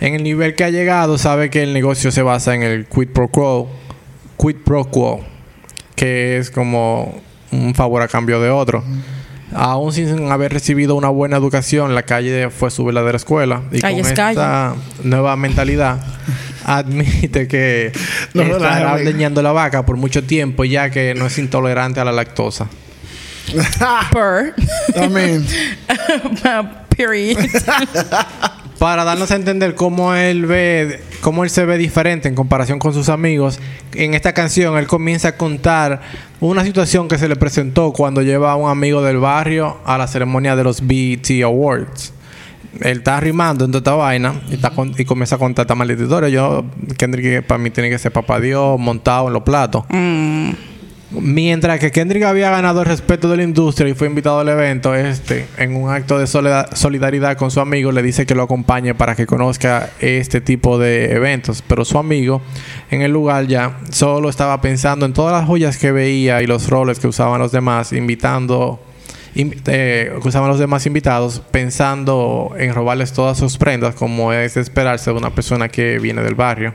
en 0.00 0.14
el 0.14 0.22
nivel 0.22 0.54
que 0.54 0.64
ha 0.64 0.70
llegado 0.70 1.18
sabe 1.18 1.50
que 1.50 1.62
el 1.62 1.72
negocio 1.72 2.10
se 2.10 2.22
basa 2.22 2.54
en 2.54 2.62
el 2.62 2.86
quid 2.86 3.08
pro 3.08 3.28
quo 3.28 3.70
quid 4.38 4.56
pro 4.64 4.84
quo 4.84 5.24
que 5.94 6.38
es 6.38 6.50
como 6.50 7.20
un 7.52 7.74
favor 7.74 8.02
a 8.02 8.08
cambio 8.08 8.40
de 8.40 8.50
otro 8.50 8.82
Aún 9.54 9.92
sin 9.92 10.32
haber 10.32 10.52
recibido 10.52 10.96
una 10.96 11.10
buena 11.10 11.36
educación, 11.36 11.94
la 11.94 12.02
calle 12.02 12.50
fue 12.50 12.72
su 12.72 12.84
verdadera 12.84 13.16
escuela. 13.16 13.62
Y 13.70 13.80
Calle 13.80 14.00
con 14.00 14.10
es 14.10 14.16
calle. 14.16 14.32
esta 14.32 14.74
nueva 15.04 15.36
mentalidad, 15.36 16.00
admite 16.64 17.46
que 17.46 17.92
No 18.32 18.42
estará 18.42 18.94
ordeñando 18.94 19.42
la 19.42 19.52
vaca 19.52 19.86
por 19.86 19.96
mucho 19.96 20.24
tiempo, 20.24 20.64
ya 20.64 20.90
que 20.90 21.14
no 21.14 21.26
es 21.26 21.38
intolerante 21.38 22.00
a 22.00 22.04
la 22.04 22.10
lactosa. 22.10 22.66
Per. 24.12 24.54
I 24.96 25.08
mean, 25.08 25.46
Period. 26.96 27.38
Para 28.84 29.02
darnos 29.04 29.30
a 29.30 29.36
entender 29.36 29.74
cómo 29.74 30.14
él 30.14 30.44
ve, 30.44 31.00
cómo 31.22 31.42
él 31.42 31.48
se 31.48 31.64
ve 31.64 31.78
diferente 31.78 32.28
en 32.28 32.34
comparación 32.34 32.78
con 32.78 32.92
sus 32.92 33.08
amigos, 33.08 33.58
en 33.94 34.12
esta 34.12 34.34
canción 34.34 34.76
él 34.76 34.86
comienza 34.86 35.28
a 35.28 35.36
contar 35.38 36.02
una 36.38 36.62
situación 36.64 37.08
que 37.08 37.16
se 37.16 37.26
le 37.26 37.34
presentó 37.36 37.94
cuando 37.94 38.20
lleva 38.20 38.52
a 38.52 38.56
un 38.56 38.68
amigo 38.68 39.00
del 39.00 39.16
barrio 39.16 39.78
a 39.86 39.96
la 39.96 40.06
ceremonia 40.06 40.54
de 40.54 40.64
los 40.64 40.86
BET 40.86 41.26
Awards. 41.42 42.12
Él 42.82 42.98
está 42.98 43.18
rimando 43.20 43.64
en 43.64 43.70
toda 43.70 43.78
esta 43.78 43.94
vaina 43.94 44.34
y, 44.50 44.54
está 44.56 44.68
con- 44.68 44.92
y 44.98 45.04
comienza 45.06 45.36
a 45.36 45.38
contar 45.38 45.62
esta 45.62 45.74
maldita 45.74 46.02
historia. 46.02 46.28
Yo, 46.28 46.66
Kendrick 46.98 47.42
para 47.46 47.56
mí 47.56 47.70
tiene 47.70 47.88
que 47.88 47.98
ser 47.98 48.12
papá 48.12 48.38
Dios 48.38 48.78
montado 48.78 49.28
en 49.28 49.32
los 49.32 49.44
platos. 49.44 49.84
Mientras 51.20 51.78
que 51.78 51.90
Kendrick 51.92 52.24
había 52.24 52.50
ganado 52.50 52.80
el 52.80 52.86
respeto 52.86 53.28
de 53.28 53.36
la 53.36 53.42
industria 53.44 53.88
y 53.88 53.94
fue 53.94 54.08
invitado 54.08 54.40
al 54.40 54.48
evento, 54.48 54.94
este, 54.94 55.46
en 55.58 55.76
un 55.76 55.88
acto 55.90 56.18
de 56.18 56.26
solida- 56.26 56.68
solidaridad 56.74 57.36
con 57.36 57.50
su 57.50 57.60
amigo, 57.60 57.92
le 57.92 58.02
dice 58.02 58.26
que 58.26 58.34
lo 58.34 58.42
acompañe 58.42 58.94
para 58.94 59.14
que 59.14 59.24
conozca 59.24 59.90
este 60.00 60.40
tipo 60.40 60.76
de 60.78 61.12
eventos. 61.12 61.62
Pero 61.66 61.84
su 61.84 61.98
amigo, 61.98 62.42
en 62.90 63.02
el 63.02 63.12
lugar 63.12 63.46
ya, 63.46 63.78
solo 63.90 64.28
estaba 64.28 64.60
pensando 64.60 65.06
en 65.06 65.12
todas 65.12 65.32
las 65.32 65.46
joyas 65.46 65.78
que 65.78 65.92
veía 65.92 66.42
y 66.42 66.46
los 66.46 66.68
roles 66.68 66.98
que 66.98 67.06
usaban 67.06 67.40
los 67.40 67.52
demás, 67.52 67.92
invitando, 67.92 68.82
in- 69.36 69.54
eh, 69.66 70.12
usaban 70.24 70.48
los 70.48 70.58
demás 70.58 70.84
invitados, 70.86 71.40
pensando 71.50 72.54
en 72.58 72.74
robarles 72.74 73.12
todas 73.12 73.38
sus 73.38 73.56
prendas, 73.56 73.94
como 73.94 74.32
es 74.32 74.56
esperarse 74.56 75.10
de 75.12 75.16
una 75.16 75.30
persona 75.34 75.68
que 75.68 75.98
viene 76.00 76.22
del 76.22 76.34
barrio. 76.34 76.74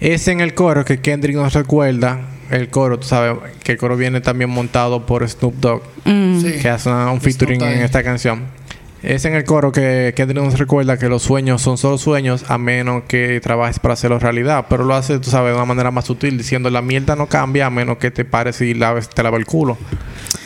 Es 0.00 0.28
en 0.28 0.40
el 0.40 0.54
coro 0.54 0.84
que 0.84 1.00
Kendrick 1.00 1.36
nos 1.36 1.52
recuerda. 1.54 2.28
El 2.54 2.68
coro, 2.70 2.98
tú 3.00 3.06
sabes, 3.08 3.36
que 3.62 3.72
el 3.72 3.78
coro 3.78 3.96
viene 3.96 4.20
también 4.20 4.48
montado 4.50 5.04
por 5.06 5.28
Snoop 5.28 5.54
Dogg, 5.56 5.82
sí. 6.04 6.52
que 6.62 6.68
hace 6.68 6.88
una- 6.88 7.10
un 7.10 7.20
featuring 7.20 7.60
en 7.62 7.82
esta 7.82 8.02
canción. 8.04 8.44
Es 9.02 9.24
en 9.26 9.34
el 9.34 9.44
coro 9.44 9.70
que 9.70 10.14
Kendrick 10.16 10.42
nos 10.42 10.58
recuerda 10.58 10.96
que 10.96 11.08
los 11.10 11.22
sueños 11.22 11.60
son 11.60 11.76
solo 11.76 11.98
sueños 11.98 12.44
a 12.48 12.56
menos 12.56 13.02
que 13.06 13.38
trabajes 13.42 13.78
para 13.78 13.92
hacerlos 13.94 14.22
realidad. 14.22 14.64
Pero 14.70 14.84
lo 14.84 14.94
hace, 14.94 15.18
tú 15.18 15.28
sabes, 15.30 15.50
de 15.52 15.56
una 15.56 15.66
manera 15.66 15.90
más 15.90 16.06
sutil, 16.06 16.38
diciendo 16.38 16.70
la 16.70 16.80
mierda 16.80 17.14
no 17.14 17.26
cambia 17.26 17.66
a 17.66 17.70
menos 17.70 17.98
que 17.98 18.10
te 18.10 18.24
pares 18.24 18.62
y 18.62 18.72
laves, 18.72 19.10
te 19.10 19.22
lava 19.22 19.36
el 19.36 19.44
culo. 19.44 19.76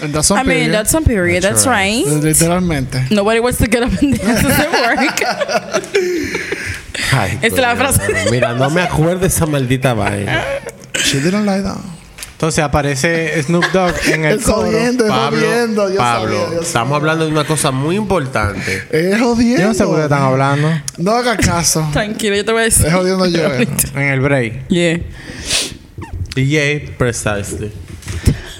And 0.03 0.13
that's 0.13 0.31
on 0.33 0.41
I 0.41 0.45
mean, 0.45 0.73
that's 0.73 0.91
some 0.91 1.05
period. 1.07 1.43
That's, 1.43 1.67
right. 1.67 2.05
Literalmente. 2.07 3.07
Nobody 3.11 3.39
wants 3.39 3.59
to 3.59 3.67
get 3.67 3.83
up 3.85 3.93
and 4.03 4.19
dance 4.19 4.45
at 4.45 4.73
work. 4.73 5.23
Ay, 7.13 7.39
Esta 7.43 7.47
es 7.47 7.59
la 7.63 7.77
frase. 7.77 8.31
Mira, 8.31 8.55
no 8.55 8.71
me 8.71 8.81
acuerdo 8.83 9.21
de 9.21 9.27
esa 9.29 9.47
maldita 9.47 9.95
vaina. 9.95 10.43
Entonces 12.33 12.63
aparece 12.63 13.43
Snoop 13.43 13.65
Dogg 13.73 13.95
en 14.13 14.25
el 14.25 14.41
coro. 14.43 14.59
jodiendo, 14.69 15.07
Pablo, 15.09 15.39
jodiendo. 15.41 15.91
Yo 15.91 15.97
Pablo, 15.97 16.29
sabía, 16.39 16.55
yo 16.55 16.63
estamos 16.63 16.69
sabía. 16.91 16.97
hablando 16.97 17.27
de 17.27 17.33
una 17.33 17.45
cosa 17.45 17.71
muy 17.73 17.97
importante. 17.97 18.85
Es 18.91 19.21
jodiendo. 19.21 19.61
Yo 19.63 19.69
no 19.69 19.75
sé 19.75 19.85
por 19.85 19.97
qué 19.97 20.03
están 20.05 20.23
hablando. 20.23 20.69
No 20.99 21.11
haga 21.13 21.37
caso. 21.37 21.89
Tranquilo, 21.93 22.37
yo 22.37 22.45
te 22.45 22.53
voy 22.53 22.61
a 22.61 22.65
decir. 22.65 22.87
Es 22.87 22.93
jodiendo 22.93 23.27
yo. 23.27 23.41
En 23.95 24.03
el 24.03 24.21
break. 24.21 24.69
Yeah. 24.69 25.01
Yeah, 26.37 26.81
precisely. 26.97 27.73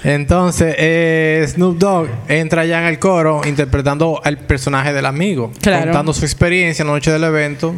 Entonces, 0.03 0.75
eh, 0.77 1.45
Snoop 1.47 1.77
Dogg 1.77 2.09
entra 2.27 2.65
ya 2.65 2.79
en 2.81 2.85
el 2.87 2.99
coro 2.99 3.41
interpretando 3.45 4.19
al 4.23 4.37
personaje 4.37 4.91
del 4.93 5.05
amigo, 5.05 5.51
Claro. 5.61 5.85
contando 5.85 6.13
su 6.13 6.25
experiencia 6.25 6.83
en 6.83 6.87
la 6.87 6.93
noche 6.93 7.11
del 7.11 7.23
evento, 7.25 7.73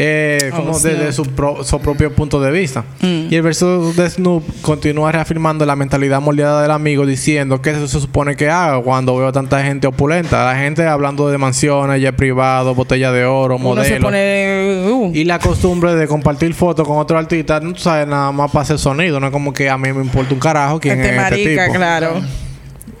eh, 0.00 0.50
como 0.54 0.72
Oh, 0.72 0.78
desde 0.78 1.12
su, 1.12 1.24
pro- 1.24 1.64
su 1.64 1.80
propio 1.80 2.12
punto 2.14 2.40
de 2.40 2.50
vista. 2.52 2.84
Y 3.02 3.34
el 3.34 3.42
verso 3.42 3.92
de 3.92 4.08
Snoop 4.08 4.44
continúa 4.62 5.10
reafirmando 5.12 5.66
la 5.66 5.74
mentalidad 5.76 6.20
moldeada 6.20 6.62
del 6.62 6.70
amigo, 6.70 7.04
diciendo 7.06 7.60
que 7.60 7.70
eso 7.70 7.88
se 7.88 8.00
supone 8.00 8.36
que 8.36 8.48
haga 8.48 8.80
cuando 8.80 9.16
veo 9.16 9.32
tanta 9.32 9.62
gente 9.62 9.86
opulenta, 9.86 10.44
la 10.44 10.58
gente 10.58 10.86
hablando 10.86 11.28
de 11.28 11.38
mansiones, 11.38 12.00
jet 12.00 12.14
privado, 12.14 12.74
botella 12.74 13.10
de 13.12 13.24
oro, 13.24 13.58
modelos. 13.58 13.98
pone. 14.00 14.84
Uh, 14.90 15.10
Y 15.14 15.24
la 15.24 15.38
costumbre 15.38 15.94
de 15.94 16.06
compartir 16.06 16.54
fotos 16.54 16.86
con 16.86 16.98
otro 16.98 17.18
artista, 17.18 17.60
no 17.60 17.72
tú 17.72 17.80
sabes, 17.80 18.06
nada 18.06 18.30
más 18.32 18.50
para 18.50 18.62
hacer 18.62 18.78
sonido. 18.78 19.18
No 19.20 19.26
es 19.26 19.32
como 19.32 19.52
que 19.52 19.68
a 19.68 19.76
mí 19.78 19.92
me 19.92 20.02
importa 20.02 20.32
un 20.34 20.40
carajo 20.40 20.78
quién 20.80 21.00
este 21.00 21.14
es 21.14 21.22
este 21.22 21.22
marica, 21.30 21.64
tipo. 21.66 21.76
claro. 21.76 22.20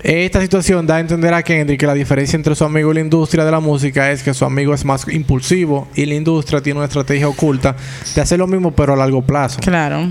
Esta 0.02 0.40
situación 0.40 0.86
da 0.86 0.96
a 0.96 1.00
entender 1.00 1.34
a 1.34 1.42
Kendrick 1.42 1.80
que 1.80 1.86
la 1.86 1.94
diferencia 1.94 2.36
entre 2.36 2.54
su 2.54 2.64
amigo 2.64 2.92
y 2.92 2.94
la 2.94 3.00
industria 3.00 3.44
de 3.44 3.50
la 3.50 3.60
música 3.60 4.10
es 4.12 4.22
que 4.22 4.32
su 4.32 4.44
amigo 4.44 4.72
es 4.72 4.84
más 4.84 5.06
impulsivo 5.08 5.88
y 5.94 6.06
la 6.06 6.14
industria 6.14 6.60
tiene 6.60 6.78
una 6.78 6.86
estrategia 6.86 7.28
oculta 7.28 7.74
de 8.14 8.20
hacer 8.20 8.38
lo 8.38 8.46
mismo 8.46 8.70
pero 8.72 8.92
a 8.92 8.96
largo 8.96 9.22
plazo. 9.22 9.58
Claro. 9.60 10.08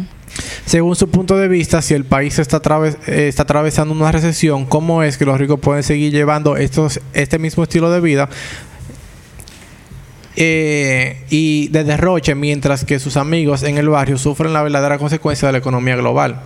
Según 0.65 0.95
su 0.97 1.10
punto 1.10 1.38
de 1.38 1.47
vista, 1.47 1.82
si 1.82 1.93
el 1.93 2.04
país 2.04 2.38
está, 2.38 2.62
atraves- 2.62 2.97
eh, 3.08 3.30
está 3.30 3.43
atravesando 3.43 3.93
una 3.93 4.12
recesión, 4.12 4.65
¿cómo 4.65 5.02
es 5.02 5.17
que 5.17 5.23
los 5.26 5.39
ricos 5.39 5.60
pueden 5.62 5.84
seguir 5.84 6.12
llevando 6.12 6.58
estos, 6.58 7.00
este 7.13 7.39
mismo 7.39 7.63
estilo 7.63 7.89
de 7.89 8.02
vida 8.02 8.30
eh, 10.40 11.17
y 11.31 11.67
de 11.69 11.83
derroche 11.83 12.35
mientras 12.35 12.85
que 12.85 13.00
sus 13.00 13.17
amigos 13.17 13.63
en 13.63 13.79
el 13.79 13.90
barrio 13.90 14.19
sufren 14.19 14.54
la 14.54 14.62
verdadera 14.62 15.00
consecuencia 15.00 15.48
de 15.48 15.54
la 15.54 15.58
economía 15.58 15.96
global? 15.96 16.40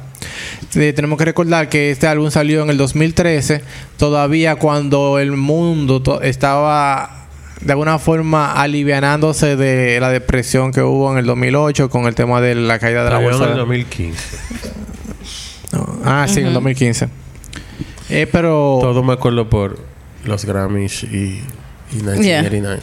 Eh, 0.75 0.93
tenemos 0.93 1.19
que 1.19 1.25
recordar 1.25 1.67
que 1.67 1.91
este 1.91 2.07
álbum 2.07 2.31
salió 2.31 2.63
en 2.63 2.69
el 2.69 2.77
2013, 2.77 3.61
todavía 3.97 4.55
cuando 4.55 5.19
el 5.19 5.33
mundo 5.33 6.21
estaba 6.21 7.27
de 7.59 7.73
alguna 7.73 7.99
forma 7.99 8.53
alivianándose 8.53 9.57
de 9.57 9.99
la 9.99 10.09
depresión 10.09 10.71
que 10.71 10.81
hubo 10.81 11.11
en 11.11 11.17
el 11.17 11.25
2008 11.25 11.89
con 11.89 12.05
el 12.05 12.15
tema 12.15 12.39
de 12.39 12.55
la 12.55 12.79
caída 12.79 13.03
de 13.03 13.09
la 13.09 13.17
Salió 13.17 13.31
en 13.31 13.37
bolsa. 13.37 13.51
el 13.51 13.57
2015. 13.57 14.37
No. 15.73 15.99
Ah, 16.05 16.25
sí, 16.29 16.39
en 16.39 16.47
el 16.47 16.53
2015. 16.53 17.09
Eh, 18.09 18.27
pero 18.31 18.79
Todo 18.81 19.03
me 19.03 19.13
acuerdo 19.13 19.49
por 19.49 19.77
los 20.23 20.45
Grammys 20.45 21.03
y, 21.03 21.41
y 21.91 21.95
1989. 21.97 22.79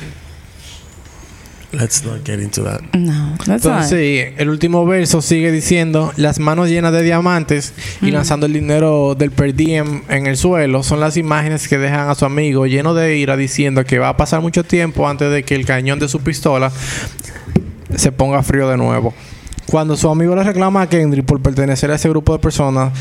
Let's 1.70 2.02
not 2.02 2.24
get 2.24 2.40
into 2.40 2.64
that. 2.64 2.80
No, 2.94 3.36
that's 3.44 3.66
Entonces, 3.66 3.90
sí, 3.90 4.34
el 4.38 4.48
último 4.48 4.86
verso 4.86 5.20
sigue 5.20 5.52
diciendo: 5.52 6.12
Las 6.16 6.38
manos 6.38 6.70
llenas 6.70 6.92
de 6.92 7.02
diamantes 7.02 7.74
y 8.00 8.10
lanzando 8.10 8.46
el 8.46 8.54
dinero 8.54 9.14
del 9.14 9.30
per 9.30 9.54
diem 9.54 10.02
en 10.08 10.26
el 10.26 10.38
suelo 10.38 10.82
son 10.82 11.00
las 11.00 11.18
imágenes 11.18 11.68
que 11.68 11.76
dejan 11.76 12.08
a 12.08 12.14
su 12.14 12.24
amigo 12.24 12.66
lleno 12.66 12.94
de 12.94 13.18
ira 13.18 13.36
diciendo 13.36 13.84
que 13.84 13.98
va 13.98 14.08
a 14.08 14.16
pasar 14.16 14.40
mucho 14.40 14.64
tiempo 14.64 15.06
antes 15.06 15.30
de 15.30 15.42
que 15.42 15.54
el 15.54 15.66
cañón 15.66 15.98
de 15.98 16.08
su 16.08 16.20
pistola 16.20 16.72
se 17.94 18.12
ponga 18.12 18.42
frío 18.42 18.66
de 18.68 18.78
nuevo. 18.78 19.12
Cuando 19.66 19.94
su 19.98 20.08
amigo 20.08 20.34
le 20.34 20.44
reclama 20.44 20.80
a 20.80 20.88
Kendrick 20.88 21.26
por 21.26 21.42
pertenecer 21.42 21.90
a 21.90 21.96
ese 21.96 22.08
grupo 22.08 22.32
de 22.32 22.38
personas, 22.38 22.94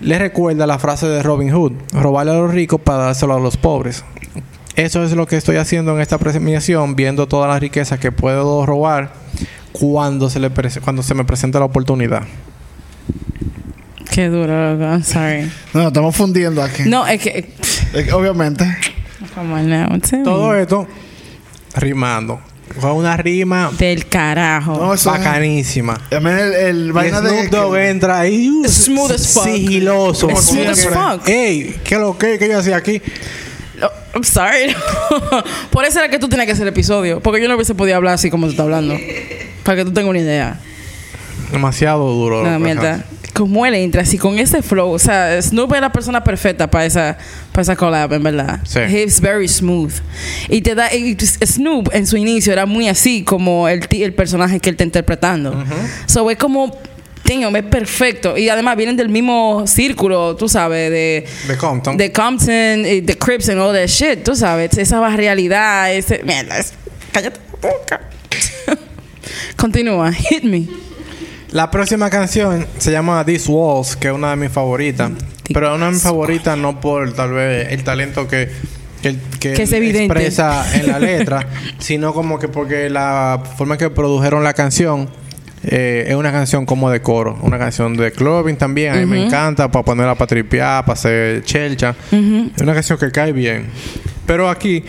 le 0.00 0.18
recuerda 0.18 0.66
la 0.66 0.78
frase 0.78 1.06
de 1.06 1.22
Robin 1.22 1.52
Hood: 1.52 1.72
robarle 1.92 2.32
a 2.32 2.36
los 2.36 2.50
ricos 2.50 2.80
para 2.80 3.04
dárselo 3.04 3.34
a 3.34 3.40
los 3.40 3.58
pobres. 3.58 4.04
Eso 4.76 5.02
es 5.04 5.12
lo 5.12 5.26
que 5.26 5.36
estoy 5.36 5.56
haciendo 5.56 5.94
en 5.94 6.00
esta 6.02 6.18
premiación, 6.18 6.96
viendo 6.96 7.26
todas 7.26 7.48
las 7.48 7.60
riquezas 7.60 7.98
que 7.98 8.12
puedo 8.12 8.66
robar 8.66 9.12
cuando 9.72 10.28
se, 10.30 10.38
le 10.38 10.50
cuando 10.84 11.02
se 11.02 11.14
me 11.14 11.24
presenta 11.24 11.58
la 11.58 11.64
oportunidad. 11.64 12.22
Qué 14.10 14.28
duro, 14.28 14.72
loco. 14.72 14.84
I'm 14.84 15.02
sorry. 15.02 15.50
No, 15.74 15.88
estamos 15.88 16.14
fundiendo 16.16 16.62
aquí. 16.62 16.84
No, 16.86 17.06
es 17.06 17.20
que. 17.20 17.50
Eh, 17.94 18.12
Obviamente. 18.12 18.64
Come 19.34 19.52
on 19.54 19.68
now. 19.68 19.98
Todo 20.24 20.54
esto 20.54 20.86
rimando. 21.74 22.40
Fue 22.80 22.92
una 22.92 23.16
rima 23.16 23.70
Del 23.78 24.06
carajo. 24.08 24.76
No, 24.76 24.92
es- 24.94 25.04
bacanísima. 25.04 25.94
Mí 26.10 26.30
el, 26.30 26.52
el 26.54 26.86
Y 26.88 26.90
vaina 26.92 27.20
de. 27.20 27.30
Snoop 27.30 27.50
Dogg 27.50 27.76
entra 27.76 28.20
ahí 28.20 28.48
uh, 28.50 28.68
Smooth 28.68 29.10
as 29.12 29.32
fuck. 29.32 29.44
sigiloso. 29.44 30.28
Smooth 30.36 30.66
as 30.68 30.86
fuck. 30.86 31.28
Ey, 31.28 31.76
¿qué 31.84 31.96
lo 31.96 32.16
que, 32.18 32.38
que 32.38 32.48
yo 32.48 32.58
hacía 32.58 32.76
aquí? 32.76 33.00
I'm 34.16 34.24
sorry. 34.24 34.74
Por 35.70 35.84
eso 35.84 35.98
era 35.98 36.08
que 36.08 36.18
tú 36.18 36.26
tenías 36.26 36.46
que 36.46 36.52
hacer 36.52 36.62
el 36.62 36.72
episodio. 36.72 37.20
Porque 37.20 37.42
yo 37.42 37.48
no 37.48 37.54
hubiese 37.54 37.74
podido 37.74 37.96
hablar 37.96 38.14
así 38.14 38.30
como 38.30 38.46
tú 38.46 38.52
estás 38.52 38.64
hablando. 38.64 38.96
Para 39.62 39.76
que 39.76 39.84
tú 39.84 39.92
tengas 39.92 40.08
una 40.08 40.20
idea. 40.20 40.58
Demasiado 41.52 42.10
duro. 42.10 42.42
No, 42.42 42.58
mierda. 42.58 43.04
Como 43.34 43.66
él 43.66 43.74
entra 43.74 44.00
así 44.00 44.16
con 44.16 44.38
ese 44.38 44.62
flow. 44.62 44.90
O 44.90 44.98
sea, 44.98 45.40
Snoop 45.42 45.74
es 45.74 45.82
la 45.82 45.92
persona 45.92 46.24
perfecta 46.24 46.70
para 46.70 46.86
esa, 46.86 47.18
para 47.52 47.60
esa 47.60 47.76
collab, 47.76 48.14
en 48.14 48.22
verdad. 48.22 48.60
Sí. 48.64 48.80
He's 48.80 49.20
very 49.20 49.46
smooth. 49.46 49.92
Y 50.48 50.62
te 50.62 50.74
da. 50.74 50.94
y 50.94 51.14
Snoop 51.20 51.90
en 51.92 52.06
su 52.06 52.16
inicio 52.16 52.54
era 52.54 52.64
muy 52.64 52.88
así 52.88 53.22
como 53.22 53.68
el, 53.68 53.86
el 53.90 54.14
personaje 54.14 54.60
que 54.60 54.70
él 54.70 54.76
está 54.76 54.84
interpretando. 54.84 55.62
So 56.06 56.30
es 56.30 56.38
como. 56.38 56.74
Damn, 57.26 57.56
es 57.56 57.64
perfecto. 57.64 58.36
Y 58.36 58.48
además 58.48 58.76
vienen 58.76 58.96
del 58.96 59.08
mismo 59.08 59.66
círculo, 59.66 60.36
tú 60.36 60.48
sabes, 60.48 60.90
de. 60.90 61.26
De 61.48 61.56
Compton. 61.56 61.96
De 61.96 62.12
Compton, 62.12 62.82
de 62.82 63.16
Crips 63.18 63.48
and 63.48 63.60
all 63.60 63.74
that 63.74 63.86
shit, 63.88 64.22
tú 64.22 64.36
sabes. 64.36 64.76
Esa 64.78 65.06
realidad, 65.16 65.92
ese. 65.92 66.22
Mierda, 66.22 66.58
es- 66.58 66.72
cállate 67.12 67.40
la 67.62 67.68
boca. 67.68 68.00
Continúa, 69.56 70.12
hit 70.12 70.44
me. 70.44 70.66
La 71.50 71.70
próxima 71.70 72.10
canción 72.10 72.66
se 72.78 72.90
llama 72.90 73.24
These 73.24 73.50
Walls, 73.50 73.96
que 73.96 74.08
es 74.08 74.14
una 74.14 74.30
de 74.30 74.36
mis 74.36 74.50
favoritas. 74.50 75.12
Pero 75.52 75.74
una 75.74 75.86
de 75.86 75.92
mis 75.92 76.02
favoritas 76.02 76.58
no 76.58 76.80
por 76.80 77.12
tal 77.14 77.32
vez 77.32 77.72
el 77.72 77.84
talento 77.84 78.26
que, 78.26 78.50
que, 79.00 79.16
que 79.38 79.52
Que 79.52 79.62
es 79.62 79.72
expresa 79.72 80.66
en 80.74 80.88
la 80.88 80.98
letra, 80.98 81.46
sino 81.78 82.12
como 82.12 82.38
que 82.38 82.48
porque 82.48 82.90
la 82.90 83.42
forma 83.56 83.78
que 83.78 83.88
produjeron 83.90 84.42
la 84.42 84.54
canción 84.54 85.08
eh, 85.68 86.04
es 86.08 86.14
una 86.14 86.30
canción 86.30 86.64
como 86.64 86.90
de 86.90 87.02
coro, 87.02 87.36
una 87.42 87.58
canción 87.58 87.96
de 87.96 88.12
clubbing 88.12 88.56
también. 88.56 88.94
A 88.94 88.96
mí 88.98 89.06
me 89.06 89.26
encanta 89.26 89.68
para 89.68 89.84
ponerla 89.84 90.14
para 90.14 90.28
tripear, 90.28 90.84
para 90.84 90.94
hacer 90.94 91.42
chelcha. 91.42 91.94
Es 92.10 92.62
una 92.62 92.72
canción 92.72 92.98
que 92.98 93.10
cae 93.10 93.32
bien. 93.32 93.66
Pero 94.26 94.48
aquí 94.48 94.84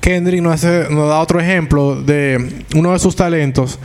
Kendrick 0.00 0.42
nos, 0.42 0.54
hace, 0.54 0.88
nos 0.90 1.08
da 1.08 1.20
otro 1.20 1.38
ejemplo 1.38 2.00
de 2.00 2.62
uno 2.74 2.92
de 2.92 2.98
sus 2.98 3.14
talentos 3.14 3.78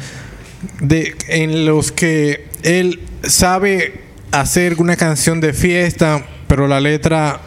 de 0.79 1.15
en 1.27 1.65
los 1.65 1.91
que 1.91 2.47
él 2.63 3.01
sabe 3.23 4.01
hacer 4.31 4.75
una 4.79 4.95
canción 4.95 5.41
de 5.41 5.51
fiesta, 5.51 6.25
pero 6.47 6.67
la 6.67 6.79
letra 6.79 7.41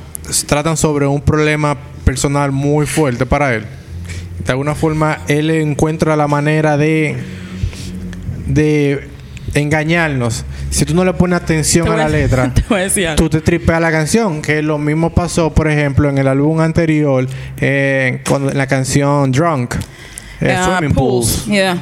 tratan 0.47 0.77
sobre 0.77 1.07
un 1.07 1.23
problema 1.23 1.79
personal 2.05 2.53
muy 2.53 2.87
fuerte 2.87 3.25
para 3.25 3.55
él. 3.55 3.65
De 4.45 4.53
alguna 4.53 4.75
forma 4.75 5.21
él 5.27 5.51
encuentra 5.51 6.17
la 6.17 6.29
manera 6.29 6.77
de 6.77 7.17
de 8.49 9.09
engañarnos. 9.55 10.45
Si 10.71 10.85
tú 10.85 10.95
no 10.95 11.05
le 11.05 11.13
pones 11.15 11.41
atención 11.41 11.87
Te 11.87 11.93
a 11.93 11.97
la 11.97 12.09
letra, 12.09 12.53
Te 12.95 13.15
tú 13.17 13.29
te 13.31 13.41
tripeas 13.41 13.81
la 13.81 13.91
canción. 13.91 14.43
Que 14.43 14.63
lo 14.63 14.79
mismo 14.79 15.11
pasó, 15.11 15.53
por 15.55 15.69
ejemplo, 15.71 16.09
en 16.09 16.19
el 16.19 16.29
álbum 16.29 16.61
anterior, 16.61 17.27
eh, 17.61 18.21
con 18.29 18.57
la 18.57 18.67
canción 18.67 19.33
Drunk. 19.33 19.75
eh, 20.41 20.55
Ah, 20.57 20.65
Swimming 20.79 20.95
Pools. 20.95 21.47
Yeah. 21.47 21.77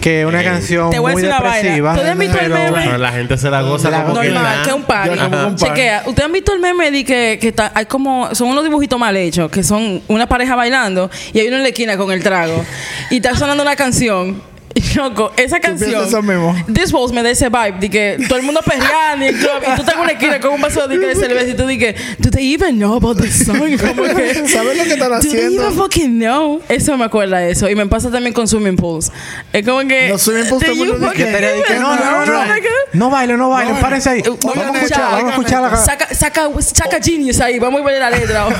Que 0.00 0.20
es 0.22 0.26
una 0.26 0.42
canción 0.44 0.90
Te 0.90 0.98
voy 0.98 1.12
a 1.12 1.14
muy 1.14 1.22
decir 1.22 1.34
depresiva. 1.42 1.94
¿Tú 1.94 2.00
has 2.02 2.18
visto 2.18 2.38
el 2.38 2.50
meme? 2.52 2.82
Pero 2.84 2.98
la 2.98 3.12
gente 3.12 3.38
se 3.38 3.48
la 3.48 3.62
goza 3.62 3.88
La 3.90 4.04
como 4.04 4.20
que 4.20 4.28
Normal, 4.30 4.62
que 4.62 4.68
es 4.70 4.76
un 4.76 4.82
party. 4.82 5.18
Un 5.18 5.30
party. 5.30 5.64
Chequea. 5.64 6.02
¿Ustedes 6.06 6.26
han 6.26 6.32
visto 6.32 6.52
el 6.52 6.60
meme 6.60 6.90
de 6.90 7.04
que, 7.04 7.38
que 7.40 7.48
está- 7.48 7.72
hay 7.74 7.86
como, 7.86 8.34
son 8.34 8.48
unos 8.48 8.62
dibujitos 8.64 8.98
mal 8.98 9.16
hechos, 9.16 9.50
que 9.50 9.62
son 9.62 10.02
una 10.08 10.26
pareja 10.28 10.54
bailando 10.56 11.10
y 11.32 11.38
hay 11.38 11.46
uno 11.46 11.56
en 11.56 11.62
la 11.62 11.68
esquina 11.68 11.96
con 11.96 12.10
el 12.12 12.22
trago 12.22 12.62
y 13.10 13.16
está 13.16 13.34
sonando 13.36 13.62
una 13.62 13.76
canción? 13.76 14.42
Loco, 14.96 15.32
esa 15.36 15.60
canción. 15.60 16.06
eso 16.06 16.22
mismo? 16.22 16.54
This 16.72 16.92
Walls 16.92 17.12
me 17.12 17.22
da 17.22 17.30
ese 17.30 17.48
vibe 17.48 17.76
de 17.80 17.90
que 17.90 18.16
todo 18.28 18.38
el 18.38 18.44
mundo 18.44 18.60
perreando 18.64 19.24
y, 19.24 19.28
el 19.28 19.36
club, 19.36 19.50
y 19.62 19.74
tú 19.76 19.82
estás 19.82 19.94
en 19.94 20.00
una 20.00 20.12
esquina 20.12 20.40
con 20.40 20.52
un 20.52 20.60
vaso 20.60 20.86
de, 20.86 20.98
de 20.98 21.14
cerveza 21.14 21.46
y 21.48 21.54
tú 21.54 21.66
dices, 21.66 21.94
¿Do 22.18 22.30
they 22.30 22.54
even 22.54 22.76
know 22.78 22.94
about 22.94 23.20
this 23.20 23.44
song? 23.46 23.58
Como 23.58 24.02
que, 24.04 24.48
¿Sabes 24.48 24.76
lo 24.76 24.84
que 24.84 24.92
están 24.92 25.10
¿Do 25.10 25.20
they 25.20 25.30
haciendo? 25.30 25.62
even 25.64 25.76
fucking 25.76 26.18
know? 26.18 26.62
Eso 26.68 26.96
me 26.96 27.04
acuerda 27.04 27.38
de 27.38 27.50
eso. 27.50 27.68
Y 27.68 27.74
me 27.74 27.86
pasa 27.86 28.10
también 28.10 28.32
con 28.32 28.46
Swimming 28.48 28.76
Pools. 28.76 29.10
Es 29.52 29.64
como 29.66 29.80
que. 29.88 30.08
Los 30.08 30.22
swimming 30.22 30.48
pools 30.48 30.62
¿Do 30.62 30.66
todo 30.66 30.72
el 30.72 30.78
you 30.78 30.84
mundo 30.92 31.10
dice 31.10 31.24
fucking 31.24 31.62
que- 31.62 31.74
Te 31.74 31.78
no, 31.80 31.96
no, 31.96 32.26
no, 32.26 32.26
no. 32.26 32.44
No 32.92 33.10
bailen, 33.10 33.38
no 33.38 33.50
bailen, 33.50 33.76
párense 33.76 34.10
ahí. 34.10 34.22
No, 34.22 34.36
vamos 34.42 34.58
a 34.58 34.66
no, 34.72 34.76
escuchar, 34.76 35.00
vamos 35.10 35.24
a 35.24 35.30
escuchar 35.30 35.62
la 35.62 35.76
Saca, 35.76 36.14
saca, 36.14 36.48
saca 36.60 36.98
Genius 37.02 37.40
ahí, 37.40 37.58
vamos 37.58 37.80
a 37.80 37.84
ver 37.84 38.00
la 38.00 38.10
letra. 38.10 38.46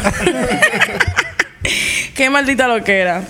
Qué 2.14 2.30
maldita 2.30 2.68
lo 2.68 2.82
que 2.84 2.98
era. 2.98 3.22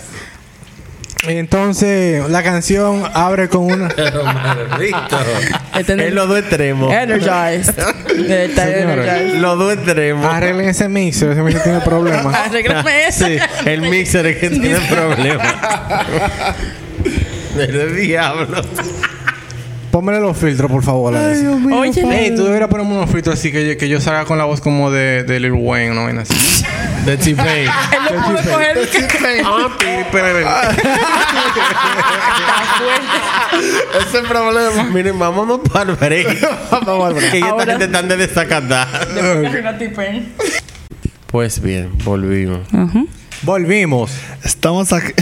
Entonces, 1.27 2.29
la 2.29 2.43
canción 2.43 3.03
abre 3.15 3.49
con 3.49 3.65
una. 3.65 3.89
Pero, 3.97 4.25
maldito. 4.25 4.97
Este- 5.79 6.07
Es 6.09 6.13
los 6.13 6.29
dos 6.29 6.39
extremos. 6.39 6.93
Energized. 6.93 7.75
Está 8.29 8.65
Señores. 8.67 9.07
energized. 9.07 9.35
Los 9.41 9.59
dos 9.59 9.73
extremos. 9.75 10.27
Arreglen 10.27 10.69
ese 10.69 10.89
mixer, 10.89 11.31
ese 11.31 11.43
mixer 11.43 11.63
tiene 11.63 11.81
problemas. 11.81 12.35
Arréglame 12.47 13.09
eso. 13.09 13.27
Sí, 13.27 13.39
el 13.67 13.83
mixer 13.83 14.27
es 14.27 14.37
que 14.39 14.51
tiene 14.51 14.79
problemas. 14.89 15.55
El 17.59 17.97
diablo. 17.97 18.63
Pónmele 19.95 20.19
los 20.19 20.37
filtros, 20.37 20.69
por 20.69 20.83
favor. 20.83 21.15
Alex. 21.15 21.45
Oye, 21.73 22.25
Ey, 22.25 22.35
tú 22.35 22.43
deberías 22.43 22.69
ponerme 22.69 22.95
unos 22.95 23.09
filtros 23.09 23.39
así 23.39 23.53
que 23.53 23.65
yo, 23.65 23.79
que 23.79 23.89
yo 23.89 24.01
salga 24.01 24.25
con 24.25 24.37
la 24.37 24.45
voz 24.45 24.61
como 24.61 24.91
de, 24.91 25.23
de 25.23 25.39
Lil 25.39 25.53
Wayne, 25.53 25.95
¿no? 25.95 26.07
Ven 26.07 26.19
así. 26.19 26.35
De 27.07 27.17
T-Pain. 27.17 27.69
él 27.69 27.71
no 28.13 28.25
pudo 28.25 28.53
coger 28.55 28.89
que 28.91 29.07
Ah, 29.45 30.73
Ese 33.99 34.09
es 34.09 34.15
el 34.15 34.27
problema. 34.27 34.83
Miren, 34.85 35.17
vámonos 35.17 35.61
para 35.73 35.93
el 35.93 35.97
break. 35.97 36.41
Vamos 36.73 37.07
al 37.07 37.15
break. 37.15 37.31
Que 37.31 37.41
ya 37.41 37.51
esta 37.51 37.65
gente 37.65 37.85
están 37.85 38.09
de 38.09 38.17
desacatar. 38.17 38.89
Pues 41.29 41.63
bien, 41.63 41.93
volvimos. 42.03 42.67
Volvimos. 43.45 44.13
Estamos 44.43 44.93
aquí. 44.93 45.13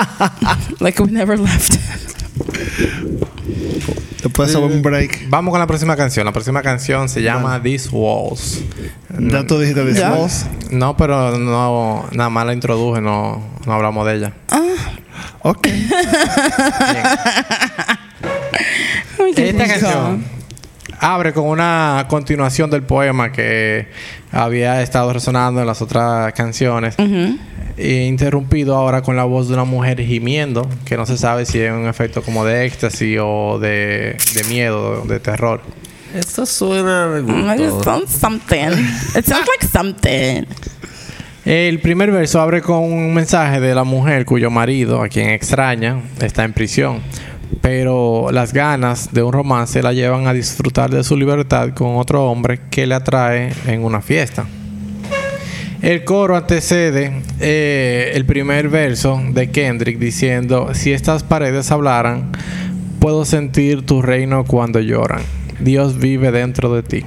Like 0.80 1.02
we 1.02 1.10
never 1.10 1.38
left. 1.38 1.74
Después 4.22 4.52
de 4.52 4.58
un 4.58 4.82
break. 4.82 5.30
Vamos 5.30 5.52
con 5.52 5.60
la 5.60 5.66
próxima 5.66 5.96
canción. 5.96 6.26
La 6.26 6.32
próxima 6.32 6.62
canción 6.62 7.08
se 7.08 7.22
llama 7.22 7.62
These 7.62 7.88
Walls. 7.92 8.62
Ya 9.18 9.46
tú 9.46 9.58
dijiste. 9.58 9.82
No, 10.70 10.96
pero 10.96 11.38
no, 11.38 12.06
nada 12.12 12.28
más 12.28 12.44
la 12.44 12.52
introduje, 12.52 13.00
no, 13.00 13.42
no 13.64 13.72
hablamos 13.72 14.06
de 14.06 14.16
ella. 14.16 14.34
Ok. 15.42 15.68
Esta 19.36 19.66
canción 19.66 20.35
abre 20.98 21.32
con 21.32 21.44
una 21.46 22.06
continuación 22.08 22.70
del 22.70 22.82
poema 22.82 23.32
que 23.32 23.88
había 24.32 24.82
estado 24.82 25.12
resonando 25.12 25.60
en 25.60 25.66
las 25.66 25.82
otras 25.82 26.32
canciones. 26.32 26.94
E 27.78 28.06
interrumpido 28.06 28.74
ahora 28.74 29.02
con 29.02 29.16
la 29.16 29.24
voz 29.24 29.48
de 29.48 29.54
una 29.54 29.64
mujer 29.64 30.00
gimiendo, 30.02 30.66
que 30.86 30.96
no 30.96 31.04
se 31.04 31.18
sabe 31.18 31.44
si 31.44 31.60
es 31.60 31.70
un 31.70 31.86
efecto 31.86 32.22
como 32.22 32.44
de 32.44 32.64
éxtasis 32.64 33.18
o 33.20 33.58
de, 33.58 34.16
de 34.34 34.44
miedo, 34.44 35.02
de 35.02 35.20
terror. 35.20 35.60
Esto 36.14 36.46
suena 36.46 37.08
de 37.08 37.20
It 37.20 37.26
gusto. 37.70 37.84
sounds 37.84 38.10
something. 38.12 38.70
It 39.14 39.26
sounds 39.26 39.46
like 39.46 39.66
something. 39.70 40.44
El 41.44 41.78
primer 41.80 42.10
verso 42.10 42.40
abre 42.40 42.62
con 42.62 42.82
un 42.82 43.14
mensaje 43.14 43.60
de 43.60 43.74
la 43.74 43.84
mujer 43.84 44.24
cuyo 44.24 44.50
marido, 44.50 45.02
a 45.02 45.08
quien 45.08 45.28
extraña, 45.28 46.00
está 46.20 46.44
en 46.44 46.52
prisión. 46.52 47.00
Pero 47.60 48.28
las 48.32 48.52
ganas 48.52 49.12
de 49.12 49.22
un 49.22 49.32
romance 49.32 49.82
la 49.82 49.92
llevan 49.92 50.26
a 50.26 50.32
disfrutar 50.32 50.90
de 50.90 51.04
su 51.04 51.16
libertad 51.16 51.70
con 51.74 51.96
otro 51.96 52.30
hombre 52.30 52.60
que 52.70 52.86
le 52.86 52.94
atrae 52.94 53.52
en 53.66 53.84
una 53.84 54.00
fiesta. 54.00 54.46
El 55.82 56.04
coro 56.04 56.36
antecede 56.36 57.12
eh, 57.38 58.12
el 58.14 58.24
primer 58.24 58.68
verso 58.68 59.20
de 59.30 59.50
Kendrick 59.50 59.98
diciendo, 59.98 60.70
si 60.72 60.92
estas 60.92 61.22
paredes 61.22 61.70
hablaran, 61.70 62.32
puedo 62.98 63.24
sentir 63.24 63.84
tu 63.84 64.02
reino 64.02 64.44
cuando 64.44 64.80
lloran. 64.80 65.20
Dios 65.60 65.98
vive 65.98 66.32
dentro 66.32 66.74
de 66.74 66.82
ti. 66.82 67.04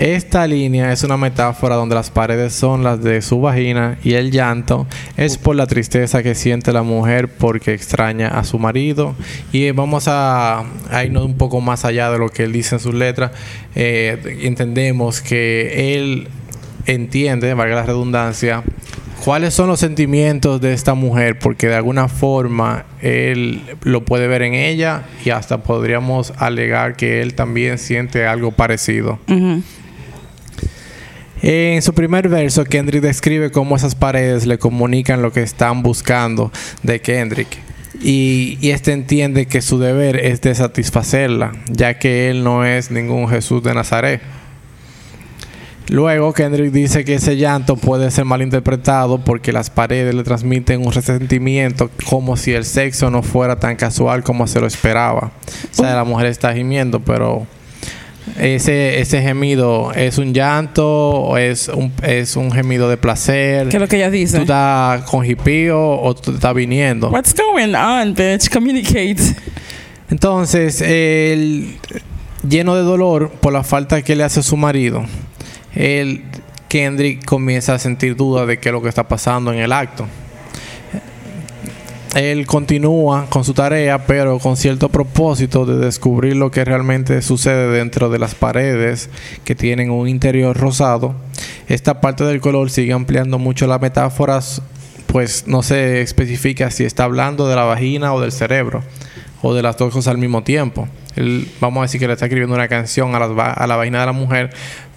Esta 0.00 0.46
línea 0.46 0.94
es 0.94 1.04
una 1.04 1.18
metáfora 1.18 1.74
donde 1.74 1.94
las 1.94 2.08
paredes 2.08 2.54
son 2.54 2.82
las 2.82 3.02
de 3.02 3.20
su 3.20 3.42
vagina 3.42 3.98
y 4.02 4.14
el 4.14 4.30
llanto 4.30 4.86
es 5.18 5.36
por 5.36 5.56
la 5.56 5.66
tristeza 5.66 6.22
que 6.22 6.34
siente 6.34 6.72
la 6.72 6.82
mujer 6.82 7.28
porque 7.28 7.74
extraña 7.74 8.28
a 8.28 8.44
su 8.44 8.58
marido. 8.58 9.14
Y 9.52 9.70
vamos 9.72 10.08
a, 10.08 10.64
a 10.90 11.04
irnos 11.04 11.26
un 11.26 11.36
poco 11.36 11.60
más 11.60 11.84
allá 11.84 12.10
de 12.10 12.16
lo 12.16 12.30
que 12.30 12.44
él 12.44 12.52
dice 12.52 12.76
en 12.76 12.80
sus 12.80 12.94
letras. 12.94 13.32
Eh, 13.74 14.38
entendemos 14.40 15.20
que 15.20 15.94
él 15.94 16.28
entiende, 16.86 17.52
valga 17.52 17.74
la 17.74 17.82
redundancia, 17.82 18.62
cuáles 19.22 19.52
son 19.52 19.68
los 19.68 19.80
sentimientos 19.80 20.62
de 20.62 20.72
esta 20.72 20.94
mujer, 20.94 21.38
porque 21.38 21.66
de 21.68 21.74
alguna 21.74 22.08
forma 22.08 22.86
él 23.02 23.60
lo 23.82 24.02
puede 24.06 24.28
ver 24.28 24.40
en 24.40 24.54
ella 24.54 25.02
y 25.26 25.28
hasta 25.28 25.58
podríamos 25.58 26.32
alegar 26.38 26.96
que 26.96 27.20
él 27.20 27.34
también 27.34 27.76
siente 27.76 28.26
algo 28.26 28.50
parecido. 28.50 29.18
En 31.42 31.80
su 31.80 31.94
primer 31.94 32.28
verso, 32.28 32.64
Kendrick 32.64 33.02
describe 33.02 33.50
cómo 33.50 33.76
esas 33.76 33.94
paredes 33.94 34.46
le 34.46 34.58
comunican 34.58 35.22
lo 35.22 35.32
que 35.32 35.42
están 35.42 35.82
buscando 35.82 36.52
de 36.82 37.00
Kendrick. 37.00 37.58
Y, 38.02 38.58
este 38.62 38.92
entiende 38.92 39.46
que 39.46 39.62
su 39.62 39.78
deber 39.78 40.16
es 40.16 40.40
de 40.40 40.54
satisfacerla, 40.54 41.52
ya 41.68 41.98
que 41.98 42.30
él 42.30 42.44
no 42.44 42.64
es 42.64 42.90
ningún 42.90 43.28
Jesús 43.28 43.62
de 43.62 43.74
Nazaret. 43.74 44.20
Luego, 45.88 46.32
Kendrick 46.32 46.72
dice 46.72 47.04
que 47.04 47.14
ese 47.14 47.36
llanto 47.36 47.76
puede 47.76 48.10
ser 48.10 48.24
malinterpretado 48.24 49.18
porque 49.24 49.52
las 49.52 49.70
paredes 49.70 50.14
le 50.14 50.22
transmiten 50.22 50.86
un 50.86 50.92
resentimiento 50.92 51.90
como 52.08 52.36
si 52.36 52.52
el 52.52 52.64
sexo 52.64 53.10
no 53.10 53.22
fuera 53.22 53.58
tan 53.58 53.76
casual 53.76 54.22
como 54.22 54.46
se 54.46 54.60
lo 54.60 54.68
esperaba. 54.68 55.32
O 55.72 55.74
sea, 55.74 55.96
la 55.96 56.04
mujer 56.04 56.26
está 56.26 56.54
gimiendo, 56.54 57.00
pero 57.00 57.46
ese, 58.38 59.00
ese 59.00 59.22
gemido 59.22 59.92
es 59.92 60.18
un 60.18 60.32
llanto 60.32 60.86
o 60.86 61.36
es 61.36 61.68
un, 61.68 61.92
es 62.02 62.36
un 62.36 62.50
gemido 62.52 62.88
de 62.88 62.96
placer. 62.96 63.68
¿Qué 63.68 63.76
es 63.76 63.80
lo 63.80 63.88
que 63.88 63.96
ella 63.96 64.08
¿Tú 64.08 64.12
dice? 64.12 64.40
estás 64.40 65.02
con 65.02 65.24
hipío 65.24 65.78
o 65.80 66.14
tú 66.14 66.32
estás 66.32 66.54
viniendo? 66.54 67.10
What's 67.10 67.34
going 67.34 67.74
on, 67.74 68.14
bitch? 68.14 68.50
Communicate. 68.50 69.16
Entonces, 70.10 70.80
él, 70.80 71.76
lleno 72.48 72.74
de 72.74 72.82
dolor 72.82 73.30
por 73.30 73.52
la 73.52 73.62
falta 73.62 74.02
que 74.02 74.16
le 74.16 74.24
hace 74.24 74.40
a 74.40 74.42
su 74.42 74.56
marido, 74.56 75.04
él, 75.74 76.24
Kendrick 76.68 77.24
comienza 77.24 77.74
a 77.74 77.78
sentir 77.78 78.16
dudas 78.16 78.46
de 78.46 78.58
qué 78.58 78.70
es 78.70 78.72
lo 78.72 78.82
que 78.82 78.88
está 78.88 79.06
pasando 79.08 79.52
en 79.52 79.60
el 79.60 79.72
acto. 79.72 80.06
Él 82.14 82.44
continúa 82.46 83.26
con 83.30 83.44
su 83.44 83.54
tarea, 83.54 84.04
pero 84.06 84.40
con 84.40 84.56
cierto 84.56 84.88
propósito 84.88 85.64
de 85.64 85.76
descubrir 85.76 86.34
lo 86.34 86.50
que 86.50 86.64
realmente 86.64 87.22
sucede 87.22 87.68
dentro 87.68 88.10
de 88.10 88.18
las 88.18 88.34
paredes 88.34 89.10
que 89.44 89.54
tienen 89.54 89.90
un 89.92 90.08
interior 90.08 90.56
rosado. 90.56 91.14
Esta 91.68 92.00
parte 92.00 92.24
del 92.24 92.40
color 92.40 92.68
sigue 92.70 92.92
ampliando 92.92 93.38
mucho 93.38 93.68
las 93.68 93.80
metáforas, 93.80 94.60
pues 95.06 95.44
no 95.46 95.62
se 95.62 96.00
especifica 96.02 96.72
si 96.72 96.84
está 96.84 97.04
hablando 97.04 97.48
de 97.48 97.54
la 97.54 97.62
vagina 97.62 98.12
o 98.12 98.20
del 98.20 98.32
cerebro, 98.32 98.82
o 99.42 99.54
de 99.54 99.62
las 99.62 99.76
dos 99.76 99.92
cosas 99.92 100.08
al 100.10 100.18
mismo 100.18 100.42
tiempo. 100.42 100.88
Él, 101.14 101.48
vamos 101.60 101.78
a 101.78 101.82
decir 101.82 102.00
que 102.00 102.08
le 102.08 102.14
está 102.14 102.26
escribiendo 102.26 102.56
una 102.56 102.66
canción 102.66 103.14
a, 103.14 103.20
va- 103.20 103.52
a 103.52 103.66
la 103.68 103.76
vagina 103.76 104.00
de 104.00 104.06
la 104.06 104.12
mujer, 104.12 104.50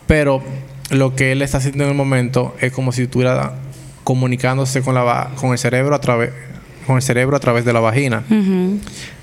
pero 0.08 0.42
lo 0.90 1.16
que 1.16 1.32
él 1.32 1.44
está 1.44 1.60
haciendo 1.60 1.84
en 1.84 1.92
el 1.92 1.96
momento 1.96 2.56
es 2.60 2.72
como 2.72 2.92
si 2.92 3.04
estuviera 3.04 3.54
comunicándose 4.04 4.82
con, 4.82 4.96
la, 4.96 5.30
con 5.36 5.52
el 5.52 5.60
cerebro 5.60 5.94
a 5.96 6.02
través 6.02 6.32
con 6.86 6.98
el 6.98 7.02
cerebro 7.02 7.36
a 7.36 7.40
través 7.40 7.66
de 7.66 7.74
la 7.74 7.80
vagina. 7.80 8.24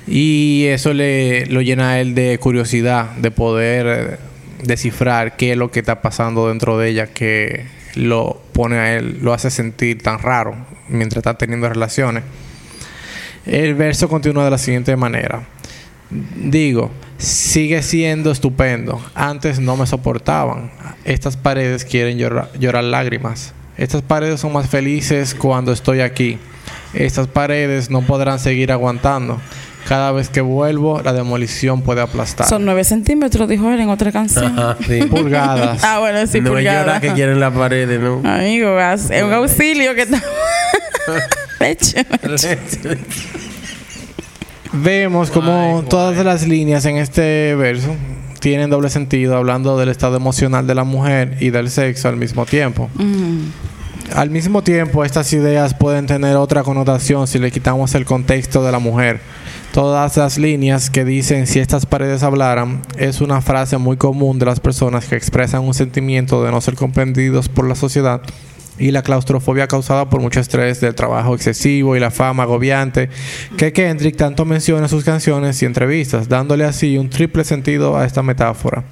Y 0.06 0.64
eso 0.66 0.92
le 0.92 1.46
lo 1.46 1.60
llena 1.60 1.90
a 1.90 2.00
él 2.00 2.14
de 2.14 2.38
curiosidad, 2.38 3.10
de 3.16 3.30
poder 3.30 4.18
descifrar 4.62 5.36
qué 5.36 5.52
es 5.52 5.56
lo 5.56 5.70
que 5.70 5.80
está 5.80 6.02
pasando 6.02 6.48
dentro 6.48 6.78
de 6.78 6.88
ella 6.88 7.06
que 7.06 7.66
lo 7.94 8.40
pone 8.52 8.76
a 8.76 8.96
él, 8.96 9.18
lo 9.22 9.32
hace 9.32 9.50
sentir 9.50 10.02
tan 10.02 10.18
raro 10.18 10.54
mientras 10.88 11.18
está 11.18 11.34
teniendo 11.34 11.68
relaciones. 11.68 12.24
El 13.46 13.74
verso 13.74 14.08
continúa 14.08 14.44
de 14.44 14.50
la 14.50 14.58
siguiente 14.58 14.94
manera. 14.96 15.42
Digo, 16.10 16.90
sigue 17.18 17.82
siendo 17.82 18.30
estupendo. 18.30 19.00
Antes 19.14 19.60
no 19.60 19.76
me 19.76 19.86
soportaban. 19.86 20.70
Estas 21.04 21.36
paredes 21.36 21.84
quieren 21.84 22.18
llorar, 22.18 22.50
llorar 22.58 22.84
lágrimas. 22.84 23.54
Estas 23.76 24.02
paredes 24.02 24.40
son 24.40 24.52
más 24.52 24.68
felices 24.68 25.34
cuando 25.34 25.72
estoy 25.72 26.00
aquí. 26.00 26.38
Estas 26.94 27.26
paredes 27.28 27.90
no 27.90 28.02
podrán 28.02 28.38
seguir 28.38 28.72
aguantando. 28.72 29.40
Cada 29.88 30.12
vez 30.12 30.28
que 30.28 30.40
vuelvo, 30.40 31.00
la 31.02 31.12
demolición 31.12 31.82
puede 31.82 32.00
aplastar. 32.00 32.46
Son 32.46 32.64
nueve 32.64 32.84
centímetros, 32.84 33.48
dijo 33.48 33.70
él 33.70 33.80
en 33.80 33.88
otra 33.88 34.12
canción. 34.12 34.58
Ajá, 34.58 34.76
sí. 34.86 35.02
pulgadas. 35.10 35.82
ah, 35.82 35.98
bueno, 36.00 36.26
sí, 36.26 36.40
no 36.40 36.48
es 36.48 36.54
pulgada. 36.54 36.80
llorar 36.80 37.00
que 37.00 37.12
quieren 37.12 37.40
las 37.40 37.52
paredes, 37.52 38.00
¿no? 38.00 38.20
Amigo, 38.24 38.78
es 38.78 39.10
un 39.22 39.32
auxilio 39.32 39.94
que 39.94 40.02
está. 40.02 40.22
Leche. 41.60 42.06
Vemos 44.72 45.30
como 45.30 45.84
todas 45.88 46.24
las 46.24 46.46
líneas 46.46 46.84
en 46.84 46.96
este 46.96 47.54
verso 47.56 47.96
tienen 48.40 48.70
doble 48.70 48.88
sentido, 48.88 49.36
hablando 49.36 49.78
del 49.78 49.90
estado 49.90 50.16
emocional 50.16 50.66
de 50.66 50.74
la 50.74 50.84
mujer 50.84 51.36
y 51.40 51.50
del 51.50 51.70
sexo 51.70 52.08
al 52.08 52.16
mismo 52.16 52.46
tiempo. 52.46 52.88
Al 54.14 54.28
mismo 54.28 54.62
tiempo, 54.62 55.04
estas 55.04 55.32
ideas 55.32 55.74
pueden 55.74 56.06
tener 56.06 56.36
otra 56.36 56.64
connotación 56.64 57.28
si 57.28 57.38
le 57.38 57.52
quitamos 57.52 57.94
el 57.94 58.04
contexto 58.04 58.62
de 58.64 58.72
la 58.72 58.80
mujer. 58.80 59.20
Todas 59.72 60.16
las 60.16 60.36
líneas 60.36 60.90
que 60.90 61.04
dicen 61.04 61.46
si 61.46 61.60
estas 61.60 61.86
paredes 61.86 62.24
hablaran 62.24 62.82
es 62.98 63.20
una 63.20 63.40
frase 63.40 63.78
muy 63.78 63.96
común 63.96 64.40
de 64.40 64.46
las 64.46 64.58
personas 64.58 65.06
que 65.06 65.14
expresan 65.14 65.62
un 65.62 65.74
sentimiento 65.74 66.42
de 66.42 66.50
no 66.50 66.60
ser 66.60 66.74
comprendidos 66.74 67.48
por 67.48 67.68
la 67.68 67.76
sociedad 67.76 68.20
y 68.80 68.90
la 68.90 69.02
claustrofobia 69.02 69.68
causada 69.68 70.10
por 70.10 70.20
mucho 70.20 70.40
estrés 70.40 70.80
del 70.80 70.96
trabajo 70.96 71.36
excesivo 71.36 71.94
y 71.94 72.00
la 72.00 72.10
fama 72.10 72.42
agobiante 72.42 73.10
que 73.56 73.72
Kendrick 73.72 74.16
tanto 74.16 74.44
menciona 74.44 74.82
en 74.82 74.88
sus 74.88 75.04
canciones 75.04 75.62
y 75.62 75.66
entrevistas, 75.66 76.28
dándole 76.28 76.64
así 76.64 76.98
un 76.98 77.10
triple 77.10 77.44
sentido 77.44 77.96
a 77.96 78.06
esta 78.06 78.22
metáfora. 78.22 78.82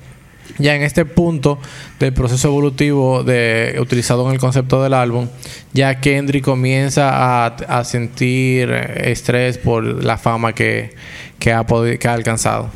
Ya 0.58 0.74
en 0.74 0.82
este 0.82 1.04
punto 1.04 1.58
del 1.98 2.12
proceso 2.12 2.48
evolutivo 2.48 3.22
de, 3.22 3.76
utilizado 3.80 4.26
en 4.26 4.34
el 4.34 4.40
concepto 4.40 4.82
del 4.82 4.94
álbum, 4.94 5.28
ya 5.72 6.00
Kendrick 6.00 6.44
comienza 6.44 7.10
a, 7.12 7.46
a 7.46 7.84
sentir 7.84 8.70
estrés 8.70 9.58
por 9.58 10.04
la 10.04 10.18
fama 10.18 10.52
que, 10.52 10.94
que, 11.38 11.52
ha 11.52 11.64
que 11.64 12.08
ha 12.08 12.12
alcanzado. 12.12 12.70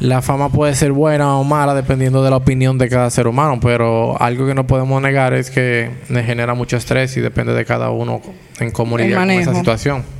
La 0.00 0.22
fama 0.22 0.50
puede 0.50 0.74
ser 0.74 0.92
buena 0.92 1.36
o 1.36 1.44
mala 1.44 1.74
dependiendo 1.74 2.22
de 2.22 2.30
la 2.30 2.36
opinión 2.36 2.78
de 2.78 2.88
cada 2.88 3.10
ser 3.10 3.26
humano, 3.26 3.58
pero 3.60 4.20
algo 4.20 4.46
que 4.46 4.54
no 4.54 4.66
podemos 4.66 5.02
negar 5.02 5.34
es 5.34 5.50
que 5.50 5.90
le 6.08 6.22
genera 6.22 6.54
mucho 6.54 6.76
estrés 6.76 7.16
y 7.16 7.20
depende 7.20 7.52
de 7.52 7.64
cada 7.64 7.90
uno 7.90 8.22
en 8.60 8.72
lidiar 8.98 9.20
con 9.20 9.30
esa 9.30 9.54
situación. 9.54 10.17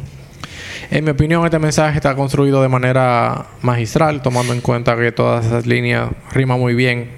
En 0.90 1.04
mi 1.04 1.10
opinión, 1.10 1.44
este 1.44 1.58
mensaje 1.58 1.96
está 1.96 2.14
construido 2.14 2.62
de 2.62 2.68
manera 2.68 3.46
magistral, 3.62 4.22
tomando 4.22 4.52
en 4.54 4.60
cuenta 4.62 4.96
que 4.96 5.12
todas 5.12 5.44
esas 5.44 5.66
líneas 5.66 6.08
riman 6.32 6.58
muy 6.58 6.74
bien 6.74 7.10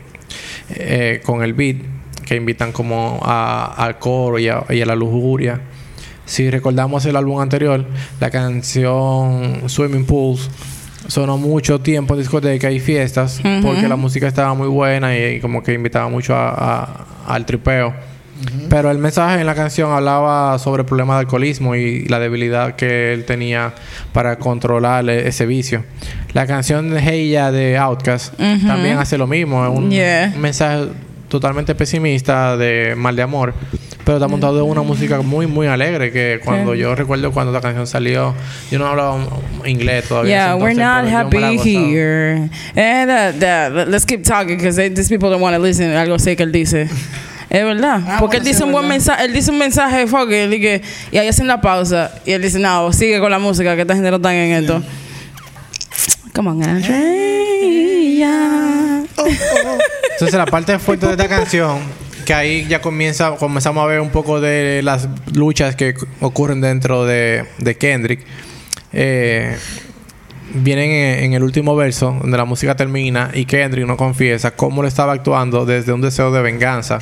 eh, 0.71 1.21
con 1.25 1.43
el 1.43 1.55
beat, 1.55 1.77
que 2.27 2.35
invitan 2.37 2.73
como 2.73 3.21
a- 3.23 3.73
al 3.77 3.99
coro 3.99 4.39
y 4.39 4.49
a, 4.49 4.65
y 4.71 4.81
a 4.81 4.87
la 4.87 4.97
lujuria. 4.97 5.61
Si 6.25 6.51
recordamos 6.51 7.05
el 7.07 7.17
álbum 7.17 7.41
anterior, 7.41 7.85
la 8.21 8.31
canción 8.31 9.69
Swimming 9.69 10.05
Pools 10.05 10.51
sonó 11.07 11.39
mucho 11.39 11.81
tiempo 11.81 12.15
en 12.15 12.21
discoteca 12.21 12.71
y 12.71 12.79
fiestas 12.81 13.41
porque 13.63 13.89
la 13.89 13.97
música 13.97 14.27
estaba 14.29 14.55
muy 14.55 14.69
buena 14.69 15.17
y, 15.17 15.37
y 15.37 15.41
como 15.41 15.63
que 15.63 15.75
invitaba 15.75 16.09
mucho 16.09 16.35
a- 16.35 16.51
a- 16.51 17.07
al 17.35 17.47
tripeo. 17.47 17.95
Pero 18.69 18.91
el 18.91 18.99
mensaje 18.99 19.41
en 19.41 19.47
la 19.47 19.55
canción 19.55 19.93
hablaba 19.93 20.59
sobre 20.59 20.83
el 20.83 20.87
problema 20.87 21.15
de 21.15 21.21
alcoholismo 21.21 21.75
y 21.75 22.05
la 22.07 22.19
debilidad 22.19 22.75
que 22.77 23.13
él 23.13 23.25
tenía 23.25 23.75
para 24.13 24.37
controlar 24.39 25.09
e- 25.11 25.29
ese 25.29 25.45
vicio. 25.47 25.85
La 26.33 26.47
canción 26.47 26.91
de 26.91 27.01
Hey 27.01 27.31
Ya 27.31 27.51
de 27.53 27.77
Outkast 27.79 28.35
también 28.37 28.99
hace 28.99 29.19
lo 29.19 29.27
mismo. 29.27 29.65
Es 29.67 29.77
un, 29.79 29.91
Yeah. 29.91 30.33
un 30.35 30.41
mensaje 30.41 30.89
totalmente 31.29 31.75
pesimista 31.75 32.57
de 32.57 32.95
mal 32.97 33.15
de 33.17 33.23
amor. 33.23 33.55
Pero 34.05 34.17
está 34.17 34.29
montado 34.29 34.59
en 34.65 34.69
una 34.71 34.83
música 34.83 35.21
muy, 35.21 35.47
muy 35.47 35.67
alegre. 35.67 36.11
Que 36.11 36.41
cuando 36.45 36.75
yo 36.75 36.95
recuerdo 36.95 37.31
cuando 37.33 37.53
la 37.53 37.61
canción 37.61 37.87
salió, 37.87 38.35
yo 38.71 38.79
no 38.79 38.87
hablaba 38.87 39.19
inglés 39.67 40.07
todavía. 40.09 40.31
Yeah, 40.31 40.57
we're 40.57 40.75
not 40.75 41.07
happy 41.07 41.59
here. 41.59 42.49
And 42.75 43.11
uh, 43.11 43.39
that- 43.39 43.89
let's 43.89 44.07
keep 44.07 44.23
talking 44.23 44.57
because 44.57 44.77
these 44.77 45.09
people 45.09 45.29
don't 45.31 45.43
want 45.43 45.55
to 45.55 45.63
listen. 45.63 45.91
Algo 45.95 46.19
sé 46.19 46.37
que 46.37 46.43
él 46.45 46.53
dice. 46.53 46.89
Es 47.51 47.65
verdad. 47.65 48.01
Ah, 48.07 48.17
Porque 48.21 48.37
bueno, 48.37 48.39
él 48.39 48.45
dice 48.45 48.59
sí, 48.59 48.65
un 48.65 48.73
buen 48.73 48.87
mensaje, 48.87 49.25
él 49.25 49.33
dice 49.33 49.51
un 49.51 49.59
mensaje 49.59 50.07
fuck 50.07 50.31
it, 50.31 50.53
y, 51.13 51.19
ahí 51.19 51.27
hacen 51.27 51.49
la 51.49 51.61
pausa. 51.61 52.13
Y 52.25 52.31
él 52.31 52.41
dice, 52.41 52.61
no, 52.61 52.93
sigue 52.93 53.19
con 53.19 53.29
la 53.29 53.41
música, 53.41 53.75
que 53.75 53.83
esta 53.83 53.95
gente 53.95 54.09
no 54.09 54.17
está 54.19 54.33
en 54.33 54.53
esto. 54.53 54.81
Come 56.33 56.51
on, 56.51 56.63
Andrea. 56.63 57.01
Entonces 60.13 60.39
la 60.39 60.47
parte 60.47 60.79
fuerte 60.79 61.07
de 61.07 61.13
esta 61.13 61.29
canción, 61.29 61.81
que 62.25 62.33
ahí 62.35 62.67
ya 62.69 62.81
comienza, 62.81 63.33
comenzamos 63.33 63.83
a 63.83 63.87
ver 63.87 64.01
un 64.01 64.11
poco 64.11 64.41
de 64.41 64.83
las 64.85 65.09
luchas 65.35 65.75
que 65.75 65.95
ocurren 66.21 66.61
dentro 66.61 67.05
de, 67.05 67.47
de 67.59 67.77
Kendrick. 67.77 68.25
Eh, 68.93 69.57
vienen 70.55 70.91
en, 70.91 71.25
en 71.25 71.33
el 71.35 71.43
último 71.43 71.75
verso, 71.75 72.17
donde 72.21 72.37
la 72.37 72.45
música 72.45 72.77
termina 72.77 73.33
y 73.35 73.45
Kendrick 73.45 73.89
no 73.89 73.97
confiesa 73.97 74.53
cómo 74.53 74.83
lo 74.83 74.89
estaba 74.89 75.15
actuando 75.15 75.67
desde 75.67 75.93
un 75.93 76.01
deseo 76.01 76.31
de 76.31 76.43
venganza 76.43 77.01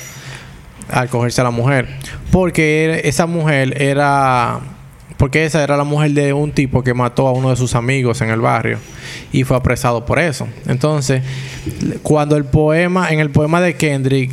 al 0.90 1.08
cogerse 1.08 1.40
a 1.40 1.44
la 1.44 1.50
mujer. 1.50 1.88
Porque 2.30 3.02
esa 3.04 3.26
mujer 3.26 3.80
era... 3.80 4.60
Porque 5.16 5.44
esa 5.44 5.64
era 5.64 5.76
la 5.76 5.82
mujer 5.82 6.12
de 6.12 6.32
un 6.32 6.52
tipo 6.52 6.84
que 6.84 6.94
mató 6.94 7.26
a 7.26 7.32
uno 7.32 7.50
de 7.50 7.56
sus 7.56 7.74
amigos 7.74 8.20
en 8.20 8.30
el 8.30 8.40
barrio 8.40 8.78
y 9.32 9.42
fue 9.42 9.56
apresado 9.56 10.06
por 10.06 10.20
eso. 10.20 10.46
Entonces, 10.68 11.22
cuando 12.04 12.36
el 12.36 12.44
poema, 12.44 13.10
en 13.10 13.18
el 13.18 13.30
poema 13.30 13.60
de 13.60 13.74
Kendrick, 13.74 14.30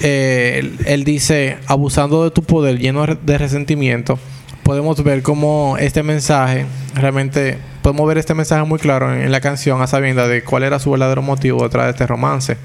eh, 0.00 0.56
él, 0.58 0.78
él 0.86 1.04
dice, 1.04 1.58
abusando 1.66 2.24
de 2.24 2.30
tu 2.30 2.42
poder 2.42 2.78
lleno 2.78 3.04
de 3.04 3.36
resentimiento, 3.36 4.18
podemos 4.62 5.04
ver 5.04 5.22
cómo 5.22 5.76
este 5.78 6.02
mensaje, 6.02 6.64
realmente, 6.94 7.58
podemos 7.82 8.08
ver 8.08 8.16
este 8.16 8.32
mensaje 8.32 8.64
muy 8.64 8.78
claro 8.78 9.12
en, 9.12 9.20
en 9.20 9.32
la 9.32 9.42
canción 9.42 9.82
a 9.82 9.86
sabiendas 9.86 10.30
de 10.30 10.42
cuál 10.42 10.62
era 10.62 10.78
su 10.78 10.90
verdadero 10.90 11.20
motivo 11.20 11.62
detrás 11.62 11.84
de 11.86 11.90
este 11.90 12.06
romance. 12.06 12.56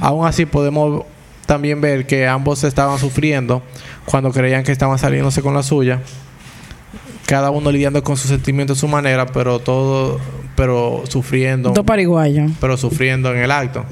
Aún 0.00 0.26
así 0.26 0.44
podemos 0.44 1.04
también 1.48 1.80
ver 1.80 2.06
que 2.06 2.28
ambos 2.28 2.62
estaban 2.62 2.98
sufriendo 2.98 3.62
cuando 4.04 4.30
creían 4.30 4.62
que 4.64 4.70
estaban 4.70 4.98
saliéndose 4.98 5.40
con 5.40 5.54
la 5.54 5.62
suya. 5.62 6.02
Cada 7.24 7.50
uno 7.50 7.72
lidiando 7.72 8.04
con 8.04 8.18
sus 8.18 8.28
sentimientos 8.28 8.76
a 8.76 8.80
su 8.82 8.86
manera, 8.86 9.24
pero 9.24 9.58
todo, 9.58 10.20
pero 10.54 11.04
sufriendo 11.08 11.70
Dos 11.70 11.86
pariguayos. 11.86 12.52
pero 12.60 12.76
sufriendo 12.76 13.32
en 13.32 13.38
el 13.38 13.50
acto. 13.50 13.86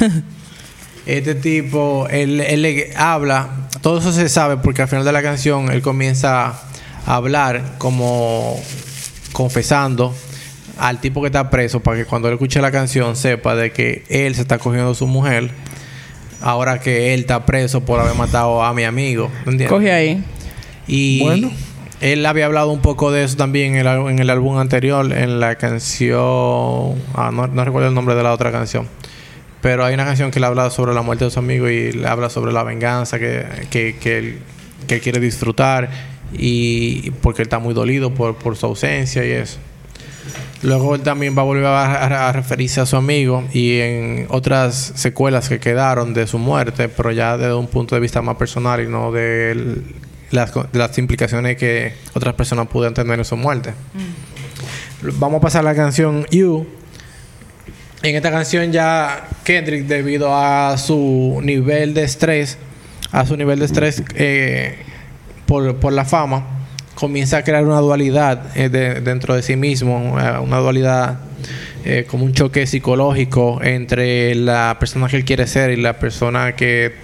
este 1.06 1.34
tipo, 1.34 2.06
él, 2.10 2.40
él 2.40 2.62
le 2.62 2.96
habla, 2.96 3.68
todo 3.82 3.98
eso 3.98 4.10
se 4.10 4.30
sabe 4.30 4.56
porque 4.56 4.80
al 4.80 4.88
final 4.88 5.04
de 5.04 5.12
la 5.12 5.22
canción 5.22 5.70
él 5.70 5.82
comienza 5.82 6.46
a 7.06 7.14
hablar 7.14 7.74
como 7.76 8.58
confesando 9.32 10.14
al 10.78 10.98
tipo 10.98 11.20
que 11.20 11.26
está 11.26 11.50
preso 11.50 11.80
para 11.80 11.98
que 11.98 12.06
cuando 12.06 12.28
él 12.28 12.34
escuche 12.34 12.62
la 12.62 12.70
canción 12.70 13.16
sepa 13.16 13.54
de 13.54 13.70
que 13.70 14.02
él 14.08 14.34
se 14.34 14.40
está 14.40 14.58
cogiendo 14.58 14.92
a 14.92 14.94
su 14.94 15.06
mujer 15.06 15.50
ahora 16.42 16.80
que 16.80 17.14
él 17.14 17.20
está 17.20 17.46
preso 17.46 17.80
por 17.84 18.00
haber 18.00 18.14
matado 18.14 18.62
a 18.62 18.72
mi 18.74 18.84
amigo. 18.84 19.28
¿me 19.44 19.52
entiendes? 19.52 19.68
Coge 19.68 19.92
ahí. 19.92 20.22
Y 20.86 21.22
Bueno. 21.22 21.50
él 22.00 22.26
había 22.26 22.46
hablado 22.46 22.70
un 22.70 22.80
poco 22.80 23.12
de 23.12 23.24
eso 23.24 23.36
también 23.36 23.76
en 23.76 23.86
el, 23.86 24.08
en 24.10 24.18
el 24.18 24.28
álbum 24.30 24.58
anterior, 24.58 25.12
en 25.12 25.40
la 25.40 25.54
canción. 25.54 26.94
Ah, 27.14 27.30
no, 27.32 27.46
no 27.46 27.64
recuerdo 27.64 27.88
el 27.88 27.94
nombre 27.94 28.14
de 28.14 28.22
la 28.22 28.32
otra 28.32 28.50
canción. 28.52 28.88
Pero 29.60 29.84
hay 29.84 29.94
una 29.94 30.04
canción 30.04 30.30
que 30.32 30.40
le 30.40 30.46
habla 30.46 30.70
sobre 30.70 30.92
la 30.92 31.02
muerte 31.02 31.24
de 31.24 31.30
su 31.30 31.38
amigo 31.38 31.68
y 31.68 31.92
le 31.92 32.08
habla 32.08 32.28
sobre 32.30 32.52
la 32.52 32.64
venganza 32.64 33.18
que, 33.20 33.44
que, 33.70 33.96
que 33.96 34.18
él, 34.18 34.38
que 34.88 34.96
él 34.96 35.00
quiere 35.00 35.20
disfrutar 35.20 35.88
y 36.32 37.10
porque 37.22 37.42
él 37.42 37.46
está 37.46 37.60
muy 37.60 37.72
dolido 37.72 38.12
por, 38.12 38.34
por 38.36 38.56
su 38.56 38.66
ausencia 38.66 39.24
y 39.24 39.30
eso. 39.30 39.58
Luego 40.62 40.94
él 40.94 41.00
también 41.02 41.36
va 41.36 41.42
a 41.42 41.44
volver 41.44 41.66
a, 41.66 42.30
referirse 42.32 42.80
a 42.80 42.86
su 42.86 42.96
amigo 42.96 43.42
y 43.52 43.78
en 43.80 44.26
otras 44.28 44.92
secuelas 44.94 45.48
que 45.48 45.58
quedaron 45.58 46.14
de 46.14 46.26
su 46.28 46.38
muerte, 46.38 46.88
pero 46.88 47.10
ya 47.10 47.36
desde 47.36 47.54
un 47.54 47.66
punto 47.66 47.96
de 47.96 48.00
vista 48.00 48.22
más 48.22 48.36
personal 48.36 48.80
y 48.80 48.86
no 48.86 49.10
de 49.10 49.50
el- 49.50 49.82
las, 50.30 50.52
co- 50.52 50.64
de 50.72 50.78
las 50.78 50.96
implicaciones 50.98 51.56
que 51.56 51.94
otras 52.14 52.34
personas 52.34 52.68
pudieran 52.68 52.94
tener 52.94 53.18
en 53.18 53.24
su 53.24 53.36
muerte. 53.36 53.74
Vamos 55.18 55.38
a 55.38 55.40
pasar 55.40 55.60
a 55.60 55.64
la 55.64 55.74
canción 55.74 56.26
You. 56.30 56.64
En 58.04 58.14
esta 58.16 58.30
canción 58.30 58.70
ya 58.72 59.28
Kendrick, 59.44 59.86
debido 59.86 60.34
a 60.36 60.76
su 60.78 61.40
nivel 61.42 61.92
de 61.94 62.04
estrés, 62.04 62.56
a 63.10 63.26
su 63.26 63.36
nivel 63.36 63.58
de 63.58 63.64
estrés 63.64 64.02
eh, 64.14 64.78
por, 65.46 65.76
por 65.76 65.92
la 65.92 66.04
fama, 66.04 66.51
comienza 66.94 67.38
a 67.38 67.44
crear 67.44 67.64
una 67.64 67.78
dualidad 67.80 68.56
eh, 68.56 68.68
de- 68.68 69.00
dentro 69.00 69.34
de 69.34 69.42
sí 69.42 69.56
mismo, 69.56 70.16
eh, 70.20 70.38
una 70.38 70.58
dualidad 70.58 71.18
eh, 71.84 72.06
como 72.08 72.24
un 72.24 72.32
choque 72.32 72.66
psicológico 72.66 73.60
entre 73.62 74.34
la 74.34 74.76
persona 74.78 75.08
que 75.08 75.16
él 75.16 75.24
quiere 75.24 75.46
ser 75.46 75.70
y 75.70 75.76
la 75.76 75.98
persona 75.98 76.54
que, 76.54 76.94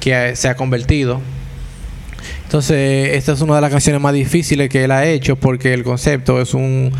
que 0.00 0.34
se 0.36 0.48
ha 0.48 0.56
convertido. 0.56 1.20
Entonces, 2.44 3.14
esta 3.14 3.32
es 3.32 3.40
una 3.40 3.56
de 3.56 3.60
las 3.60 3.70
canciones 3.70 4.00
más 4.00 4.14
difíciles 4.14 4.68
que 4.68 4.84
él 4.84 4.90
ha 4.92 5.04
hecho 5.04 5.36
porque 5.36 5.74
el 5.74 5.82
concepto 5.82 6.40
es 6.40 6.54
un 6.54 6.92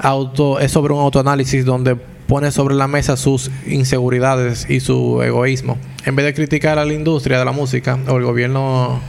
auto 0.00 0.58
es 0.60 0.72
sobre 0.72 0.92
un 0.92 1.00
autoanálisis 1.00 1.64
donde 1.64 1.94
pone 1.94 2.50
sobre 2.50 2.74
la 2.74 2.86
mesa 2.88 3.16
sus 3.16 3.50
inseguridades 3.66 4.68
y 4.68 4.80
su 4.80 5.22
egoísmo. 5.22 5.78
En 6.04 6.16
vez 6.16 6.26
de 6.26 6.34
criticar 6.34 6.78
a 6.78 6.84
la 6.84 6.92
industria 6.92 7.38
de 7.38 7.44
la 7.44 7.52
música 7.52 7.98
o 8.08 8.16
el 8.16 8.24
gobierno 8.24 9.00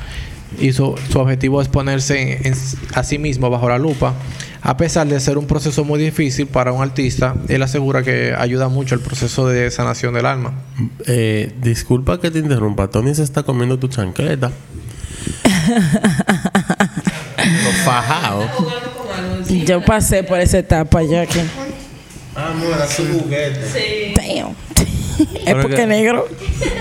y 0.59 0.73
su, 0.73 0.95
su 1.11 1.19
objetivo 1.19 1.61
es 1.61 1.67
ponerse 1.67 2.37
en- 2.37 2.47
en- 2.47 2.55
a 2.93 3.03
sí 3.03 3.17
mismo 3.17 3.49
bajo 3.49 3.69
la 3.69 3.77
lupa. 3.77 4.13
A 4.61 4.75
pesar 4.75 5.07
de 5.07 5.19
ser 5.19 5.37
un 5.37 5.45
proceso 5.45 5.83
muy 5.85 5.99
difícil 5.99 6.47
para 6.47 6.73
un 6.73 6.81
artista, 6.81 7.35
él 7.47 7.61
asegura 7.63 8.03
que 8.03 8.33
ayuda 8.37 8.67
mucho 8.67 8.95
el 8.95 9.01
proceso 9.01 9.47
de 9.47 9.69
sanación 9.71 10.13
del 10.13 10.25
alma. 10.25 10.53
Eh, 11.05 11.53
disculpa 11.61 12.19
que 12.19 12.31
te 12.31 12.39
interrumpa. 12.39 12.89
Tony 12.89 13.13
se 13.15 13.23
está 13.23 13.43
comiendo 13.43 13.77
tu 13.79 13.87
chancleta. 13.87 14.51
Lo 17.63 17.71
fajado. 17.85 18.49
Yo 19.65 19.83
pasé 19.85 20.23
por 20.23 20.39
esa 20.39 20.57
etapa 20.59 21.01
ya 21.03 21.25
que. 21.25 21.41
Ah, 22.35 22.53
no, 22.59 22.65
era 22.75 22.87
su 22.87 23.03
juguete. 23.07 24.13
Damn. 24.15 24.55
Es 25.45 25.55
porque 25.55 25.75
que- 25.75 25.87
negro. 25.87 26.27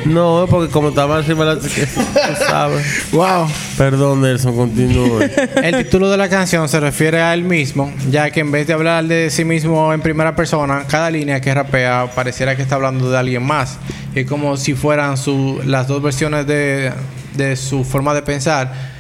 No, 0.05 0.45
es 0.45 0.51
porque 0.51 0.71
como 0.73 0.89
estaba 0.91 1.19
encima 1.19 1.45
de 1.45 1.57
la... 1.57 2.37
sabes. 2.49 3.11
Wow. 3.13 3.47
Perdón, 3.77 4.23
Nelson, 4.23 4.57
continúe. 4.57 5.21
El 5.63 5.77
título 5.85 6.11
de 6.11 6.17
la 6.17 6.29
canción 6.29 6.69
se 6.69 6.81
refiere 6.81 7.21
a 7.21 7.35
él 7.35 7.43
mismo, 7.43 7.93
ya 8.11 8.31
que 8.31 8.41
en 8.41 8.51
vez 8.53 8.67
de 8.67 8.73
hablar 8.73 9.05
de 9.05 9.31
sí 9.31 9.45
mismo 9.45 9.93
en 9.93 10.01
primera 10.01 10.35
persona, 10.37 10.85
cada 10.89 11.11
línea 11.11 11.41
que 11.41 11.53
rapea 11.53 12.11
pareciera 12.15 12.57
que 12.57 12.63
está 12.63 12.77
hablando 12.77 13.11
de 13.11 13.19
alguien 13.19 13.43
más. 13.43 13.79
Es 14.15 14.27
como 14.27 14.57
si 14.57 14.75
fueran 14.75 15.17
su, 15.17 15.61
las 15.65 15.89
dos 15.89 16.03
versiones 16.03 16.47
de, 16.47 16.93
de 17.35 17.57
su 17.57 17.85
forma 17.85 18.15
de 18.15 18.23
pensar, 18.23 18.96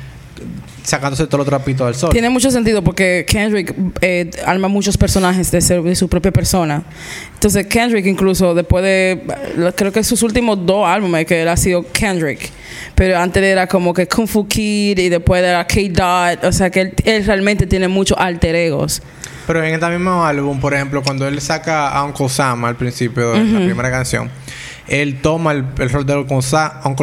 sacándose 0.86 1.26
todo 1.26 1.42
el 1.42 1.48
trapito 1.48 1.84
del 1.84 1.96
sol. 1.96 2.10
Tiene 2.10 2.30
mucho 2.30 2.48
sentido 2.50 2.80
porque 2.82 3.26
Kendrick 3.28 3.74
eh, 4.00 4.30
arma 4.46 4.68
muchos 4.68 4.96
personajes 4.96 5.50
de, 5.50 5.60
ser- 5.60 5.82
de 5.82 5.96
su 5.96 6.08
propia 6.08 6.30
persona. 6.30 6.84
Entonces 7.34 7.66
Kendrick 7.66 8.06
incluso 8.06 8.54
después 8.54 8.84
de, 8.84 9.20
creo 9.74 9.90
que 9.90 10.04
sus 10.04 10.22
últimos 10.22 10.64
dos 10.64 10.86
álbumes 10.86 11.26
que 11.26 11.42
él 11.42 11.48
ha 11.48 11.56
sido 11.56 11.84
Kendrick. 11.92 12.50
Pero 12.94 13.18
antes 13.18 13.42
era 13.42 13.66
como 13.66 13.92
que 13.92 14.06
Kung 14.06 14.28
Fu 14.28 14.46
Kid 14.46 14.96
y 14.98 15.08
después 15.08 15.42
era 15.42 15.66
K-Dot. 15.66 16.44
O 16.44 16.52
sea 16.52 16.70
que 16.70 16.80
él, 16.82 16.94
él 17.04 17.26
realmente 17.26 17.66
tiene 17.66 17.88
muchos 17.88 18.16
alter 18.18 18.54
egos. 18.54 19.02
Pero 19.48 19.64
en 19.64 19.74
este 19.74 19.88
mismo 19.90 20.24
álbum, 20.24 20.60
por 20.60 20.72
ejemplo, 20.72 21.02
cuando 21.02 21.26
él 21.26 21.40
saca 21.40 21.88
a 21.88 22.04
Uncle 22.04 22.28
Sam 22.28 22.64
al 22.64 22.76
principio 22.76 23.32
de 23.32 23.44
la 23.44 23.58
primera 23.64 23.90
canción, 23.90 24.30
él 24.88 25.20
toma 25.20 25.52
el, 25.52 25.64
el 25.78 25.90
rol 25.90 26.06
de 26.06 26.16
Uncle 26.16 26.42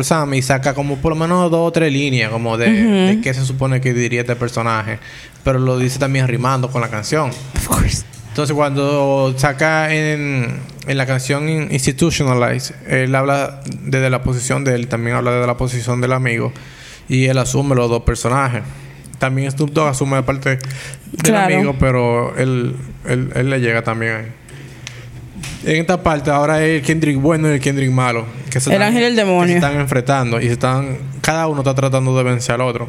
Sam, 0.03 0.33
y 0.33 0.41
saca 0.41 0.73
como 0.73 0.97
por 0.97 1.11
lo 1.11 1.15
menos 1.17 1.51
dos 1.51 1.67
o 1.67 1.71
tres 1.71 1.91
líneas 1.91 2.31
como 2.31 2.57
de, 2.57 2.71
de 2.71 3.21
qué 3.21 3.33
se 3.33 3.45
supone 3.45 3.81
que 3.81 3.93
diría 3.93 4.21
este 4.21 4.35
personaje. 4.35 4.99
Pero 5.43 5.59
lo 5.59 5.77
dice 5.77 5.99
también 5.99 6.27
rimando 6.27 6.69
con 6.71 6.81
la 6.81 6.89
canción. 6.89 7.29
Of 7.29 7.67
course. 7.67 8.03
Entonces 8.29 8.55
cuando 8.55 9.33
saca 9.37 9.93
en, 9.93 10.57
en 10.87 10.97
la 10.97 11.05
canción 11.05 11.47
In- 11.49 11.67
Institutionalize, 11.71 12.73
él 12.87 13.13
habla 13.13 13.61
desde 13.81 14.09
la 14.09 14.23
posición 14.23 14.63
de 14.63 14.73
él, 14.75 14.87
también 14.87 15.15
habla 15.17 15.31
desde 15.33 15.45
la 15.45 15.57
posición 15.57 16.01
del 16.01 16.13
amigo 16.13 16.51
y 17.07 17.25
él 17.25 17.37
asume 17.37 17.75
los 17.75 17.89
dos 17.89 18.03
personajes. 18.03 18.63
También 19.19 19.51
Snoop 19.51 19.71
Dogg 19.71 19.89
asume 19.89 20.15
la 20.15 20.25
parte 20.25 20.49
del 20.49 20.59
Claro. 21.21 21.53
amigo, 21.53 21.75
pero 21.79 22.35
él, 22.35 22.75
él, 23.05 23.29
él 23.35 23.49
le 23.51 23.59
llega 23.59 23.83
también 23.83 24.13
ahí. 24.15 24.25
En 25.65 25.77
esta 25.81 26.01
parte 26.03 26.29
ahora 26.29 26.63
es 26.63 26.79
el 26.79 26.85
Kendrick 26.85 27.17
bueno 27.19 27.49
y 27.49 27.53
el 27.53 27.59
Kendrick 27.61 27.89
malo. 27.91 28.25
Que 28.49 28.59
se 28.59 28.73
El 28.75 28.81
ángel 28.81 29.01
y 29.03 29.05
el 29.05 29.15
demonio. 29.15 29.47
se 29.47 29.55
están 29.55 29.79
enfrentando 29.79 30.39
y 30.41 30.45
se 30.47 30.53
están... 30.53 30.97
Cada 31.21 31.47
uno 31.47 31.61
está 31.61 31.73
tratando 31.73 32.15
de 32.17 32.23
vencer 32.23 32.55
al 32.55 32.61
otro. 32.61 32.87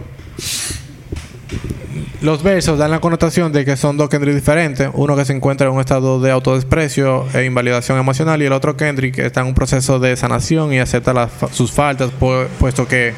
Los 2.21 2.43
versos 2.43 2.79
dan 2.79 2.91
la 2.91 3.01
connotación 3.01 3.53
de 3.53 3.67
que 3.67 3.77
son 3.77 3.99
dos 3.99 4.09
Kendrick 4.09 4.35
diferentes. 4.35 4.89
Uno 4.95 5.15
que 5.15 5.25
se 5.27 5.35
encuentra 5.35 5.67
en 5.69 5.75
un 5.75 5.81
estado 5.81 6.21
de 6.21 6.31
autodesprecio 6.31 7.27
e 7.35 7.45
invalidación 7.45 7.99
emocional 7.99 8.41
y 8.43 8.47
el 8.47 8.53
otro 8.55 8.77
Kendrick 8.77 9.19
está 9.19 9.43
en 9.43 9.49
un 9.49 9.55
proceso 9.55 9.99
de 9.99 10.17
sanación 10.17 10.73
y 10.73 10.79
acepta 10.79 11.13
las 11.13 11.31
sus 11.53 11.71
faltas, 11.71 12.11
pu- 12.19 12.47
puesto 12.59 12.89
que 12.89 13.13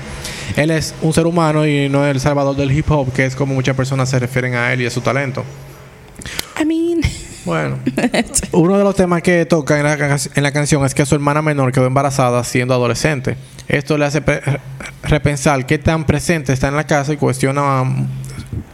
él 0.56 0.70
es 0.72 0.92
un 1.02 1.12
ser 1.12 1.26
humano 1.26 1.64
y 1.66 1.88
no 1.88 2.04
es 2.04 2.10
el 2.14 2.20
salvador 2.20 2.56
del 2.56 2.72
hip 2.72 2.90
hop, 2.90 3.12
que 3.12 3.24
es 3.26 3.36
como 3.36 3.54
muchas 3.54 3.76
personas 3.76 4.10
se 4.10 4.18
refieren 4.18 4.54
a 4.54 4.72
él 4.72 4.82
y 4.82 4.86
a 4.86 4.90
su 4.90 5.00
talento. 5.00 5.44
I 6.60 6.64
mean, 6.64 7.00
Bueno, 7.46 7.78
uno 8.52 8.76
de 8.76 8.84
los 8.84 8.94
temas 8.94 9.22
que 9.22 9.46
toca 9.46 9.78
en 9.78 9.84
la, 9.84 10.18
en 10.34 10.42
la 10.42 10.52
canción 10.52 10.84
es 10.84 10.94
que 10.94 11.06
su 11.06 11.14
hermana 11.14 11.40
menor 11.40 11.72
quedó 11.72 11.86
embarazada 11.86 12.42
siendo 12.44 12.74
adolescente. 12.74 13.36
Esto 13.68 13.96
le 13.96 14.04
hace 14.04 14.20
pe- 14.20 14.42
repensar 15.04 15.64
qué 15.64 15.78
tan 15.78 16.04
presente 16.04 16.52
está 16.52 16.68
en 16.68 16.76
la 16.76 16.84
casa 16.84 17.12
y 17.12 17.16
cuestiona 17.16 17.82
um, 17.82 18.06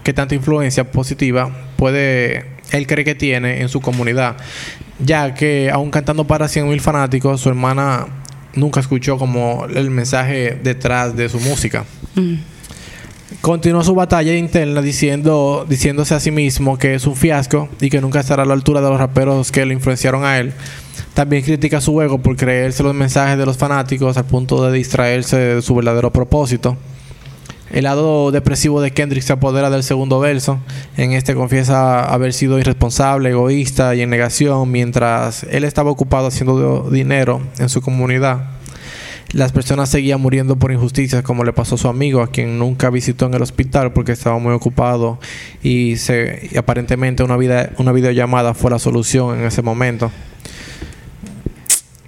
qué 0.02 0.12
tanta 0.12 0.34
influencia 0.34 0.90
positiva 0.90 1.50
puede 1.76 2.46
él 2.72 2.86
cree 2.86 3.04
que 3.04 3.14
tiene 3.14 3.60
en 3.60 3.68
su 3.68 3.80
comunidad, 3.82 4.36
ya 4.98 5.34
que 5.34 5.70
aún 5.70 5.90
cantando 5.90 6.26
para 6.26 6.46
100.000 6.46 6.80
fanáticos, 6.80 7.40
su 7.42 7.50
hermana 7.50 8.06
nunca 8.54 8.80
escuchó 8.80 9.18
como 9.18 9.66
el 9.74 9.90
mensaje 9.90 10.58
detrás 10.62 11.14
de 11.14 11.28
su 11.28 11.38
música. 11.40 11.84
Continuó 13.42 13.82
su 13.82 13.96
batalla 13.96 14.36
interna 14.36 14.80
diciéndose 14.82 16.14
a 16.14 16.20
sí 16.20 16.30
mismo 16.30 16.78
que 16.78 16.94
es 16.94 17.08
un 17.08 17.16
fiasco 17.16 17.68
y 17.80 17.90
que 17.90 18.00
nunca 18.00 18.20
estará 18.20 18.44
a 18.44 18.46
la 18.46 18.54
altura 18.54 18.80
de 18.80 18.88
los 18.88 19.00
raperos 19.00 19.50
que 19.50 19.66
le 19.66 19.74
influenciaron 19.74 20.24
a 20.24 20.38
él. 20.38 20.52
También 21.12 21.42
critica 21.42 21.80
su 21.80 22.00
ego 22.00 22.18
por 22.18 22.36
creerse 22.36 22.84
los 22.84 22.94
mensajes 22.94 23.36
de 23.36 23.44
los 23.44 23.58
fanáticos 23.58 24.16
al 24.16 24.26
punto 24.26 24.64
de 24.64 24.78
distraerse 24.78 25.36
de 25.36 25.60
su 25.60 25.74
verdadero 25.74 26.12
propósito. 26.12 26.76
El 27.72 27.82
lado 27.82 28.30
depresivo 28.30 28.80
de 28.80 28.92
Kendrick 28.92 29.24
se 29.24 29.32
apodera 29.32 29.70
del 29.70 29.82
segundo 29.82 30.20
verso. 30.20 30.60
En 30.96 31.10
este 31.10 31.34
confiesa 31.34 32.04
haber 32.04 32.34
sido 32.34 32.60
irresponsable, 32.60 33.30
egoísta 33.30 33.96
y 33.96 34.02
en 34.02 34.10
negación 34.10 34.70
mientras 34.70 35.42
él 35.50 35.64
estaba 35.64 35.90
ocupado 35.90 36.28
haciendo 36.28 36.88
dinero 36.92 37.40
en 37.58 37.68
su 37.68 37.80
comunidad. 37.80 38.61
Las 39.32 39.52
personas 39.52 39.88
seguían 39.88 40.20
muriendo 40.20 40.56
por 40.56 40.72
injusticias, 40.72 41.22
como 41.22 41.44
le 41.44 41.52
pasó 41.52 41.76
a 41.76 41.78
su 41.78 41.88
amigo, 41.88 42.20
a 42.20 42.30
quien 42.30 42.58
nunca 42.58 42.90
visitó 42.90 43.26
en 43.26 43.34
el 43.34 43.42
hospital 43.42 43.92
porque 43.92 44.12
estaba 44.12 44.38
muy 44.38 44.52
ocupado 44.52 45.18
y, 45.62 45.96
se, 45.96 46.50
y 46.52 46.56
aparentemente 46.56 47.22
una, 47.22 47.36
vida, 47.36 47.70
una 47.78 47.92
videollamada 47.92 48.54
fue 48.54 48.70
la 48.70 48.78
solución 48.78 49.38
en 49.38 49.46
ese 49.46 49.62
momento. 49.62 50.10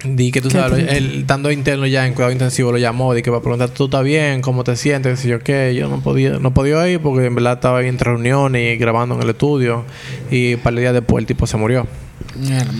Di 0.07 0.31
que 0.31 0.41
tú 0.41 0.49
sabes, 0.51 0.85
él 0.89 1.19
estando 1.21 1.51
interno 1.51 1.85
ya 1.87 2.05
en 2.05 2.13
cuidado 2.13 2.31
intensivo 2.31 2.71
lo 2.71 2.77
llamó, 2.77 3.13
di 3.13 3.21
que 3.21 3.31
para 3.31 3.41
preguntar 3.41 3.69
tú 3.69 3.85
estás 3.85 4.03
bien, 4.03 4.41
cómo 4.41 4.63
te 4.63 4.75
sientes, 4.75 5.25
y 5.25 5.29
yo 5.29 5.39
qué, 5.39 5.73
yo 5.75 5.87
no 5.87 6.01
podía, 6.01 6.37
no 6.39 6.53
podía 6.53 6.87
ir 6.87 6.99
porque 6.99 7.25
en 7.25 7.35
verdad 7.35 7.53
estaba 7.53 7.79
ahí 7.79 7.87
entre 7.87 8.11
reuniones 8.11 8.75
y 8.75 8.77
grabando 8.77 9.15
en 9.15 9.23
el 9.23 9.29
estudio 9.31 9.83
y 10.29 10.57
para 10.57 10.75
el 10.75 10.81
día 10.81 10.93
después 10.93 11.21
el 11.23 11.25
tipo 11.25 11.47
se 11.47 11.57
murió. 11.57 11.87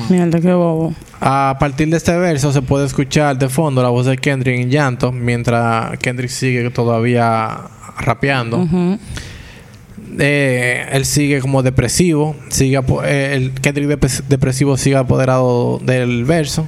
Mierda, 0.10 0.40
qué 0.40 0.54
bobo. 0.54 0.94
A 1.20 1.58
partir 1.60 1.90
de 1.90 1.98
este 1.98 2.16
verso 2.18 2.52
se 2.54 2.62
puede 2.62 2.86
escuchar 2.86 3.38
de 3.38 3.50
fondo 3.50 3.82
la 3.82 3.90
voz 3.90 4.06
de 4.06 4.18
Kendrick 4.18 4.60
en 4.60 4.70
llanto, 4.70 5.12
mientras 5.12 5.98
Kendrick 6.00 6.30
sigue 6.30 6.70
todavía 6.70 7.62
rapeando. 7.98 8.68
Eh, 10.18 10.86
él 10.92 11.06
sigue 11.06 11.40
como 11.42 11.64
depresivo, 11.64 12.36
sigue 12.50 12.80
eh, 13.06 13.32
el 13.34 13.52
Kendrick 13.54 13.90
depres- 13.90 14.24
depresivo 14.28 14.78
sigue 14.78 14.96
apoderado 14.98 15.80
del 15.84 16.24
verso 16.26 16.68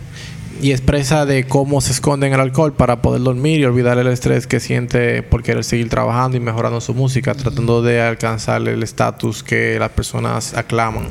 y 0.62 0.72
expresa 0.72 1.26
de 1.26 1.44
cómo 1.46 1.82
se 1.82 1.92
esconde 1.92 2.28
en 2.28 2.34
el 2.34 2.40
alcohol 2.40 2.74
para 2.74 3.02
poder 3.02 3.22
dormir 3.22 3.60
y 3.60 3.66
olvidar 3.66 3.98
el 3.98 4.08
estrés 4.08 4.48
que 4.48 4.60
siente 4.60 5.22
por 5.24 5.44
querer 5.44 5.64
seguir 5.64 5.90
trabajando 5.90 6.36
y 6.38 6.40
mejorando 6.40 6.82
su 6.82 6.94
música, 6.94 7.34
tratando 7.36 7.82
de 7.82 8.02
alcanzar 8.02 8.68
el 8.68 8.82
estatus 8.84 9.44
que 9.44 9.78
las 9.80 9.90
personas 9.92 10.54
aclaman 10.56 11.10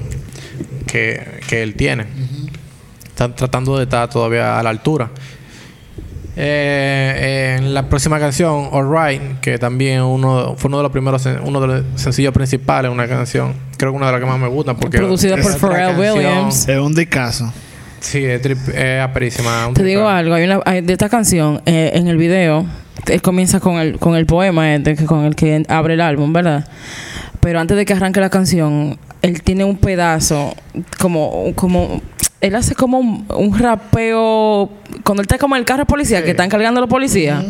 que, 0.87 1.41
que 1.49 1.63
él 1.63 1.75
tiene. 1.75 2.07
Están 3.07 3.35
tratando 3.37 3.77
de 3.77 3.85
estar 3.85 4.09
todavía 4.11 4.59
a 4.59 4.63
la 4.63 4.71
altura. 4.71 5.11
Eh, 6.39 7.57
en 7.59 7.73
la 7.73 7.89
próxima 7.89 8.19
canción, 8.19 8.69
Alright, 8.73 9.41
que 9.41 9.59
también 9.59 10.03
uno 10.03 10.55
fue 10.59 10.69
uno 10.69 10.77
de 10.79 10.83
los 10.83 10.93
primeros, 10.93 11.27
uno 11.43 11.61
de 11.63 11.67
los 11.67 11.83
sencillos 11.95 12.35
principales, 12.35 12.91
una 12.91 13.09
canción, 13.09 13.55
creo 13.79 13.93
que 13.93 13.97
una 13.97 14.07
de 14.07 14.13
las 14.13 14.21
que 14.21 14.27
más 14.27 14.39
me 14.39 14.49
gustan 14.49 14.77
porque 14.77 14.99
Producida 14.99 15.37
por 15.39 15.57
Pharrell 15.57 15.97
canción- 15.97 16.17
Williams. 16.17 16.69
Es 16.69 16.79
un 16.79 16.95
discazo. 16.95 17.51
Sí, 18.01 18.25
es, 18.25 18.41
trip- 18.43 18.69
es 18.75 19.01
aperísima. 19.03 19.69
un 19.69 19.75
Te 19.75 19.83
digo 19.85 20.09
algo, 20.09 20.35
hay 20.35 20.45
una 20.45 20.61
hay- 20.65 20.81
de 20.83 20.93
esta 20.93 21.09
canción 21.09 21.61
eh, 21.67 21.93
en 21.95 22.09
el 22.09 22.17
video, 22.17 22.67
él 23.09 23.23
comienza 23.23 23.61
con 23.61 23.77
el 23.79 23.99
con 23.99 24.15
el 24.17 24.27
poema 24.27 24.75
este, 24.75 24.97
con 25.07 25.25
el 25.25 25.35
que 25.35 25.63
abre 25.69 25.95
el 25.95 26.01
álbum, 26.01 26.33
¿verdad? 26.33 26.67
Pero 27.41 27.61
antes 27.61 27.77
de 27.77 27.85
que 27.85 27.93
arranque 27.93 28.21
la 28.21 28.31
canción, 28.31 28.99
él 29.23 29.43
tiene 29.43 29.65
un 29.65 29.77
pedazo 29.77 30.55
como 31.01 31.53
como 31.55 32.01
él 32.41 32.55
hace 32.55 32.75
como 32.75 32.99
un, 32.99 33.27
un 33.35 33.59
rapeo 33.59 34.71
cuando 35.03 35.23
él 35.23 35.27
está 35.27 35.39
como 35.39 35.57
en 35.57 35.61
el 35.61 35.65
carro 35.67 35.81
de 35.81 35.87
policía 35.87 36.23
que 36.23 36.31
están 36.33 36.49
cargando 36.49 36.79
a 36.79 36.83
los 36.83 36.91
policías. 36.91 37.45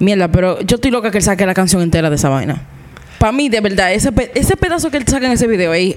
Mierda, 0.00 0.28
pero 0.28 0.60
yo 0.62 0.76
estoy 0.76 0.90
loca 0.90 1.10
que 1.10 1.18
él 1.18 1.24
saque 1.24 1.46
la 1.46 1.54
canción 1.54 1.82
entera 1.82 2.08
de 2.10 2.16
esa 2.16 2.28
vaina. 2.28 2.62
Para 3.24 3.32
mí, 3.32 3.48
de 3.48 3.62
verdad, 3.62 3.90
ese, 3.90 4.12
pe- 4.12 4.30
ese 4.34 4.54
pedazo 4.54 4.90
que 4.90 4.98
él 4.98 5.04
saca 5.08 5.24
en 5.24 5.32
ese 5.32 5.46
video 5.46 5.72
es 5.72 5.96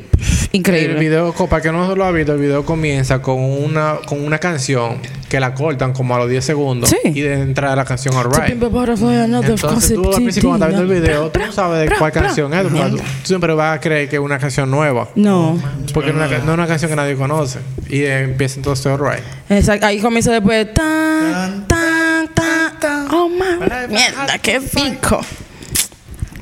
increíble. 0.53 0.93
El 0.93 0.97
video, 0.97 1.33
para 1.33 1.61
que 1.61 1.73
no 1.73 1.93
lo 1.93 2.05
ha 2.05 2.11
visto, 2.13 2.31
el 2.31 2.39
video 2.39 2.63
comienza 2.63 3.21
con 3.21 3.37
una, 3.41 3.97
con 4.05 4.23
una 4.23 4.37
canción 4.37 4.99
que 5.27 5.37
la 5.37 5.53
cortan 5.53 5.91
como 5.91 6.15
a 6.15 6.19
los 6.19 6.29
10 6.29 6.45
segundos. 6.45 6.89
Sí. 6.89 6.95
Y 7.03 7.19
de 7.19 7.33
entrada 7.33 7.75
la 7.75 7.83
canción 7.83 8.13
To 8.13 8.21
Alright. 8.21 8.51
pimp 8.51 8.63
a 8.63 8.67
butterfly, 8.69 9.17
another 9.17 9.49
Entonces 9.49 9.93
tú 9.95 10.07
al 10.07 10.15
principio 10.23 10.51
cuando 10.51 10.67
estás 10.67 10.79
viendo 10.79 10.93
el 10.95 11.01
video, 11.01 11.29
tú 11.29 11.39
no 11.41 11.51
sabes 11.51 11.89
de 11.89 11.95
cuál 11.97 12.13
canción 12.13 12.53
es. 12.53 12.65
Tú, 12.65 12.97
siempre 13.23 13.53
vas 13.53 13.75
a 13.75 13.81
creer 13.81 14.07
que 14.07 14.15
es 14.15 14.21
una 14.21 14.39
canción 14.39 14.71
nueva. 14.71 15.09
No. 15.15 15.61
Porque 15.93 16.13
no 16.13 16.23
es 16.23 16.31
una, 16.31 16.37
no 16.45 16.51
es 16.53 16.57
una 16.59 16.67
canción 16.67 16.89
que 16.89 16.95
nadie 16.95 17.17
conoce. 17.17 17.59
Y 17.89 18.05
empieza 18.05 18.55
entonces 18.55 18.85
Alright. 18.85 19.23
Exacto. 19.49 19.85
Ahí 19.85 19.99
comienza 19.99 20.31
después. 20.31 20.73
Tan, 20.73 21.67
tan, 21.67 22.29
tan, 22.33 22.79
tan. 22.79 23.11
Oh, 23.13 23.27
my. 23.27 23.67
Mierda, 23.89 24.37
qué 24.41 24.61
pico. 24.61 25.19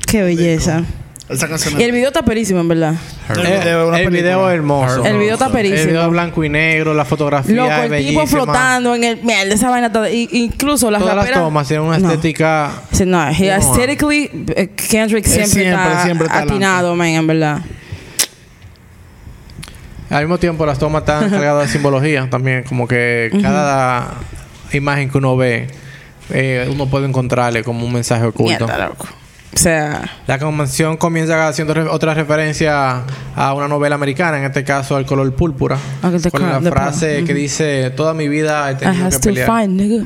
Qué 0.06 0.22
belleza. 0.22 0.82
Esa 1.28 1.48
canción 1.48 1.80
Y 1.80 1.82
el 1.82 1.90
video 1.90 2.08
está 2.08 2.22
perísimo, 2.24 2.60
en 2.60 2.68
verdad. 2.68 2.94
El 3.28 3.38
Eh, 3.46 3.58
video 3.58 3.92
es 3.94 4.00
el 4.00 4.10
video 4.10 4.48
es 4.48 4.54
hermoso. 4.54 5.04
El 5.04 5.18
video 5.18 5.34
está 5.34 5.46
El 5.46 5.52
video 5.52 5.70
perísimo. 5.74 6.00
es 6.02 6.08
blanco 6.10 6.44
y 6.44 6.48
negro, 6.48 6.94
la 6.94 7.04
fotografía 7.04 7.56
Loco, 7.56 7.72
es 7.72 7.82
el 7.84 7.90
bellísima. 7.90 8.22
tipo 8.22 8.36
flotando 8.36 8.94
en 8.94 9.02
el. 9.02 9.22
Mierda, 9.24 9.52
esa 9.52 9.68
vaina 9.68 9.88
está. 9.88 10.08
y- 10.08 10.28
Incluso 10.30 10.88
las 10.88 11.00
Todas 11.02 11.16
las 11.16 11.24
raperas- 11.24 11.40
tomas 11.42 11.66
tienen 11.66 11.86
una 11.88 11.98
No. 11.98 12.08
estética... 12.10 12.70
Sí, 12.92 13.04
No, 13.06 13.28
he- 13.28 13.46
No. 13.48 13.52
aesthetically, 13.54 14.30
eh, 14.54 14.68
Kendrick 14.68 15.24
siempre, 15.26 15.46
siempre, 15.50 15.70
está 15.72 16.04
siempre 16.04 16.26
está 16.28 16.38
atinado, 16.42 16.94
man, 16.94 17.08
en 17.08 17.26
verdad. 17.26 17.58
Al 20.10 20.22
mismo 20.22 20.38
tiempo 20.38 20.64
las 20.64 20.78
tomas 20.78 21.02
están 21.02 21.28
cargadas 21.30 21.66
de 21.66 21.72
simbología 21.72 22.30
también. 22.30 22.62
Como 22.62 22.86
que 22.86 23.32
cada 23.42 24.14
imagen 24.72 25.10
que 25.10 25.18
uno 25.18 25.36
ve, 25.36 25.66
eh, 26.30 26.68
uno 26.72 26.86
puede 26.86 27.06
encontrarle 27.06 27.64
como 27.64 27.84
un 27.84 27.92
mensaje 27.92 28.22
oculto. 28.26 28.64
Mierda, 28.68 28.86
loco. 28.90 29.08
O 29.54 29.58
sea, 29.58 30.02
La 30.26 30.38
canción 30.38 30.96
comienza 30.98 31.48
haciendo 31.48 31.72
re- 31.72 31.88
otra 31.88 32.12
referencia 32.12 33.04
a 33.34 33.54
una 33.54 33.68
novela 33.68 33.94
americana, 33.94 34.38
en 34.38 34.44
este 34.44 34.64
caso 34.64 34.96
al 34.96 35.06
color 35.06 35.34
púrpura, 35.34 35.78
con 36.30 36.42
la 36.42 36.60
frase 36.60 37.24
que 37.24 37.32
dice 37.32 37.90
toda 37.90 38.12
mi 38.12 38.28
vida 38.28 38.70
he 38.70 38.74
tenido 38.74 39.08
que 39.08 39.16
to 39.16 39.20
pelear. 39.22 39.50
find, 39.62 39.80
nigga. 39.80 40.04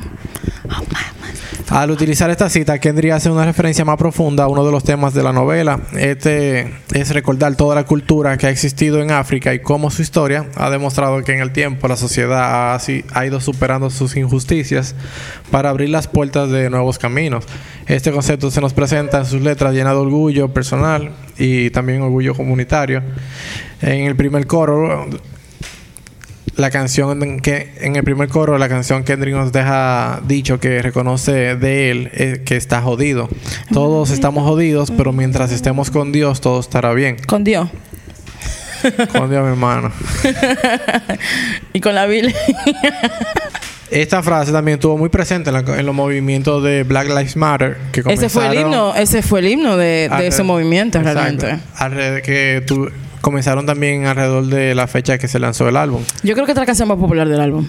Al 1.69 1.89
utilizar 1.89 2.29
esta 2.29 2.49
cita, 2.49 2.79
Kendrick 2.79 3.13
hace 3.13 3.29
una 3.29 3.45
referencia 3.45 3.85
más 3.85 3.95
profunda 3.97 4.43
a 4.43 4.47
uno 4.49 4.65
de 4.65 4.71
los 4.73 4.83
temas 4.83 5.13
de 5.13 5.23
la 5.23 5.31
novela. 5.31 5.79
Este 5.97 6.73
es 6.93 7.13
recordar 7.13 7.55
toda 7.55 7.75
la 7.75 7.85
cultura 7.85 8.37
que 8.37 8.47
ha 8.47 8.49
existido 8.49 9.01
en 9.01 9.11
África 9.11 9.53
y 9.53 9.59
cómo 9.59 9.89
su 9.89 10.01
historia 10.01 10.47
ha 10.57 10.69
demostrado 10.69 11.23
que 11.23 11.33
en 11.33 11.39
el 11.39 11.53
tiempo 11.53 11.87
la 11.87 11.95
sociedad 11.95 12.75
ha 12.75 13.25
ido 13.25 13.39
superando 13.39 13.89
sus 13.89 14.17
injusticias 14.17 14.95
para 15.49 15.69
abrir 15.69 15.87
las 15.89 16.09
puertas 16.09 16.49
de 16.49 16.69
nuevos 16.69 16.99
caminos. 16.99 17.45
Este 17.91 18.09
concepto 18.13 18.49
se 18.49 18.61
nos 18.61 18.71
presenta 18.71 19.17
en 19.17 19.25
sus 19.25 19.41
letras 19.41 19.73
llena 19.73 19.89
de 19.89 19.97
orgullo 19.97 20.47
personal 20.47 21.11
y 21.37 21.71
también 21.71 22.01
orgullo 22.01 22.33
comunitario. 22.33 23.03
En 23.81 24.05
el 24.05 24.15
primer 24.15 24.47
coro 24.47 25.09
la 26.55 26.71
canción 26.71 27.41
que 27.41 27.73
en 27.81 27.97
el 27.97 28.05
primer 28.05 28.29
coro 28.29 28.57
la 28.57 28.69
canción 28.69 29.03
Kendrick 29.03 29.35
nos 29.35 29.51
deja 29.51 30.21
dicho 30.25 30.57
que 30.57 30.81
reconoce 30.81 31.57
de 31.57 31.91
él 31.91 32.09
eh, 32.13 32.43
que 32.45 32.55
está 32.55 32.81
jodido. 32.81 33.27
Todos 33.73 34.11
estamos 34.11 34.45
jodidos, 34.45 34.89
pero 34.89 35.11
mientras 35.11 35.51
estemos 35.51 35.91
con 35.91 36.13
Dios 36.13 36.39
todo 36.39 36.61
estará 36.61 36.93
bien. 36.93 37.17
Con 37.27 37.43
Dios. 37.43 37.67
Con 39.11 39.29
Dios, 39.29 39.43
mi 39.43 39.49
hermano. 39.49 39.91
Y 41.73 41.81
con 41.81 41.93
la 41.93 42.05
Biblia. 42.05 42.35
Esta 43.91 44.23
frase 44.23 44.51
también 44.51 44.75
estuvo 44.77 44.97
muy 44.97 45.09
presente 45.09 45.49
en, 45.49 45.53
la- 45.65 45.79
en 45.79 45.85
los 45.85 45.93
movimientos 45.93 46.63
de 46.63 46.83
Black 46.83 47.07
Lives 47.09 47.35
Matter 47.35 47.77
que 47.91 48.01
ese 48.07 48.29
fue 48.29 48.47
el 48.47 48.59
himno, 48.59 48.95
ese 48.95 49.21
fue 49.21 49.39
el 49.41 49.47
himno 49.49 49.75
de, 49.77 49.85
de 49.85 50.09
alre- 50.09 50.27
ese 50.27 50.43
movimiento 50.43 50.97
Exacto. 50.99 51.45
realmente. 51.45 52.21
Que 52.23 52.63
tu- 52.65 52.89
comenzaron 53.19 53.65
también 53.65 54.05
alrededor 54.05 54.45
de 54.47 54.73
la 54.73 54.87
fecha 54.87 55.17
que 55.17 55.27
se 55.27 55.37
lanzó 55.39 55.67
el 55.69 55.75
álbum. 55.77 56.01
Yo 56.23 56.33
creo 56.33 56.45
que 56.45 56.53
es 56.53 56.57
la 56.57 56.65
canción 56.65 56.87
más 56.87 56.97
popular 56.97 57.27
del 57.27 57.39
álbum. 57.41 57.67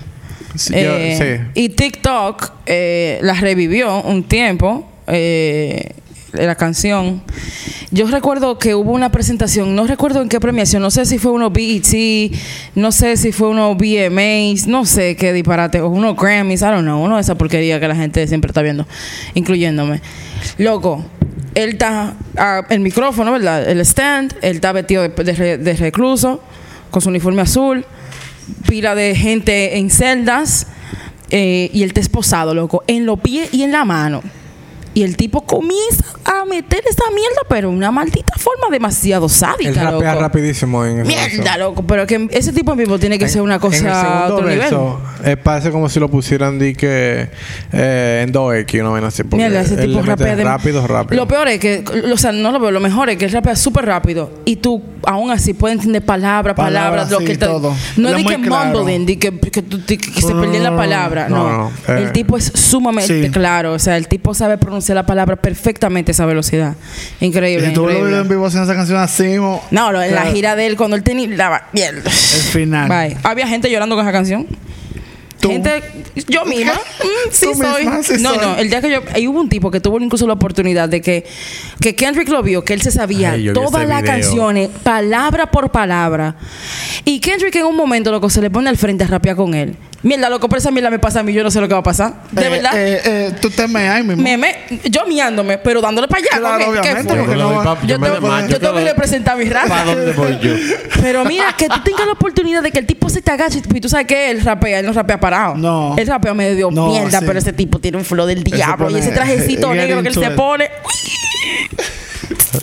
Sí, 0.55 0.73
Eh, 0.77 1.17
yo- 1.19 1.25
sí. 1.25 1.43
Y 1.55 1.69
TikTok 1.71 2.53
eh, 2.67 3.19
la 3.23 3.35
revivió 3.35 4.01
un 4.03 4.23
tiempo, 4.25 4.89
eh, 5.09 5.91
la 6.33 6.55
canción. 6.55 7.23
Yo 7.91 8.07
recuerdo 8.07 8.59
que 8.59 8.75
hubo 8.75 8.93
una 8.93 9.11
presentación, 9.13 9.75
no 9.75 9.87
recuerdo 9.87 10.23
en 10.23 10.29
qué 10.29 10.41
premiación, 10.41 10.81
no 10.83 10.91
sé 10.91 11.05
si 11.05 11.19
fue 11.19 11.31
uno 11.33 11.51
BET, 11.51 12.33
no 12.75 12.91
sé 12.93 13.17
si 13.17 13.33
fue 13.33 13.49
uno 13.49 13.75
BMAs, 13.75 14.67
no 14.67 14.87
sé 14.87 15.15
qué 15.17 15.33
disparate, 15.33 15.81
o 15.81 15.89
uno 15.89 16.15
Grammys, 16.15 16.63
I 16.63 16.67
don't 16.67 16.83
know, 16.83 17.03
uno 17.05 17.17
de 17.17 17.21
esa 17.23 17.35
porquería 17.35 17.79
que 17.81 17.89
la 17.89 17.97
gente 17.97 18.27
siempre 18.27 18.49
está 18.49 18.63
viendo, 18.63 18.87
incluyéndome. 19.35 20.01
Loco, 20.59 21.05
él 21.55 21.71
está, 21.71 22.15
ah, 22.37 22.63
el 22.71 22.81
micrófono, 22.81 23.31
¿verdad? 23.33 23.69
El 23.69 23.81
stand, 23.81 24.35
él 24.41 24.57
está 24.57 24.73
vestido 24.73 25.03
de, 25.03 25.11
de 25.11 25.33
re- 25.35 25.59
de 25.59 25.75
recluso, 25.75 26.41
con 26.91 27.03
su 27.03 27.11
uniforme 27.11 27.43
azul, 27.43 27.85
pila 28.69 28.95
de 28.95 29.15
gente 29.15 29.77
en 29.79 29.91
celdas 29.91 30.67
eh, 31.31 31.71
y 31.73 31.83
el 31.83 31.93
esposado, 31.95 32.55
loco, 32.55 32.83
en 32.87 33.05
los 33.05 33.21
pies 33.21 33.53
y 33.53 33.63
en 33.65 33.73
la 33.73 33.85
mano. 33.85 34.23
Y 34.95 35.03
el 35.05 35.17
tipo 35.17 35.41
comienza 35.47 36.05
a 36.25 36.45
meter 36.45 36.83
esa 36.89 37.05
mierda, 37.15 37.41
pero 37.49 37.71
de 37.71 37.77
una 37.77 37.91
maldita 37.91 38.35
forma 38.37 38.67
demasiado 38.71 39.25
Él 39.27 39.31
sádica, 39.31 39.85
rapea 39.91 40.13
loco. 40.13 40.21
rapidísimo 40.21 40.85
en 40.85 41.03
Mierda, 41.07 41.27
verso. 41.45 41.59
loco, 41.59 41.83
pero 41.87 42.07
que 42.07 42.29
ese 42.31 42.53
tipo 42.53 42.73
en 42.73 42.79
vivo 42.79 42.99
tiene 42.99 43.19
que 43.19 43.27
ser 43.29 43.41
una 43.43 43.59
cosa 43.59 43.79
en 43.79 43.87
el 43.87 43.93
a 43.93 44.01
segundo 44.03 44.35
otro 44.35 44.41
nivel. 44.49 44.59
verso, 44.59 45.01
eh, 45.25 45.37
parece 45.37 45.71
como 45.71 45.89
si 45.89 45.99
lo 45.99 46.09
pusieran 46.11 46.59
di 46.59 46.75
que 46.75 47.29
eh, 47.73 48.25
en 48.27 48.33
2X, 48.35 48.81
una 48.81 48.91
vaina 48.91 49.09
así. 49.09 49.23
porque 49.23 49.37
Mierda, 49.37 49.61
ese 49.63 49.75
él 49.83 49.89
tipo 49.89 50.03
rapea 50.03 50.37
de- 50.37 50.45
rápido, 50.45 50.87
rápido. 50.87 51.23
Lo 51.23 51.29
peor 51.29 51.49
es 51.49 51.59
que, 51.59 51.85
o 52.13 52.17
sea, 52.19 52.33
no 52.33 52.53
lo 52.53 52.61
veo, 52.61 52.71
lo 52.71 52.81
mejor 52.81 53.09
es 53.09 53.17
que 53.17 53.25
él 53.25 53.33
rapea 53.33 53.57
súper 53.57 53.87
rápido 53.87 54.31
y 54.45 54.57
tú 54.57 54.83
aún 55.05 55.31
así 55.31 55.55
puedes 55.55 55.79
entender 55.79 56.03
palabra, 56.05 56.55
palabra, 56.55 56.81
Palabras, 56.83 57.11
lo 57.11 57.19
sí, 57.21 57.25
que 57.25 57.33
él 57.33 57.39
te- 57.39 57.47
todo. 57.47 57.75
No 57.97 58.09
Él 58.11 58.17
es 58.19 58.25
de 58.27 58.37
que 58.37 58.43
claro. 58.43 58.79
mumbling, 58.79 59.07
de 59.07 59.19
que, 59.19 59.39
que, 59.41 59.51
que- 59.51 59.99
que 59.99 60.21
se 60.23 60.35
perdía 60.35 60.61
la 60.61 60.77
palabra. 60.77 61.29
No, 61.29 61.49
No, 61.49 61.57
no, 61.89 61.95
eh. 61.95 62.03
El 62.05 62.13
tipo 62.13 62.37
es 62.37 62.53
sumamente 62.55 63.25
Sí. 63.25 63.31
claro. 63.31 63.73
O 63.73 63.79
sea, 63.79 63.97
el 63.97 64.07
tipo 64.09 64.35
sabe 64.35 64.59
pronunciar 64.59 64.82
la 64.91 65.07
palabra 65.07 65.37
perfectamente 65.37 66.13
esa 66.13 66.27
velocidad. 66.27 66.75
Increíble. 67.21 67.69
Y 67.69 67.73
tú 67.73 67.83
lo 67.83 67.91
increíble. 67.91 68.09
videos 68.11 68.23
en 68.25 68.29
vivo 68.31 68.47
haciendo 68.47 68.65
esa 68.71 68.77
canción 68.77 68.99
así, 68.99 69.39
mo- 69.39 69.63
No, 69.71 69.93
lo- 69.93 70.03
en 70.03 70.15
la 70.15 70.23
Claro. 70.23 70.35
gira 70.37 70.57
de 70.57 70.67
él, 70.67 70.77
cuando 70.77 70.97
él 70.97 71.03
tenía 71.03 71.29
la. 71.29 71.65
El 71.73 72.03
final. 72.03 72.89
Bye. 72.89 73.17
Había 73.23 73.47
gente 73.47 73.71
llorando 73.71 73.95
con 73.97 74.05
esa 74.05 74.13
canción. 74.13 74.47
Tú. 75.43 75.49
Gente, 75.51 75.83
yo 76.29 76.45
misma, 76.47 76.73
mm, 76.75 77.31
sí 77.33 77.47
Tú 77.53 77.55
soy. 77.59 77.83
misma, 77.85 78.03
sí 78.03 78.15
no, 78.21 78.31
soy. 78.35 78.39
no, 78.39 78.57
el 78.57 78.71
día 78.71 78.81
que 78.81 78.91
yo, 78.91 79.01
ahí 79.13 79.27
hubo 79.29 79.41
un 79.41 79.49
tipo 79.49 79.71
que 79.71 79.81
tuvo 79.81 79.99
incluso 80.01 80.27
la 80.27 80.35
oportunidad 80.35 80.89
de 80.89 81.01
que, 81.03 81.27
que 81.81 81.95
Kendrick 81.97 82.29
lo 82.29 82.43
vio, 82.43 82.65
que 82.65 82.73
él 82.75 82.81
se 82.83 82.91
sabía 82.93 83.33
Ay, 83.33 83.53
todas 83.53 83.87
las 83.89 84.03
video. 84.03 84.15
canciones, 84.15 84.71
palabra 84.85 85.51
por 85.51 85.71
palabra. 85.71 86.37
Y 87.05 87.19
Kendrick 87.21 87.57
en 87.57 87.67
un 87.67 87.77
momento, 87.77 88.11
loco, 88.13 88.31
se 88.31 88.41
le 88.41 88.51
pone 88.51 88.69
al 88.71 88.77
frente 88.77 89.05
a 89.05 89.09
rapear 89.09 89.37
con 89.37 89.53
él. 89.55 89.77
Mierda, 90.05 90.29
loco, 90.29 90.49
pero 90.49 90.59
esa 90.59 90.73
mierda 90.73 90.91
me 90.91 90.99
pasa 90.99 91.21
a 91.21 91.23
mí, 91.23 91.33
yo 91.33 91.45
no 91.45 91.51
sé 91.53 91.61
lo 91.61 91.69
que 91.69 91.75
va 91.75 91.81
a 91.81 91.85
pasar. 91.85 92.15
De 92.33 92.45
Eh, 92.45 92.49
verdad. 92.49 92.73
eh, 92.77 93.01
eh, 93.05 93.33
tú 93.41 93.51
te 93.51 93.69
me 93.69 93.89
ahí 93.89 94.03
mismo. 94.03 94.21
me, 94.21 94.37
me, 94.37 94.57
yo 94.91 95.07
miándome, 95.07 95.59
pero 95.59 95.81
dándole 95.81 96.09
para 96.09 96.23
allá. 96.23 96.39
Claro, 96.41 96.59
¿qué- 96.59 96.65
qué 96.65 96.71
obviamente, 96.81 97.15
porque 97.15 97.31
Yo, 97.31 97.37
no- 97.37 97.49
tengo, 97.53 98.49
yo 98.49 98.59
tengo 98.59 98.75
que 98.75 98.81
¿qué- 98.83 98.89
representar 98.91 99.39
mi 99.39 99.45
raza. 99.45 99.69
¿Para 99.69 99.85
dónde 99.95 100.13
voy 100.13 100.39
yo? 100.43 100.55
Pero 101.01 101.25
mira, 101.25 101.55
que 101.57 101.69
tú 101.69 101.81
tengas 101.85 102.05
la 102.07 102.13
oportunidad 102.15 102.63
de 102.65 102.73
que 102.73 102.81
el 102.81 102.87
tipo 102.87 103.09
se 103.11 103.23
te 103.23 103.31
agache 103.31 103.63
y 103.73 103.81
tú 103.81 103.89
sabes 103.89 104.09
que 104.09 104.33
él 104.33 104.41
rapea, 104.45 104.81
él 104.81 104.87
no 104.87 104.93
rapea 104.93 105.21
parado. 105.33 105.55
No. 105.57 105.95
Él 105.99 106.07
rapea 106.07 106.35
medio 106.35 106.71
No, 106.71 106.89
mierda, 106.89 107.19
sí. 107.21 107.25
pero 107.27 107.39
ese 107.39 107.53
tipo 107.53 107.79
tiene 107.79 107.99
un 107.99 108.05
flow 108.05 108.27
del 108.27 108.43
diablo. 108.45 108.91
y 108.91 108.97
ese 109.01 109.11
trajecito 109.13 109.73
negro 109.75 110.03
que 110.03 110.09
él 110.09 110.15
se 110.15 110.31
pone. 110.31 110.69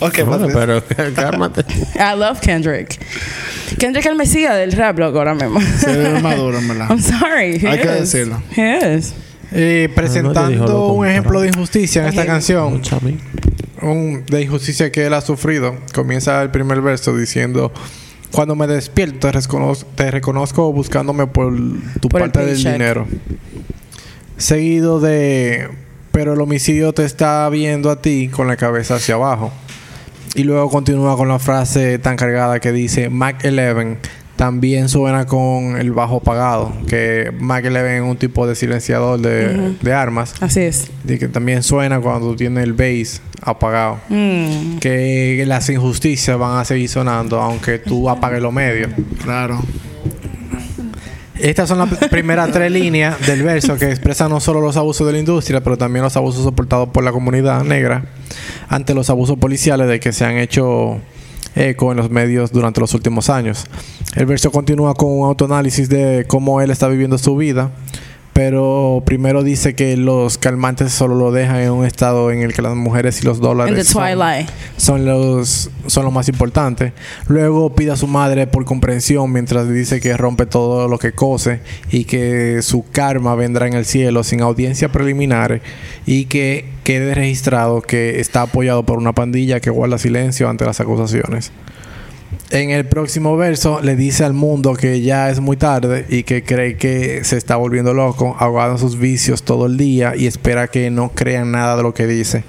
Ok, 0.00 0.20
Bueno, 0.24 0.46
Patricia. 0.48 0.84
pero 0.96 1.14
cálmate. 1.14 1.64
I 1.96 2.16
love 2.18 2.40
Kendrick. 2.40 2.98
Kendrick 3.78 4.04
es 4.04 4.10
el 4.10 4.16
mesías 4.16 4.54
del 4.56 4.72
rap, 4.72 4.98
loco, 4.98 5.18
ahora 5.18 5.34
mismo. 5.34 5.60
Se 5.60 5.96
ve 5.96 6.20
maduro, 6.20 6.58
en 6.58 6.68
verdad. 6.68 6.86
I'm 6.90 7.00
sorry. 7.02 7.58
he 7.62 7.68
Hay 7.68 7.78
que 7.80 7.88
decirlo. 7.88 8.40
He 8.56 8.96
is. 8.96 9.12
Eh, 9.52 9.86
No, 9.88 9.90
no 9.90 9.94
presentando 9.96 10.86
un 10.92 11.06
ejemplo 11.08 11.40
de 11.40 11.48
injusticia 11.48 12.02
en 12.02 12.08
esta 12.08 12.24
canción, 12.24 12.80
un- 13.82 14.24
de 14.26 14.42
injusticia 14.42 14.92
que 14.92 15.06
él 15.06 15.14
ha 15.14 15.20
sufrido. 15.20 15.76
Comienza 15.92 16.40
el 16.42 16.50
primer 16.50 16.80
verso 16.80 17.16
diciendo: 17.16 17.72
Cuando 18.32 18.54
me 18.54 18.66
despierto, 18.66 19.18
te 19.18 19.32
reconozco, 19.32 19.88
te 19.94 20.10
reconozco 20.10 20.72
buscándome 20.72 21.26
por 21.26 21.52
tu 22.00 22.08
Por 22.08 22.20
parte 22.20 22.44
del 22.44 22.56
dinero. 22.56 23.06
Seguido 24.36 25.00
de: 25.00 25.68
Pero 26.12 26.34
el 26.34 26.40
homicidio 26.40 26.92
te 26.92 27.04
está 27.04 27.48
viendo 27.48 27.90
a 27.90 28.00
ti 28.00 28.28
con 28.28 28.46
la 28.46 28.56
cabeza 28.56 28.96
hacia 28.96 29.16
abajo. 29.16 29.52
Y 30.34 30.44
luego 30.44 30.70
continúa 30.70 31.16
con 31.16 31.28
la 31.28 31.38
frase 31.40 31.98
tan 31.98 32.16
cargada 32.16 32.60
que 32.60 32.72
dice: 32.72 33.10
Mac 33.10 33.44
11 33.44 33.96
también 34.40 34.88
suena 34.88 35.26
con 35.26 35.76
el 35.76 35.92
bajo 35.92 36.16
apagado. 36.16 36.72
Que 36.88 37.30
11 37.38 37.96
es 37.96 38.02
un 38.02 38.16
tipo 38.16 38.46
de 38.46 38.54
silenciador 38.54 39.20
de, 39.20 39.74
de 39.82 39.92
armas. 39.92 40.32
Así 40.40 40.60
es. 40.60 40.90
Y 41.06 41.18
que 41.18 41.28
también 41.28 41.62
suena 41.62 42.00
cuando 42.00 42.34
tiene 42.34 42.62
el 42.62 42.72
bass 42.72 43.20
apagado. 43.42 44.00
Mm. 44.08 44.78
Que 44.78 45.44
las 45.46 45.68
injusticias 45.68 46.38
van 46.38 46.56
a 46.56 46.64
seguir 46.64 46.88
sonando 46.88 47.38
aunque 47.38 47.80
tú 47.80 48.08
apagues 48.08 48.40
los 48.40 48.50
medios. 48.50 48.90
Claro. 49.22 49.60
Estas 51.38 51.68
son 51.68 51.76
las 51.76 51.90
primeras 52.10 52.50
tres 52.50 52.72
líneas 52.72 53.20
del 53.26 53.42
verso 53.42 53.76
que 53.76 53.90
expresan 53.90 54.30
no 54.30 54.40
solo 54.40 54.62
los 54.62 54.78
abusos 54.78 55.06
de 55.06 55.12
la 55.12 55.18
industria, 55.18 55.62
pero 55.62 55.76
también 55.76 56.02
los 56.02 56.16
abusos 56.16 56.44
soportados 56.44 56.88
por 56.88 57.04
la 57.04 57.12
comunidad 57.12 57.62
negra 57.62 58.06
ante 58.70 58.94
los 58.94 59.10
abusos 59.10 59.38
policiales 59.38 59.86
de 59.86 60.00
que 60.00 60.14
se 60.14 60.24
han 60.24 60.38
hecho 60.38 60.98
eco 61.54 61.90
en 61.90 61.98
los 61.98 62.10
medios 62.10 62.52
durante 62.52 62.80
los 62.80 62.94
últimos 62.94 63.30
años. 63.30 63.66
El 64.14 64.26
verso 64.26 64.50
continúa 64.50 64.94
con 64.94 65.10
un 65.10 65.26
autoanálisis 65.26 65.88
de 65.88 66.24
cómo 66.26 66.60
él 66.60 66.70
está 66.70 66.88
viviendo 66.88 67.18
su 67.18 67.36
vida, 67.36 67.70
pero 68.42 69.02
primero 69.04 69.42
dice 69.42 69.74
que 69.74 69.98
los 69.98 70.38
calmantes 70.38 70.92
solo 70.92 71.14
lo 71.14 71.30
dejan 71.30 71.56
en 71.56 71.72
un 71.72 71.84
estado 71.84 72.30
en 72.30 72.40
el 72.40 72.54
que 72.54 72.62
las 72.62 72.74
mujeres 72.74 73.20
y 73.20 73.26
los 73.26 73.38
dólares 73.38 73.86
son, 74.78 75.04
los 75.04 75.70
son 75.86 76.04
lo 76.06 76.10
más 76.10 76.26
importante. 76.30 76.94
Luego 77.28 77.74
pide 77.74 77.90
a 77.90 77.96
su 77.96 78.06
madre 78.06 78.46
por 78.46 78.64
comprensión 78.64 79.30
mientras 79.30 79.68
dice 79.68 80.00
que 80.00 80.16
rompe 80.16 80.46
todo 80.46 80.88
lo 80.88 80.98
que 80.98 81.12
cose 81.12 81.60
y 81.90 82.04
que 82.04 82.62
su 82.62 82.86
karma 82.90 83.34
vendrá 83.34 83.66
en 83.66 83.74
el 83.74 83.84
cielo 83.84 84.24
sin 84.24 84.40
audiencia 84.40 84.90
preliminar 84.90 85.60
y 86.06 86.24
que 86.24 86.64
quede 86.82 87.14
registrado 87.14 87.82
que 87.82 88.20
está 88.20 88.40
apoyado 88.40 88.86
por 88.86 88.96
una 88.96 89.12
pandilla 89.12 89.60
que 89.60 89.68
guarda 89.68 89.98
silencio 89.98 90.48
ante 90.48 90.64
las 90.64 90.80
acusaciones. 90.80 91.52
En 92.50 92.70
el 92.70 92.84
próximo 92.84 93.36
verso 93.36 93.80
le 93.80 93.94
dice 93.94 94.24
al 94.24 94.32
mundo 94.32 94.74
que 94.74 95.02
ya 95.02 95.30
es 95.30 95.38
muy 95.38 95.56
tarde 95.56 96.04
y 96.08 96.24
que 96.24 96.42
cree 96.42 96.76
que 96.76 97.22
se 97.22 97.36
está 97.36 97.54
volviendo 97.54 97.94
loco, 97.94 98.34
ahogado 98.40 98.76
sus 98.76 98.98
vicios 98.98 99.44
todo 99.44 99.66
el 99.66 99.76
día 99.76 100.16
y 100.16 100.26
espera 100.26 100.66
que 100.66 100.90
no 100.90 101.10
crean 101.10 101.52
nada 101.52 101.76
de 101.76 101.84
lo 101.84 101.94
que 101.94 102.08
dice. 102.08 102.42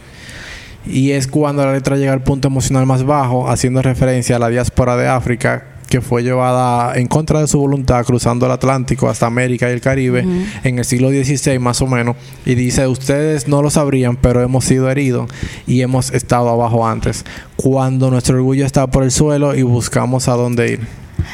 Y 0.88 1.12
es 1.12 1.28
cuando 1.28 1.64
la 1.64 1.74
letra 1.74 1.98
llega 1.98 2.14
al 2.14 2.24
punto 2.24 2.48
emocional 2.48 2.88
más 2.88 3.04
bajo, 3.04 3.48
haciendo 3.48 3.84
referencia 3.84 4.38
a 4.38 4.40
la 4.40 4.50
diáspora 4.50 4.98
de 4.98 5.08
África, 5.08 5.71
que 5.92 6.00
fue 6.02 6.24
llevada 6.24 6.96
en 6.98 7.08
contra 7.08 7.42
de 7.42 7.48
su 7.48 7.60
voluntad 7.60 8.06
cruzando 8.06 8.46
el 8.46 8.54
Atlántico 8.54 9.10
hasta 9.10 9.26
América 9.28 9.70
y 9.70 9.74
el 9.74 9.82
Caribe 9.82 10.26
en 10.64 10.80
el 10.80 10.86
siglo 10.86 11.10
XVI 11.10 11.60
más 11.60 11.82
o 11.82 11.88
menos. 11.88 12.16
Y 12.46 12.56
dice, 12.56 12.88
ustedes 12.88 13.50
no 13.50 13.62
lo 13.62 13.70
sabrían, 13.70 14.16
pero 14.16 14.42
hemos 14.42 14.64
sido 14.64 14.90
heridos 14.90 15.30
y 15.68 15.82
hemos 15.82 16.12
estado 16.14 16.48
abajo 16.50 16.88
antes. 16.88 17.26
Cuando 17.58 18.10
nuestro 18.10 18.38
orgullo 18.38 18.66
está 18.66 18.88
por 18.88 19.04
el 19.04 19.12
suelo 19.12 19.54
y 19.54 19.64
buscamos 19.64 20.30
a 20.30 20.32
dónde 20.34 20.72
ir. 20.72 20.80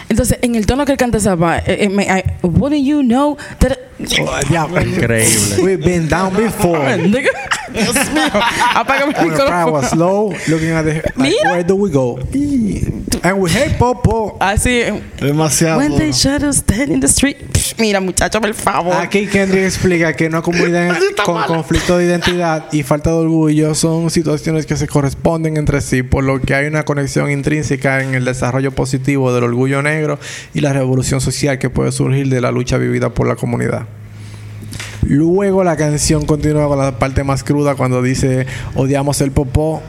Entonces, 0.09 0.39
en 0.41 0.55
el 0.55 0.65
tono 0.65 0.85
que 0.85 0.93
él 0.93 0.97
canta 0.97 1.19
esa 1.19 1.37
eh, 1.65 1.87
eh, 1.87 2.23
wouldn't 2.41 2.83
you 2.83 3.01
know 3.01 3.37
that- 3.59 3.77
Increíble. 3.99 5.63
We've 5.63 5.83
been 5.83 6.07
down 6.07 6.35
before. 6.35 6.97
Dios 6.97 7.95
mío. 8.13 8.31
Apágame 8.75 9.13
el 9.13 9.25
When 9.25 9.29
the 9.29 9.35
crowd 9.35 9.67
micrófono. 9.67 9.71
was 9.71 9.89
slow, 9.89 10.33
looking 10.47 10.71
at 10.71 10.85
the 10.85 11.01
like, 11.15 11.35
where 11.43 11.63
do 11.63 11.75
we 11.75 11.89
go? 11.91 12.17
And 13.23 13.39
we 13.39 13.49
hey 13.49 13.75
popo. 13.77 14.37
Así. 14.39 14.83
Demasiado. 15.19 15.77
When 15.79 15.97
they 15.97 16.11
shadows 16.11 16.57
stand 16.57 16.91
in 16.91 16.99
the 16.99 17.07
street. 17.07 17.37
Psh, 17.51 17.75
Mira, 17.79 17.99
muchacho, 17.99 18.39
por 18.39 18.53
favor. 18.53 18.93
Aquí 18.95 19.27
Kendrick 19.27 19.65
explica 19.65 20.13
que 20.15 20.27
una 20.27 20.41
comunidad 20.41 20.97
con 21.25 21.43
conflicto 21.43 21.97
de 21.97 22.05
identidad 22.05 22.65
y 22.71 22.83
falta 22.83 23.09
de 23.11 23.17
orgullo 23.17 23.75
son 23.75 24.09
situaciones 24.09 24.65
que 24.65 24.77
se 24.77 24.87
corresponden 24.87 25.57
entre 25.57 25.81
sí, 25.81 26.03
por 26.03 26.23
lo 26.23 26.39
que 26.41 26.55
hay 26.55 26.67
una 26.67 26.83
conexión 26.83 27.29
intrínseca 27.29 28.01
en 28.01 28.15
el 28.15 28.25
desarrollo 28.25 28.71
positivo 28.71 29.33
del 29.33 29.43
orgullo 29.43 29.81
negro 29.81 30.17
y 30.53 30.61
la 30.61 30.73
revolución 30.73 31.21
social 31.21 31.59
que 31.59 31.69
puede 31.69 31.91
surgir 31.91 32.29
de 32.29 32.41
la 32.41 32.51
lucha 32.51 32.77
vivida 32.77 33.09
por 33.09 33.27
la 33.27 33.35
comunidad. 33.35 33.86
Luego 35.07 35.63
la 35.63 35.77
canción 35.77 36.25
continúa 36.25 36.67
con 36.67 36.77
la 36.77 36.99
parte 36.99 37.23
más 37.23 37.43
cruda 37.43 37.75
cuando 37.75 38.01
dice 38.01 38.45
odiamos 38.75 39.21
el 39.21 39.31
popó. 39.31 39.81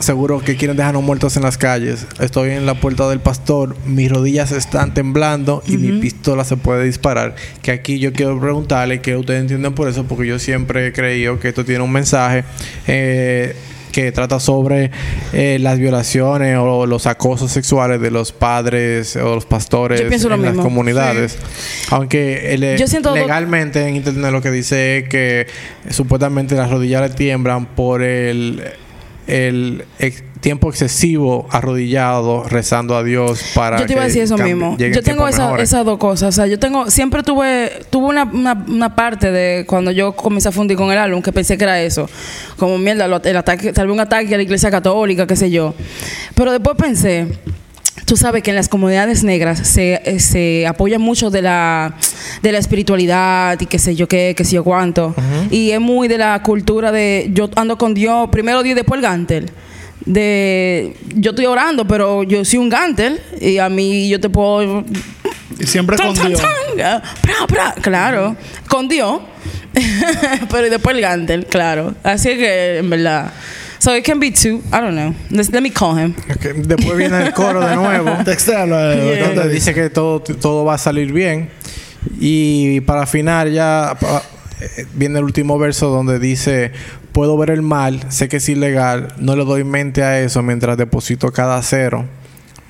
Seguro 0.00 0.40
que 0.40 0.56
quieren 0.56 0.76
dejarnos 0.76 1.04
muertos 1.04 1.36
en 1.36 1.44
las 1.44 1.56
calles. 1.56 2.08
Estoy 2.18 2.50
en 2.50 2.66
la 2.66 2.74
puerta 2.74 3.08
del 3.08 3.20
pastor, 3.20 3.76
mis 3.86 4.10
rodillas 4.10 4.50
están 4.50 4.92
temblando 4.92 5.62
y 5.68 5.78
mi 5.78 6.00
pistola 6.00 6.42
se 6.42 6.56
puede 6.56 6.84
disparar. 6.84 7.36
Que 7.62 7.70
aquí 7.70 8.00
yo 8.00 8.12
quiero 8.12 8.38
preguntarle 8.40 9.00
que 9.00 9.16
ustedes 9.16 9.42
entienden 9.42 9.72
por 9.72 9.88
eso, 9.88 10.02
porque 10.04 10.26
yo 10.26 10.40
siempre 10.40 10.88
he 10.88 10.92
creído 10.92 11.38
que 11.38 11.48
esto 11.48 11.64
tiene 11.64 11.84
un 11.84 11.92
mensaje 11.92 12.42
eh, 12.88 13.54
que 13.94 14.10
trata 14.12 14.40
sobre 14.40 14.90
eh, 15.32 15.58
las 15.60 15.78
violaciones 15.78 16.58
o 16.58 16.84
los 16.86 17.06
acosos 17.06 17.52
sexuales 17.52 18.00
de 18.00 18.10
los 18.10 18.32
padres 18.32 19.14
o 19.16 19.36
los 19.36 19.46
pastores 19.46 20.00
en 20.34 20.42
las 20.42 20.64
comunidades. 20.64 21.38
Aunque 21.90 22.52
el- 22.54 22.76
Yo 22.76 22.86
siento- 22.88 23.14
legalmente 23.14 23.86
en 23.86 23.96
internet 23.96 24.32
lo 24.32 24.42
que 24.42 24.50
dice 24.50 24.98
es 24.98 25.08
que 25.08 25.40
eh, 25.42 25.46
supuestamente 25.90 26.56
las 26.56 26.70
rodillas 26.70 27.02
le 27.02 27.10
tiemblan 27.14 27.66
por 27.66 28.02
el 28.02 28.62
el 29.26 29.84
ex- 30.00 30.22
tiempo 30.44 30.68
excesivo 30.68 31.46
arrodillado 31.50 32.44
rezando 32.44 32.96
a 32.96 33.02
Dios 33.02 33.42
para 33.54 33.78
Yo 33.80 33.86
te 33.86 33.94
iba 33.94 34.02
a 34.02 34.04
decir 34.06 34.22
eso 34.22 34.36
mismo. 34.44 34.76
Yo 34.94 35.02
tengo 35.02 35.26
esa- 35.30 35.44
esas 35.62 35.84
dos 35.86 35.98
cosas. 35.98 36.28
O 36.28 36.32
sea, 36.32 36.46
yo 36.46 36.58
tengo, 36.58 36.90
siempre 36.90 37.22
tuve, 37.22 37.72
tuve 37.90 38.06
una, 38.08 38.24
una, 38.24 38.64
una 38.68 38.94
parte 38.94 39.32
de 39.32 39.64
cuando 39.66 39.90
yo 39.90 40.12
comencé 40.12 40.48
a 40.48 40.52
fundir 40.52 40.76
con 40.76 40.92
el 40.92 40.98
álbum 40.98 41.22
que 41.22 41.32
pensé 41.32 41.56
que 41.58 41.64
era 41.64 41.80
eso. 41.80 42.08
Como 42.58 42.76
mierda, 42.78 43.08
lo- 43.08 43.22
el 43.22 43.36
ataque, 43.36 43.72
tal 43.72 43.86
vez 43.86 43.94
un 43.94 44.00
ataque 44.00 44.34
a 44.34 44.36
la 44.36 44.42
iglesia 44.42 44.70
católica, 44.70 45.26
qué 45.26 45.34
sé 45.34 45.50
yo. 45.50 45.74
Pero 46.34 46.52
después 46.52 46.76
pensé, 46.76 47.26
Tú 48.06 48.16
sabes 48.18 48.42
que 48.42 48.50
en 48.50 48.56
las 48.56 48.68
comunidades 48.68 49.22
negras 49.24 49.60
se, 49.66 49.94
eh, 50.04 50.18
se 50.20 50.66
apoya 50.66 50.98
mucho 50.98 51.30
de 51.30 51.40
la, 51.40 51.94
de 52.42 52.52
la 52.52 52.58
espiritualidad 52.58 53.58
y 53.58 53.66
qué 53.66 53.78
sé 53.78 53.94
yo 53.96 54.08
qué, 54.08 54.34
qué 54.36 54.44
sé 54.44 54.56
yo 54.56 54.64
cuánto. 54.64 55.14
Y 55.50 55.70
es 55.70 55.80
muy 55.80 56.06
de 56.06 56.18
la 56.18 56.42
cultura 56.42 56.92
de 56.92 57.30
yo 57.32 57.48
ando 57.56 57.78
con 57.78 57.94
Dios, 57.94 58.28
primero 58.30 58.62
Dios 58.62 58.72
y 58.72 58.74
después 58.74 58.98
el 58.98 59.02
gantel. 59.02 59.50
De 60.04 60.94
yo 61.14 61.30
estoy 61.30 61.46
orando, 61.46 61.86
pero 61.86 62.22
yo 62.24 62.44
soy 62.44 62.58
un 62.58 62.68
gantel 62.68 63.20
y 63.40 63.58
a 63.58 63.68
mí 63.68 64.08
yo 64.08 64.20
te 64.20 64.28
puedo 64.28 64.84
Y 65.58 65.66
siempre 65.66 65.96
Tan, 65.96 66.08
con 66.08 66.16
tan, 66.16 66.28
Dios. 66.28 66.40
tan. 66.40 67.02
Pra, 67.22 67.46
pra. 67.46 67.74
Claro, 67.80 68.36
con 68.68 68.88
Dios. 68.88 69.20
Pero 70.50 70.70
después 70.70 70.94
el 70.94 71.02
Gantel, 71.02 71.46
claro. 71.46 71.94
Así 72.04 72.28
que, 72.36 72.78
en 72.78 72.90
verdad. 72.90 73.32
So 73.80 73.96
it 73.96 74.04
can 74.04 74.20
be 74.20 74.30
two. 74.30 74.62
I 74.72 74.80
don't 74.80 74.92
know. 74.94 75.12
Let's- 75.30 75.50
let 75.52 75.60
me 75.62 75.70
call 75.72 75.98
him. 75.98 76.14
Después 76.64 76.96
viene 76.96 77.20
el 77.26 77.32
coro 77.32 77.60
de 77.66 77.74
nuevo. 77.74 78.10
Textéalo, 78.24 78.78
eh, 78.92 78.94
Yeah. 79.16 79.26
¿dónde 79.26 79.34
donde 79.40 79.52
dice 79.54 79.74
que 79.74 79.90
todo, 79.90 80.20
todo 80.20 80.64
va 80.64 80.74
a 80.74 80.78
salir 80.78 81.12
bien. 81.12 81.50
Y 82.20 82.80
para 82.82 83.04
final 83.06 83.52
ya 83.52 83.96
viene 84.94 85.18
el 85.18 85.24
último 85.24 85.58
verso 85.58 85.88
donde 85.90 86.18
dice, 86.18 86.72
puedo 87.12 87.36
ver 87.36 87.50
el 87.50 87.62
mal, 87.62 88.00
sé 88.10 88.28
que 88.28 88.36
es 88.38 88.48
ilegal, 88.48 89.14
no 89.18 89.36
le 89.36 89.44
doy 89.44 89.64
mente 89.64 90.02
a 90.02 90.20
eso 90.20 90.42
mientras 90.42 90.76
deposito 90.76 91.30
cada 91.32 91.60
cero. 91.62 92.04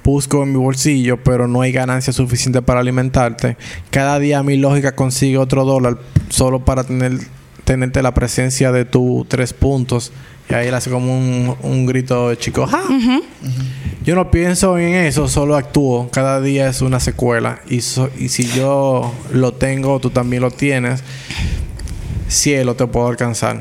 Busco 0.03 0.43
en 0.43 0.53
mi 0.53 0.59
bolsillo, 0.59 1.17
pero 1.23 1.49
no 1.49 1.63
hay 1.63 1.73
ganancia 1.73 2.13
suficiente 2.13 2.61
para 2.61 2.81
alimentarte. 2.81 3.57
Cada 3.91 4.19
día 4.19 4.43
mi 4.43 4.57
lógica 4.59 4.95
consigue 4.95 5.39
otro 5.39 5.65
dólar 5.65 5.97
solo 6.29 6.63
para 6.63 6.85
tener, 6.85 7.13
tenerte 7.65 8.03
la 8.03 8.13
presencia 8.13 8.71
de 8.71 8.85
tus 8.85 9.27
tres 9.29 9.55
puntos. 9.55 10.13
Y 10.51 10.53
ahí 10.53 10.67
él 10.69 10.75
hace 10.75 10.91
como 10.91 11.17
un, 11.19 11.57
un 11.63 11.87
grito 11.87 12.29
de 12.29 12.37
chico. 12.37 12.67
¡Ja! 12.67 12.83
Yo 14.05 14.15
no 14.15 14.31
pienso 14.31 14.77
en 14.77 14.93
eso, 14.95 15.27
solo 15.27 15.57
actúo. 15.57 16.11
Cada 16.11 16.43
día 16.43 16.69
es 16.69 16.83
una 16.83 17.01
secuela. 17.01 17.61
Y, 17.67 17.81
so- 17.81 18.11
y 18.19 18.29
si 18.29 18.47
yo 18.49 19.11
lo 19.33 19.55
tengo, 19.55 20.01
tú 20.01 20.11
también 20.11 20.43
lo 20.43 20.51
tienes. 20.51 21.03
Cielo 22.29 22.75
te 22.75 22.87
puedo 22.87 23.09
alcanzar. 23.09 23.61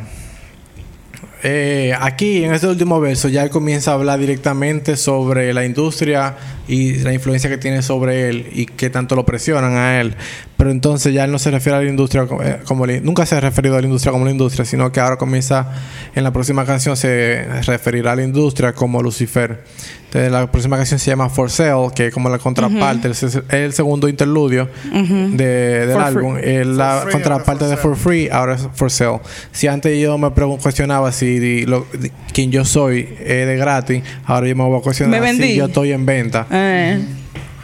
Eh, 1.46 1.94
aquí, 2.00 2.46
en 2.46 2.54
este 2.54 2.68
último 2.68 3.02
verso, 3.02 3.28
ya 3.28 3.44
él 3.44 3.50
comienza 3.50 3.92
a 3.92 3.96
hablar 3.96 4.18
directamente 4.18 4.96
sobre 4.96 5.54
la 5.54 5.66
industria 5.66 6.38
y 6.70 7.00
la 7.00 7.14
influencia 7.14 7.50
que 7.50 7.58
tiene 7.58 7.82
sobre 7.82 8.30
él 8.30 8.48
y 8.54 8.66
qué 8.66 8.90
tanto 8.90 9.16
lo 9.16 9.26
presionan 9.26 9.76
a 9.76 10.00
él. 10.00 10.16
Pero 10.56 10.72
entonces 10.72 11.14
ya 11.14 11.26
él 11.26 11.32
no 11.34 11.40
se 11.40 11.52
refiere 11.52 11.78
a 11.78 11.82
la 11.82 11.90
industria 11.90 12.26
eh, 12.42 12.60
como... 12.64 12.88
nunca 12.88 13.26
se 13.26 13.36
ha 13.36 13.42
referido 13.42 13.76
a 13.76 13.82
la 13.82 13.88
industria 13.88 14.14
como 14.14 14.24
la 14.24 14.32
industria, 14.32 14.64
sino 14.64 14.90
que 14.94 15.02
ahora 15.02 15.18
comienza, 15.18 15.70
en 16.16 16.24
la 16.24 16.32
próxima 16.32 16.66
canción 16.66 16.96
se 16.96 17.44
referirá 17.64 18.14
a 18.14 18.16
la 18.16 18.24
industria 18.24 18.72
como 18.72 19.04
Lucifer. 19.04 19.66
Entonces, 20.14 20.32
la 20.32 20.46
próxima 20.52 20.78
canción 20.78 21.00
se 21.00 21.10
llama 21.10 21.28
For 21.28 21.50
Sale, 21.50 21.88
que 21.96 22.08
es 22.08 22.14
como 22.14 22.30
la 22.30 22.38
contraparte, 22.38 23.10
es 23.10 23.24
es 23.24 23.40
el 23.50 23.74
segundo 23.74 24.08
interludio 24.08 24.70
de- 24.94 25.88
del 25.88 25.92
For 25.94 26.02
álbum. 26.04 26.38
Es 26.40 26.68
la 26.68 26.92
For 26.94 27.02
free, 27.04 27.12
contraparte 27.14 27.66
de 27.66 27.78
for 27.78 27.96
Free, 27.96 28.30
ahora 28.32 28.54
es 28.54 28.68
For 28.76 28.92
Sale. 28.92 29.20
Si 29.52 29.66
antes 29.66 30.00
yo 30.00 30.16
me 30.20 30.30
cuestionaba 30.60 31.12
si 31.12 31.40
di- 31.40 31.66
lo- 31.66 31.88
di- 32.00 32.12
quién 32.32 32.52
yo 32.52 32.64
soy 32.64 33.10
es 33.20 33.48
de 33.48 33.56
gratis, 33.58 34.04
ahora 34.26 34.48
yo 34.48 34.56
me 34.56 34.64
voy 34.64 34.78
a 34.80 34.82
cuestionar 34.84 35.20
Me 35.20 35.34
si 35.34 35.56
yo 35.56 35.66
estoy 35.66 35.92
en 35.94 36.06
venta. 36.06 36.46
Eh. 36.52 37.00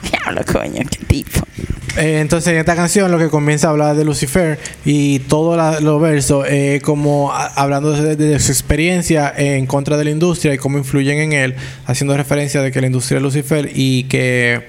Diablo, 0.04 0.41
coño, 0.52 0.82
qué 0.89 1.06
tipo. 1.06 1.41
Eh, 1.97 2.20
entonces, 2.20 2.54
en 2.54 2.60
esta 2.60 2.76
canción 2.76 3.12
lo 3.12 3.18
que 3.18 3.30
comienza 3.30 3.68
a 3.68 3.72
hablar 3.72 3.95
de 3.95 4.06
Lucifer 4.06 4.60
y 4.86 5.20
todos 5.20 5.82
los 5.82 6.02
versos 6.02 6.45
eh, 6.47 6.80
como 6.84 7.34
hablando 7.34 7.91
de, 7.91 8.16
de 8.16 8.39
su 8.39 8.52
experiencia 8.52 9.34
en 9.36 9.66
contra 9.66 9.97
de 9.97 10.06
la 10.06 10.12
industria 10.12 10.54
y 10.54 10.58
cómo 10.58 10.78
influyen 10.78 11.18
en 11.20 11.34
él, 11.34 11.56
haciendo 11.86 12.16
referencia 12.16 12.62
de 12.62 12.72
que 12.72 12.80
la 12.80 12.88
industria 12.88 13.18
es 13.18 13.24
Lucifer 13.24 13.70
y 13.74 14.04
que 14.04 14.68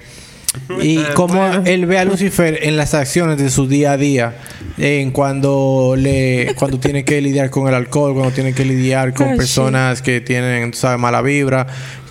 y 0.82 0.98
cómo 1.14 1.44
él 1.64 1.86
ve 1.86 1.98
a 1.98 2.04
Lucifer 2.04 2.58
en 2.62 2.76
las 2.76 2.94
acciones 2.94 3.38
de 3.38 3.50
su 3.50 3.68
día 3.68 3.92
a 3.92 3.96
día, 3.96 4.36
en 4.78 5.12
cuando 5.12 5.94
le 5.96 6.54
cuando 6.56 6.80
tiene 6.80 7.04
que 7.04 7.20
lidiar 7.20 7.50
con 7.50 7.68
el 7.68 7.74
alcohol, 7.74 8.14
cuando 8.14 8.32
tiene 8.32 8.52
que 8.52 8.64
lidiar 8.64 9.14
con 9.14 9.36
personas 9.36 10.02
que 10.02 10.20
tienen, 10.20 10.74
sabes, 10.74 10.98
mala 10.98 11.22
vibra, 11.22 11.66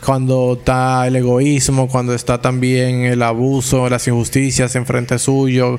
cuando 0.06 0.58
está 0.60 1.06
el 1.08 1.18
egoísmo, 1.18 1.90
cuando 1.90 2.14
está 2.14 2.40
también 2.42 3.04
el 3.04 3.22
abuso, 3.24 3.90
las 3.90 4.08
injusticias 4.08 4.76
enfrente 4.76 5.20
suyo, 5.20 5.78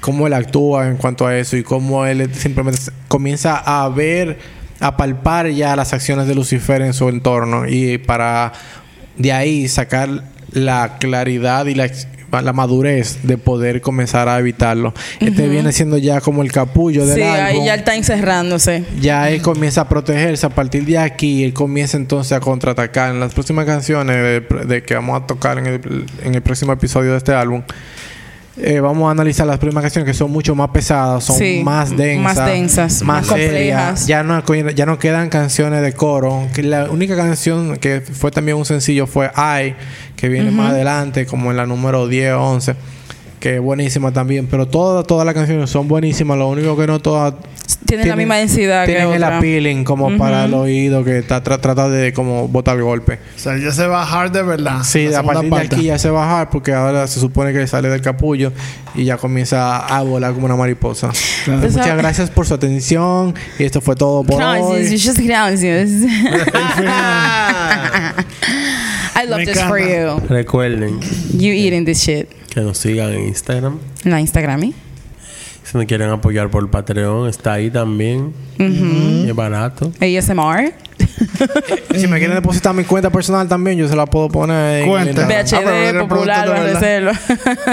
cómo 0.00 0.26
él 0.26 0.32
actúa 0.32 0.88
en 0.88 0.96
cuanto 0.96 1.26
a 1.26 1.36
eso 1.36 1.56
y 1.56 1.62
cómo 1.62 2.06
él 2.06 2.32
simplemente 2.34 2.80
comienza 3.08 3.56
a 3.58 3.88
ver, 3.90 4.38
a 4.80 4.96
palpar 4.96 5.50
ya 5.50 5.76
las 5.76 5.92
acciones 5.92 6.26
de 6.28 6.34
Lucifer 6.34 6.80
en 6.80 6.94
su 6.94 7.08
entorno. 7.08 7.68
Y 7.68 7.98
para 7.98 8.52
de 9.16 9.32
ahí 9.32 9.68
sacar 9.68 10.33
la 10.54 10.96
claridad 10.98 11.66
y 11.66 11.74
la, 11.74 11.90
la 12.42 12.52
madurez 12.52 13.18
de 13.22 13.38
poder 13.38 13.80
comenzar 13.80 14.28
a 14.28 14.38
evitarlo. 14.38 14.92
Este 15.20 15.48
viene 15.48 15.70
siendo 15.72 15.98
ya 15.98 16.20
como 16.20 16.42
el 16.42 16.50
capullo 16.50 17.06
del 17.06 17.16
Sí, 17.16 17.22
álbum 17.22 17.60
ahí 17.60 17.66
ya 17.66 17.74
está 17.74 17.94
encerrándose. 17.94 18.84
ya 19.00 19.30
él 19.30 19.40
comienza 19.42 19.82
a 19.82 19.88
protegerse 19.88 20.46
a 20.46 20.50
partir 20.50 20.84
de 20.84 20.98
aquí 20.98 21.44
él 21.44 21.52
comienza 21.52 21.96
entonces 21.96 22.32
a 22.32 22.40
contraatacar 22.40 23.10
en 23.12 23.20
las 23.20 23.34
próximas 23.34 23.66
canciones 23.66 24.16
de, 24.16 24.64
de 24.66 24.82
que 24.82 24.94
vamos 24.94 25.22
a 25.22 25.26
tocar 25.26 25.58
en 25.58 25.66
el, 25.66 26.06
en 26.24 26.34
el 26.34 26.42
próximo 26.42 26.72
episodio 26.72 27.12
de 27.12 27.18
este 27.18 27.32
álbum 27.34 27.62
eh, 28.56 28.80
vamos 28.80 29.08
a 29.08 29.10
analizar 29.10 29.46
las 29.46 29.58
próximas 29.58 29.82
canciones 29.82 30.06
que 30.10 30.14
son 30.16 30.30
mucho 30.30 30.54
más 30.54 30.70
pesadas 30.70 31.24
son 31.24 31.36
Sí, 31.36 31.62
más 31.64 31.96
densas 31.96 32.36
más 32.36 32.46
densas, 32.46 33.02
más 33.02 33.26
serias. 33.26 33.50
complejas. 34.00 34.06
ya 34.06 34.22
no 34.22 34.42
ya 34.74 34.86
no 34.86 34.98
quedan 34.98 35.28
canciones 35.28 35.82
de 35.82 35.92
coro 35.92 36.46
que 36.54 36.62
la 36.62 36.90
única 36.90 37.16
canción 37.16 37.76
que 37.78 38.00
fue 38.00 38.30
también 38.30 38.56
un 38.56 38.64
sencillo 38.64 39.06
fue 39.06 39.26
I 39.36 39.74
que 40.16 40.28
viene 40.28 40.50
más 40.52 40.70
adelante 40.72 41.26
como 41.26 41.50
en 41.50 41.56
la 41.56 41.66
número 41.66 42.06
10 42.06 42.32
o 42.34 42.40
11 42.42 42.76
que 43.44 43.56
es 43.56 43.60
buenísima 43.60 44.10
también 44.10 44.46
pero 44.50 44.66
todas 44.66 45.06
todas 45.06 45.26
las 45.26 45.34
canciones 45.34 45.68
son 45.68 45.86
buenísimas 45.86 46.38
lo 46.38 46.48
único 46.48 46.74
que 46.78 46.86
no 46.86 46.98
todas 46.98 47.34
Tiene 47.84 48.06
la 48.06 48.16
misma 48.16 48.36
densidad 48.36 48.86
que 48.86 48.92
tienen 48.92 49.12
el 49.12 49.22
otra. 49.22 49.36
appealing 49.36 49.84
como 49.84 50.16
para 50.16 50.46
el 50.46 50.54
oído 50.54 51.04
que 51.04 51.18
está 51.18 51.44
tra- 51.44 51.60
trata 51.60 51.90
de 51.90 52.14
como 52.14 52.48
botar 52.48 52.80
golpe. 52.80 53.18
O 53.36 53.38
sea, 53.38 53.58
ya 53.58 53.70
se 53.70 53.86
va 53.86 54.02
hard 54.02 54.30
de 54.32 54.42
verdad. 54.42 54.78
Sí, 54.82 55.08
la 55.08 55.18
a 55.18 55.22
partir 55.22 55.44
de 55.44 55.50
parte. 55.50 55.76
aquí 55.76 55.84
ya 55.84 55.98
se 55.98 56.08
va 56.08 56.22
a 56.24 56.26
bajar 56.26 56.48
porque 56.50 56.72
ahora 56.72 57.06
se 57.06 57.20
supone 57.20 57.52
que 57.52 57.66
sale 57.66 57.90
del 57.90 58.00
capullo 58.00 58.50
y 58.94 59.04
ya 59.04 59.18
comienza 59.18 59.78
a 59.86 60.00
volar 60.02 60.32
como 60.32 60.46
una 60.46 60.56
mariposa. 60.56 61.10
Claro. 61.44 61.60
Pues, 61.60 61.76
Muchas 61.76 61.98
gracias 61.98 62.30
por 62.30 62.46
su 62.46 62.54
atención 62.54 63.34
y 63.58 63.64
esto 63.64 63.82
fue 63.82 63.94
todo 63.94 64.24
por 64.24 64.38
Gracias, 64.38 64.66
hoy. 64.66 64.98
just 64.98 65.18
gracias. 65.18 65.90
I 69.16 69.26
love 69.28 69.38
Me 69.40 69.44
this 69.46 69.60
for 69.62 69.78
you. 69.78 70.18
Recuerden 70.28 70.98
You 71.32 71.52
eating 71.52 71.84
this 71.84 72.02
shit. 72.02 72.28
Que 72.54 72.60
nos 72.60 72.78
sigan 72.78 73.12
en 73.12 73.26
Instagram. 73.26 73.78
En 74.04 74.10
la 74.10 74.20
Instagram. 74.20 74.62
¿eh? 74.64 74.72
Si 75.64 75.76
me 75.78 75.86
quieren 75.86 76.10
apoyar 76.10 76.50
por 76.50 76.70
Patreon, 76.70 77.28
está 77.28 77.54
ahí 77.54 77.70
también. 77.70 78.32
Es 78.58 79.34
barato. 79.34 79.92
ASMR. 80.00 80.72
Si 81.96 82.06
me 82.06 82.18
quieren 82.18 82.34
depositar 82.36 82.74
mi 82.74 82.84
cuenta 82.84 83.10
personal 83.10 83.48
también, 83.48 83.78
yo 83.78 83.88
se 83.88 83.96
la 83.96 84.06
puedo 84.06 84.28
poner 84.28 84.82
en 84.82 84.88
Cuenta. 84.88 85.22
en- 85.22 85.32
Ah, 85.32 85.42
BHD, 85.42 85.88
era 85.88 86.06
popular. 86.06 86.44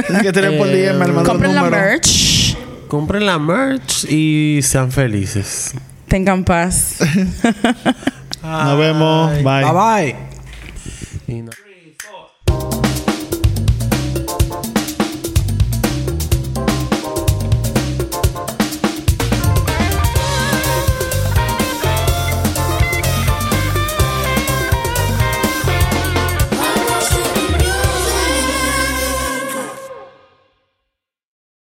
Tienes 0.07 0.21
que 0.23 0.31
tener 0.31 0.57
por 0.57 0.67
Eh, 0.67 0.87
DM, 0.93 0.99
mandó 0.99 1.23
Compren 1.23 1.53
la 1.55 1.63
merch. 1.63 2.55
Compren 2.87 3.25
la 3.25 3.37
merch 3.39 4.05
y 4.09 4.59
sean 4.63 4.91
felices. 4.91 5.73
Tengan 6.07 6.43
paz. 6.43 6.97
Nos 8.43 8.77
vemos. 8.79 9.31
Bye. 9.43 9.63
Bye 9.63 9.73
bye. 9.73 10.15
Y 11.27 11.41
no- 11.41 11.51